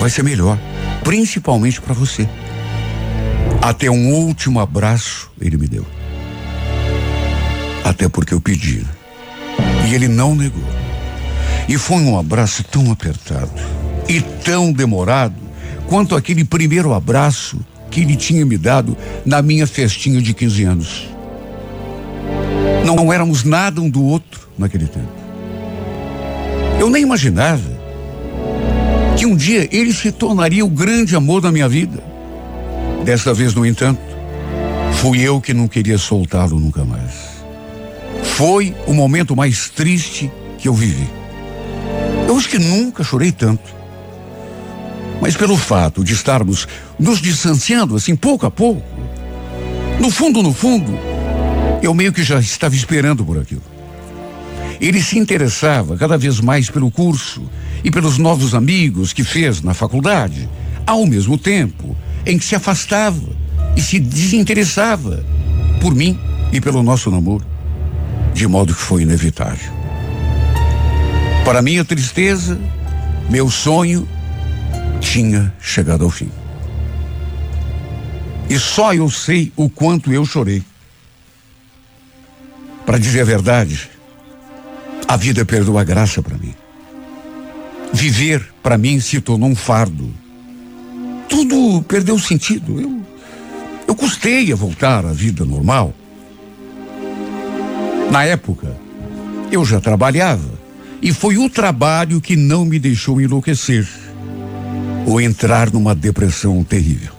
vai 0.00 0.08
ser 0.08 0.22
melhor, 0.22 0.58
principalmente 1.04 1.80
para 1.80 1.94
você. 1.94 2.28
Até 3.62 3.90
um 3.90 4.12
último 4.12 4.58
abraço 4.58 5.30
ele 5.40 5.56
me 5.56 5.68
deu. 5.68 5.86
Até 7.84 8.08
porque 8.08 8.34
eu 8.34 8.40
pedi. 8.40 8.84
E 9.88 9.94
ele 9.94 10.08
não 10.08 10.34
negou. 10.34 10.64
E 11.68 11.78
foi 11.78 11.98
um 11.98 12.18
abraço 12.18 12.64
tão 12.64 12.90
apertado 12.90 13.52
e 14.08 14.20
tão 14.20 14.72
demorado 14.72 15.34
quanto 15.86 16.16
aquele 16.16 16.44
primeiro 16.44 16.92
abraço 16.92 17.58
que 17.90 18.00
ele 18.00 18.16
tinha 18.16 18.44
me 18.44 18.58
dado 18.58 18.96
na 19.24 19.40
minha 19.40 19.66
festinha 19.66 20.20
de 20.20 20.34
15 20.34 20.64
anos. 20.64 21.08
Não 22.84 23.12
éramos 23.12 23.44
nada 23.44 23.80
um 23.80 23.88
do 23.88 24.02
outro 24.02 24.48
naquele 24.58 24.86
tempo. 24.86 25.12
Eu 26.78 26.90
nem 26.90 27.02
imaginava 27.02 27.73
que 29.16 29.26
um 29.26 29.36
dia 29.36 29.68
ele 29.70 29.92
se 29.92 30.10
tornaria 30.10 30.64
o 30.64 30.68
grande 30.68 31.14
amor 31.14 31.40
da 31.40 31.52
minha 31.52 31.68
vida. 31.68 32.02
Desta 33.04 33.32
vez, 33.32 33.54
no 33.54 33.64
entanto, 33.64 34.00
fui 34.94 35.20
eu 35.20 35.40
que 35.40 35.54
não 35.54 35.68
queria 35.68 35.98
soltá-lo 35.98 36.58
nunca 36.58 36.84
mais. 36.84 37.34
Foi 38.22 38.74
o 38.86 38.92
momento 38.92 39.36
mais 39.36 39.68
triste 39.68 40.30
que 40.58 40.66
eu 40.66 40.74
vivi. 40.74 41.08
Eu 42.26 42.36
acho 42.36 42.48
que 42.48 42.58
nunca 42.58 43.04
chorei 43.04 43.30
tanto. 43.30 43.74
Mas 45.20 45.36
pelo 45.36 45.56
fato 45.56 46.02
de 46.02 46.12
estarmos 46.12 46.66
nos 46.98 47.20
distanciando 47.20 47.94
assim 47.96 48.16
pouco 48.16 48.46
a 48.46 48.50
pouco, 48.50 48.82
no 50.00 50.10
fundo, 50.10 50.42
no 50.42 50.52
fundo, 50.52 50.98
eu 51.82 51.94
meio 51.94 52.12
que 52.12 52.22
já 52.22 52.40
estava 52.40 52.74
esperando 52.74 53.24
por 53.24 53.38
aquilo. 53.38 53.62
Ele 54.80 55.00
se 55.00 55.18
interessava 55.18 55.96
cada 55.96 56.18
vez 56.18 56.40
mais 56.40 56.68
pelo 56.68 56.90
curso 56.90 57.48
e 57.84 57.90
pelos 57.90 58.16
novos 58.16 58.54
amigos 58.54 59.12
que 59.12 59.22
fez 59.22 59.60
na 59.60 59.74
faculdade, 59.74 60.48
ao 60.86 61.06
mesmo 61.06 61.36
tempo 61.36 61.94
em 62.24 62.38
que 62.38 62.44
se 62.44 62.54
afastava 62.54 63.20
e 63.76 63.82
se 63.82 64.00
desinteressava 64.00 65.24
por 65.80 65.94
mim 65.94 66.18
e 66.50 66.60
pelo 66.60 66.82
nosso 66.82 67.10
namoro, 67.10 67.44
de 68.32 68.46
modo 68.46 68.74
que 68.74 68.80
foi 68.80 69.02
inevitável. 69.02 69.70
Para 71.44 71.60
minha 71.60 71.84
tristeza, 71.84 72.58
meu 73.28 73.50
sonho 73.50 74.08
tinha 75.00 75.52
chegado 75.60 76.04
ao 76.04 76.10
fim. 76.10 76.30
E 78.48 78.58
só 78.58 78.94
eu 78.94 79.10
sei 79.10 79.52
o 79.56 79.68
quanto 79.68 80.10
eu 80.12 80.24
chorei. 80.24 80.62
Para 82.86 82.98
dizer 82.98 83.22
a 83.22 83.24
verdade, 83.24 83.90
a 85.06 85.16
vida 85.16 85.44
perdeu 85.44 85.78
a 85.78 85.84
graça 85.84 86.22
para 86.22 86.36
mim. 86.38 86.54
Viver, 87.94 88.44
para 88.60 88.76
mim, 88.76 88.98
se 88.98 89.20
tornou 89.20 89.48
um 89.48 89.54
fardo. 89.54 90.12
Tudo 91.28 91.80
perdeu 91.82 92.18
sentido. 92.18 92.80
Eu, 92.80 93.00
eu 93.86 93.94
custei 93.94 94.52
a 94.52 94.56
voltar 94.56 95.06
à 95.06 95.12
vida 95.12 95.44
normal. 95.44 95.94
Na 98.10 98.24
época, 98.24 98.76
eu 99.50 99.64
já 99.64 99.80
trabalhava 99.80 100.52
e 101.00 101.12
foi 101.12 101.38
o 101.38 101.48
trabalho 101.48 102.20
que 102.20 102.34
não 102.34 102.64
me 102.64 102.80
deixou 102.80 103.20
enlouquecer 103.20 103.88
ou 105.06 105.20
entrar 105.20 105.70
numa 105.70 105.94
depressão 105.94 106.64
terrível. 106.64 107.14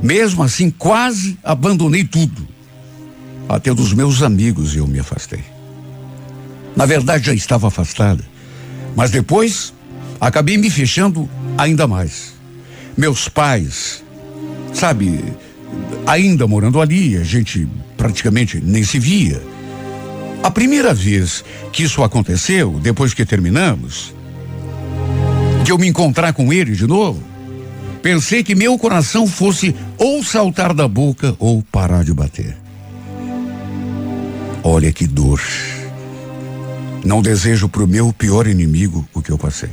Mesmo 0.00 0.44
assim, 0.44 0.70
quase 0.70 1.36
abandonei 1.42 2.04
tudo. 2.04 2.46
Até 3.48 3.74
dos 3.74 3.92
meus 3.92 4.22
amigos 4.22 4.76
eu 4.76 4.86
me 4.86 5.00
afastei. 5.00 5.42
Na 6.76 6.86
verdade, 6.86 7.26
já 7.26 7.34
estava 7.34 7.66
afastada. 7.66 8.31
Mas 8.94 9.10
depois, 9.10 9.72
acabei 10.20 10.56
me 10.56 10.70
fechando 10.70 11.28
ainda 11.56 11.86
mais. 11.86 12.32
Meus 12.96 13.28
pais, 13.28 14.04
sabe, 14.72 15.22
ainda 16.06 16.46
morando 16.46 16.80
ali, 16.80 17.16
a 17.16 17.24
gente 17.24 17.66
praticamente 17.96 18.60
nem 18.60 18.84
se 18.84 18.98
via. 18.98 19.42
A 20.42 20.50
primeira 20.50 20.92
vez 20.92 21.44
que 21.72 21.84
isso 21.84 22.02
aconteceu, 22.02 22.78
depois 22.82 23.14
que 23.14 23.24
terminamos, 23.24 24.12
de 25.64 25.70
eu 25.70 25.78
me 25.78 25.86
encontrar 25.86 26.32
com 26.32 26.52
ele 26.52 26.72
de 26.72 26.86
novo, 26.86 27.22
pensei 28.02 28.42
que 28.42 28.54
meu 28.54 28.76
coração 28.76 29.26
fosse 29.26 29.74
ou 29.96 30.22
saltar 30.24 30.74
da 30.74 30.88
boca 30.88 31.36
ou 31.38 31.62
parar 31.62 32.04
de 32.04 32.12
bater. 32.12 32.56
Olha 34.64 34.92
que 34.92 35.06
dor. 35.06 35.40
Não 37.04 37.20
desejo 37.20 37.68
para 37.68 37.82
o 37.82 37.86
meu 37.86 38.12
pior 38.12 38.46
inimigo 38.46 39.06
o 39.12 39.20
que 39.20 39.30
eu 39.30 39.38
passei. 39.38 39.70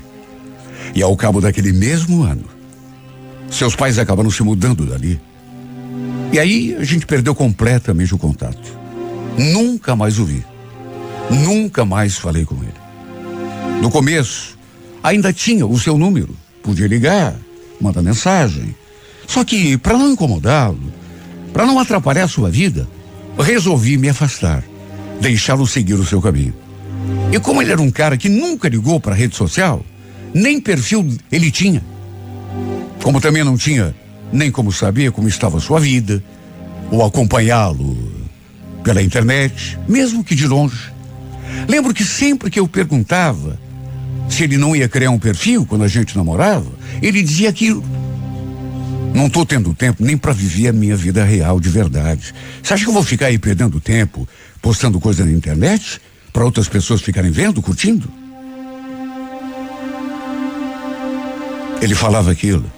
E 0.95 1.03
ao 1.03 1.15
cabo 1.15 1.39
daquele 1.39 1.71
mesmo 1.71 2.23
ano, 2.23 2.45
seus 3.49 3.75
pais 3.75 3.99
acabaram 3.99 4.31
se 4.31 4.43
mudando 4.43 4.85
dali. 4.85 5.19
E 6.31 6.39
aí 6.39 6.75
a 6.75 6.83
gente 6.83 7.05
perdeu 7.05 7.35
completamente 7.35 8.13
o 8.13 8.17
contato. 8.17 8.77
Nunca 9.37 9.95
mais 9.95 10.19
o 10.19 10.25
vi. 10.25 10.43
Nunca 11.29 11.85
mais 11.85 12.17
falei 12.17 12.45
com 12.45 12.55
ele. 12.55 12.73
No 13.81 13.89
começo, 13.89 14.57
ainda 15.03 15.31
tinha 15.31 15.65
o 15.65 15.79
seu 15.79 15.97
número. 15.97 16.35
Podia 16.63 16.87
ligar, 16.87 17.35
mandar 17.79 18.01
mensagem. 18.01 18.75
Só 19.27 19.43
que, 19.43 19.77
para 19.77 19.97
não 19.97 20.11
incomodá-lo, 20.11 20.91
para 21.53 21.65
não 21.65 21.79
atrapalhar 21.79 22.23
a 22.23 22.27
sua 22.27 22.49
vida, 22.49 22.87
resolvi 23.37 23.97
me 23.97 24.09
afastar, 24.09 24.63
deixá-lo 25.21 25.65
seguir 25.67 25.93
o 25.93 26.05
seu 26.05 26.21
caminho. 26.21 26.53
E 27.31 27.39
como 27.39 27.61
ele 27.61 27.71
era 27.71 27.81
um 27.81 27.91
cara 27.91 28.17
que 28.17 28.29
nunca 28.29 28.67
ligou 28.67 28.99
para 28.99 29.15
rede 29.15 29.35
social, 29.35 29.85
nem 30.33 30.59
perfil 30.59 31.07
ele 31.31 31.51
tinha. 31.51 31.83
Como 33.01 33.21
também 33.21 33.43
não 33.43 33.57
tinha 33.57 33.95
nem 34.31 34.51
como 34.51 34.71
saber 34.71 35.11
como 35.11 35.27
estava 35.27 35.59
sua 35.59 35.79
vida, 35.79 36.23
ou 36.91 37.03
acompanhá-lo 37.03 37.97
pela 38.83 39.01
internet, 39.01 39.77
mesmo 39.87 40.23
que 40.23 40.35
de 40.35 40.47
longe. 40.47 40.91
Lembro 41.67 41.93
que 41.93 42.03
sempre 42.03 42.49
que 42.49 42.59
eu 42.59 42.67
perguntava 42.67 43.59
se 44.29 44.43
ele 44.43 44.57
não 44.57 44.75
ia 44.75 44.87
criar 44.87 45.09
um 45.09 45.19
perfil 45.19 45.65
quando 45.65 45.83
a 45.83 45.87
gente 45.87 46.15
namorava, 46.15 46.71
ele 47.01 47.21
dizia 47.21 47.49
aquilo. 47.49 47.83
Não 49.13 49.25
estou 49.25 49.45
tendo 49.45 49.73
tempo 49.73 50.03
nem 50.03 50.15
para 50.15 50.31
viver 50.31 50.67
a 50.67 50.73
minha 50.73 50.95
vida 50.95 51.23
real 51.23 51.59
de 51.59 51.69
verdade. 51.69 52.33
Você 52.61 52.73
acha 52.73 52.83
que 52.83 52.89
eu 52.89 52.93
vou 52.93 53.03
ficar 53.03 53.25
aí 53.25 53.39
perdendo 53.39 53.79
tempo 53.79 54.27
postando 54.61 54.99
coisa 54.99 55.25
na 55.25 55.31
internet? 55.31 55.99
Para 56.31 56.45
outras 56.45 56.67
pessoas 56.67 57.01
ficarem 57.01 57.31
vendo, 57.31 57.61
curtindo? 57.61 58.11
Ele 61.81 61.95
falava 61.95 62.31
aquilo, 62.31 62.69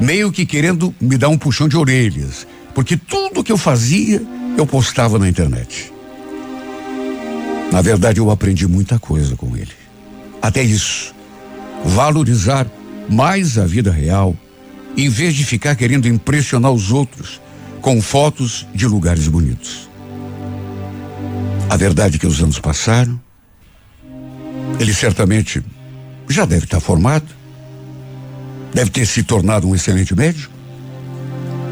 meio 0.00 0.32
que 0.32 0.46
querendo 0.46 0.94
me 1.00 1.18
dar 1.18 1.28
um 1.28 1.38
puxão 1.38 1.68
de 1.68 1.76
orelhas, 1.76 2.46
porque 2.74 2.96
tudo 2.96 3.44
que 3.44 3.52
eu 3.52 3.58
fazia 3.58 4.22
eu 4.56 4.66
postava 4.66 5.18
na 5.18 5.28
internet. 5.28 5.92
Na 7.70 7.80
verdade, 7.80 8.20
eu 8.20 8.30
aprendi 8.30 8.66
muita 8.66 8.98
coisa 8.98 9.34
com 9.36 9.56
ele. 9.56 9.72
Até 10.40 10.62
isso. 10.62 11.14
Valorizar 11.84 12.66
mais 13.08 13.56
a 13.58 13.64
vida 13.64 13.90
real, 13.90 14.36
em 14.96 15.08
vez 15.08 15.34
de 15.34 15.44
ficar 15.44 15.74
querendo 15.74 16.06
impressionar 16.06 16.70
os 16.70 16.92
outros 16.92 17.40
com 17.80 18.00
fotos 18.00 18.66
de 18.74 18.86
lugares 18.86 19.26
bonitos. 19.26 19.88
A 21.72 21.76
verdade 21.78 22.16
é 22.16 22.18
que 22.18 22.26
os 22.26 22.42
anos 22.42 22.58
passaram. 22.58 23.18
Ele 24.78 24.92
certamente 24.92 25.64
já 26.28 26.44
deve 26.44 26.64
estar 26.64 26.80
formado. 26.80 27.24
Deve 28.74 28.90
ter 28.90 29.06
se 29.06 29.22
tornado 29.22 29.66
um 29.66 29.74
excelente 29.74 30.14
médico. 30.14 30.52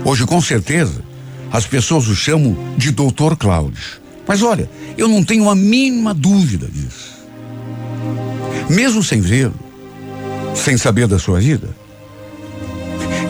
Hoje, 0.03 0.25
com 0.25 0.41
certeza, 0.41 1.03
as 1.53 1.67
pessoas 1.67 2.09
o 2.09 2.17
chamam 2.17 2.57
de 2.79 2.91
Doutor 2.93 3.37
Cláudio. 3.37 4.01
Mas 4.27 4.41
olha, 4.43 4.71
eu 4.97 5.07
não 5.07 5.23
tenho 5.23 5.51
a 5.51 5.55
mínima 5.55 6.15
dúvida 6.15 6.67
disso. 6.67 7.13
Mesmo 8.71 9.03
sem 9.03 9.21
vê-lo, 9.21 9.55
sem 10.55 10.79
saber 10.79 11.09
da 11.09 11.19
sua 11.19 11.41
vida, 11.41 11.69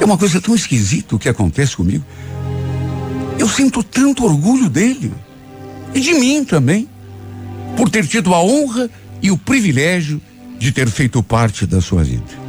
eu 0.00 0.06
uma 0.06 0.16
coisa 0.16 0.40
tão 0.40 0.54
esquisita 0.54 1.16
o 1.16 1.18
que 1.18 1.28
acontece 1.28 1.74
comigo. 1.74 2.04
Eu 3.40 3.48
sinto 3.48 3.82
tanto 3.82 4.24
orgulho 4.24 4.70
dele 4.70 5.12
e 5.94 6.00
de 6.00 6.14
mim 6.14 6.44
também, 6.44 6.88
por 7.76 7.88
ter 7.88 8.06
tido 8.06 8.34
a 8.34 8.42
honra 8.42 8.90
e 9.22 9.30
o 9.30 9.38
privilégio 9.38 10.20
de 10.58 10.72
ter 10.72 10.88
feito 10.88 11.22
parte 11.22 11.66
da 11.66 11.80
sua 11.80 12.04
vida. 12.04 12.40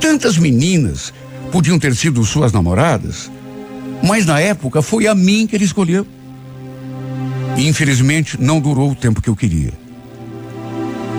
Tantas 0.00 0.38
meninas 0.38 1.12
podiam 1.52 1.78
ter 1.78 1.94
sido 1.94 2.24
suas 2.24 2.52
namoradas, 2.52 3.30
mas 4.02 4.24
na 4.24 4.40
época 4.40 4.82
foi 4.82 5.06
a 5.06 5.14
mim 5.14 5.46
que 5.46 5.54
ele 5.54 5.64
escolheu. 5.64 6.06
E 7.56 7.68
infelizmente 7.68 8.40
não 8.40 8.60
durou 8.60 8.90
o 8.90 8.94
tempo 8.94 9.20
que 9.20 9.28
eu 9.28 9.36
queria. 9.36 9.72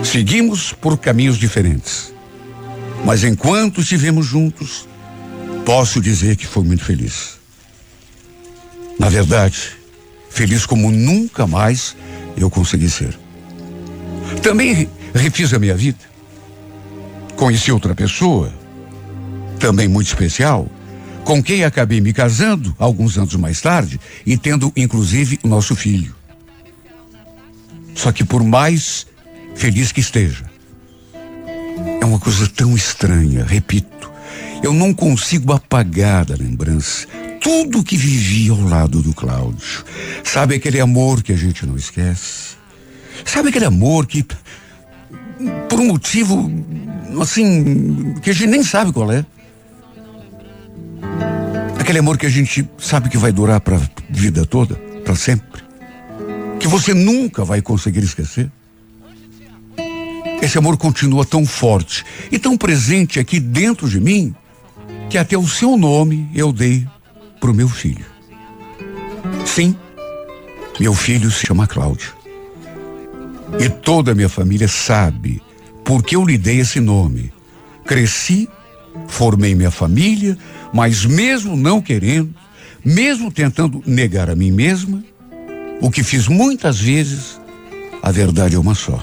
Seguimos 0.02 0.72
por 0.72 0.98
caminhos 0.98 1.36
diferentes. 1.38 2.12
Mas 3.04 3.22
enquanto 3.22 3.80
estivemos 3.80 4.26
juntos, 4.26 4.88
posso 5.64 6.00
dizer 6.00 6.36
que 6.36 6.46
foi 6.46 6.64
muito 6.64 6.84
feliz. 6.84 7.38
Na 8.98 9.08
verdade, 9.08 9.76
feliz 10.32 10.64
como 10.64 10.90
nunca 10.90 11.46
mais 11.46 11.94
eu 12.36 12.50
consegui 12.50 12.88
ser. 12.88 13.16
Também 14.42 14.88
refiz 15.14 15.52
a 15.52 15.58
minha 15.58 15.76
vida. 15.76 15.98
Conheci 17.36 17.70
outra 17.70 17.94
pessoa, 17.94 18.52
também 19.58 19.88
muito 19.88 20.06
especial, 20.06 20.68
com 21.24 21.42
quem 21.42 21.64
acabei 21.64 22.00
me 22.00 22.12
casando 22.12 22.74
alguns 22.78 23.18
anos 23.18 23.34
mais 23.36 23.60
tarde 23.60 24.00
e 24.24 24.36
tendo 24.36 24.72
inclusive 24.76 25.38
o 25.42 25.48
nosso 25.48 25.76
filho. 25.76 26.14
Só 27.94 28.10
que 28.10 28.24
por 28.24 28.42
mais 28.42 29.06
feliz 29.54 29.92
que 29.92 30.00
esteja, 30.00 30.50
é 32.00 32.04
uma 32.04 32.18
coisa 32.18 32.48
tão 32.48 32.74
estranha, 32.74 33.44
repito, 33.44 34.10
eu 34.62 34.72
não 34.72 34.94
consigo 34.94 35.52
apagar 35.52 36.24
da 36.24 36.34
lembrança 36.34 37.06
tudo 37.42 37.82
que 37.82 37.96
vivi 37.96 38.48
ao 38.48 38.60
lado 38.60 39.02
do 39.02 39.12
Cláudio. 39.12 39.84
Sabe 40.22 40.54
aquele 40.54 40.80
amor 40.80 41.22
que 41.22 41.32
a 41.32 41.36
gente 41.36 41.66
não 41.66 41.76
esquece? 41.76 42.56
Sabe 43.24 43.48
aquele 43.48 43.64
amor 43.64 44.06
que, 44.06 44.24
por 45.68 45.80
um 45.80 45.86
motivo, 45.86 46.50
assim, 47.20 48.14
que 48.22 48.30
a 48.30 48.32
gente 48.32 48.48
nem 48.48 48.62
sabe 48.62 48.92
qual 48.92 49.10
é? 49.12 49.26
Aquele 51.78 51.98
amor 51.98 52.16
que 52.16 52.26
a 52.26 52.30
gente 52.30 52.66
sabe 52.78 53.08
que 53.08 53.18
vai 53.18 53.32
durar 53.32 53.60
para 53.60 53.80
vida 54.08 54.46
toda, 54.46 54.76
para 55.04 55.16
sempre. 55.16 55.62
Que 56.60 56.68
você 56.68 56.94
nunca 56.94 57.44
vai 57.44 57.60
conseguir 57.60 58.04
esquecer. 58.04 58.50
Esse 60.40 60.58
amor 60.58 60.76
continua 60.76 61.24
tão 61.24 61.44
forte 61.44 62.04
e 62.30 62.38
tão 62.38 62.56
presente 62.56 63.18
aqui 63.18 63.40
dentro 63.40 63.88
de 63.88 64.00
mim 64.00 64.34
que 65.10 65.18
até 65.18 65.36
o 65.36 65.46
seu 65.46 65.76
nome 65.76 66.28
eu 66.34 66.52
dei 66.52 66.86
para 67.42 67.50
o 67.50 67.54
meu 67.54 67.68
filho. 67.68 68.06
Sim, 69.44 69.74
meu 70.78 70.94
filho 70.94 71.28
se 71.28 71.44
chama 71.44 71.66
Cláudio. 71.66 72.14
E 73.58 73.68
toda 73.68 74.12
a 74.12 74.14
minha 74.14 74.28
família 74.28 74.68
sabe 74.68 75.42
porque 75.84 76.14
eu 76.14 76.24
lhe 76.24 76.38
dei 76.38 76.60
esse 76.60 76.78
nome. 76.78 77.32
Cresci, 77.84 78.48
formei 79.08 79.56
minha 79.56 79.72
família, 79.72 80.38
mas 80.72 81.04
mesmo 81.04 81.56
não 81.56 81.82
querendo, 81.82 82.32
mesmo 82.84 83.30
tentando 83.30 83.82
negar 83.84 84.30
a 84.30 84.36
mim 84.36 84.52
mesma, 84.52 85.02
o 85.80 85.90
que 85.90 86.04
fiz 86.04 86.28
muitas 86.28 86.78
vezes, 86.80 87.40
a 88.00 88.12
verdade 88.12 88.54
é 88.54 88.58
uma 88.58 88.76
só. 88.76 89.02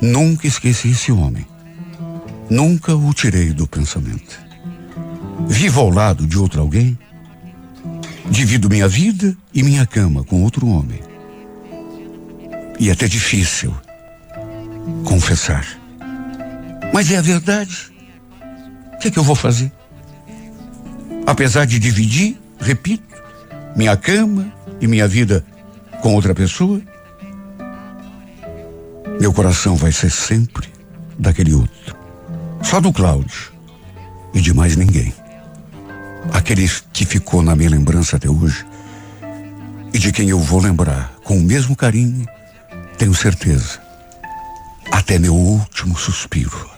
Nunca 0.00 0.46
esqueci 0.46 0.88
esse 0.88 1.12
homem. 1.12 1.46
Nunca 2.48 2.96
o 2.96 3.12
tirei 3.12 3.52
do 3.52 3.66
pensamento. 3.66 4.40
Vivo 5.46 5.80
ao 5.80 5.90
lado 5.90 6.26
de 6.26 6.38
outro 6.38 6.62
alguém. 6.62 6.98
Divido 8.30 8.68
minha 8.68 8.88
vida 8.88 9.36
e 9.54 9.62
minha 9.62 9.86
cama 9.86 10.24
com 10.24 10.42
outro 10.42 10.66
homem. 10.66 11.00
E 12.78 12.88
é 12.88 12.92
até 12.92 13.08
difícil 13.08 13.74
confessar. 15.04 15.66
Mas 16.92 17.10
é 17.10 17.16
a 17.16 17.22
verdade. 17.22 17.92
O 18.94 18.98
que 18.98 19.08
é 19.08 19.10
que 19.10 19.18
eu 19.18 19.24
vou 19.24 19.36
fazer? 19.36 19.70
Apesar 21.26 21.64
de 21.64 21.78
dividir, 21.78 22.38
repito, 22.58 23.16
minha 23.74 23.96
cama 23.96 24.52
e 24.80 24.86
minha 24.86 25.06
vida 25.08 25.44
com 26.00 26.14
outra 26.14 26.34
pessoa, 26.34 26.80
meu 29.20 29.32
coração 29.32 29.76
vai 29.76 29.92
ser 29.92 30.10
sempre 30.10 30.68
daquele 31.18 31.54
outro. 31.54 31.96
Só 32.62 32.80
do 32.80 32.92
Cláudio 32.92 33.52
e 34.34 34.40
de 34.40 34.52
mais 34.52 34.76
ninguém. 34.76 35.12
Aquele 36.32 36.68
que 36.92 37.04
ficou 37.04 37.42
na 37.42 37.56
minha 37.56 37.70
lembrança 37.70 38.16
até 38.16 38.28
hoje 38.28 38.64
e 39.92 39.98
de 39.98 40.12
quem 40.12 40.28
eu 40.28 40.38
vou 40.38 40.60
lembrar 40.60 41.12
com 41.24 41.38
o 41.38 41.42
mesmo 41.42 41.74
carinho, 41.74 42.26
tenho 42.98 43.14
certeza, 43.14 43.80
até 44.92 45.18
meu 45.18 45.34
último 45.34 45.96
suspiro. 45.96 46.68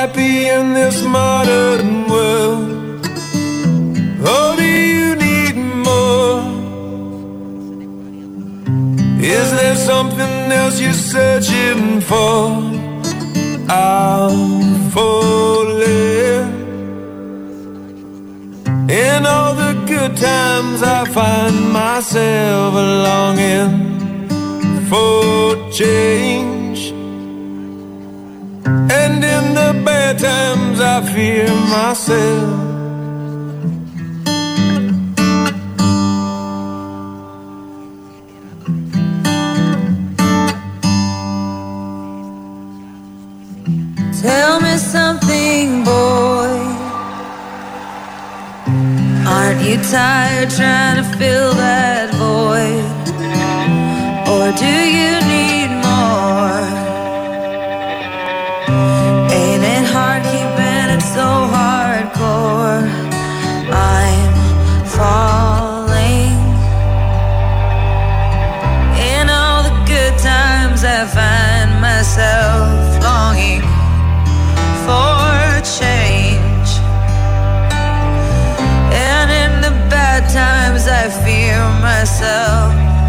Happy 0.00 0.48
in 0.48 0.72
this 0.72 1.02
modern 1.02 2.08
world? 2.12 3.06
Or 4.34 4.48
do 4.60 4.68
you 4.92 5.08
need 5.26 5.56
more? 5.88 6.40
Is 9.38 9.48
there 9.58 9.78
something 9.90 10.36
else 10.60 10.80
you're 10.80 11.02
searching 11.14 12.00
for? 12.10 12.36
I'm 13.68 14.90
falling. 14.94 16.48
In 19.04 19.20
all 19.34 19.52
the 19.64 19.74
good 19.92 20.12
times, 20.16 20.78
I 20.82 21.00
find 21.18 21.56
myself 21.80 22.72
longing 23.06 23.72
for 24.88 25.70
change. 25.78 26.49
I 31.00 31.02
fear 31.14 31.48
myself. 31.70 32.60
Tell 44.20 44.60
me 44.60 44.76
something, 44.76 45.84
boy. 45.84 46.60
Aren't 49.26 49.62
you 49.62 49.76
tired 49.90 50.50
trying 50.50 50.96
to 50.96 51.04
fill 51.16 51.54
that 51.54 51.99
myself. 82.00 82.99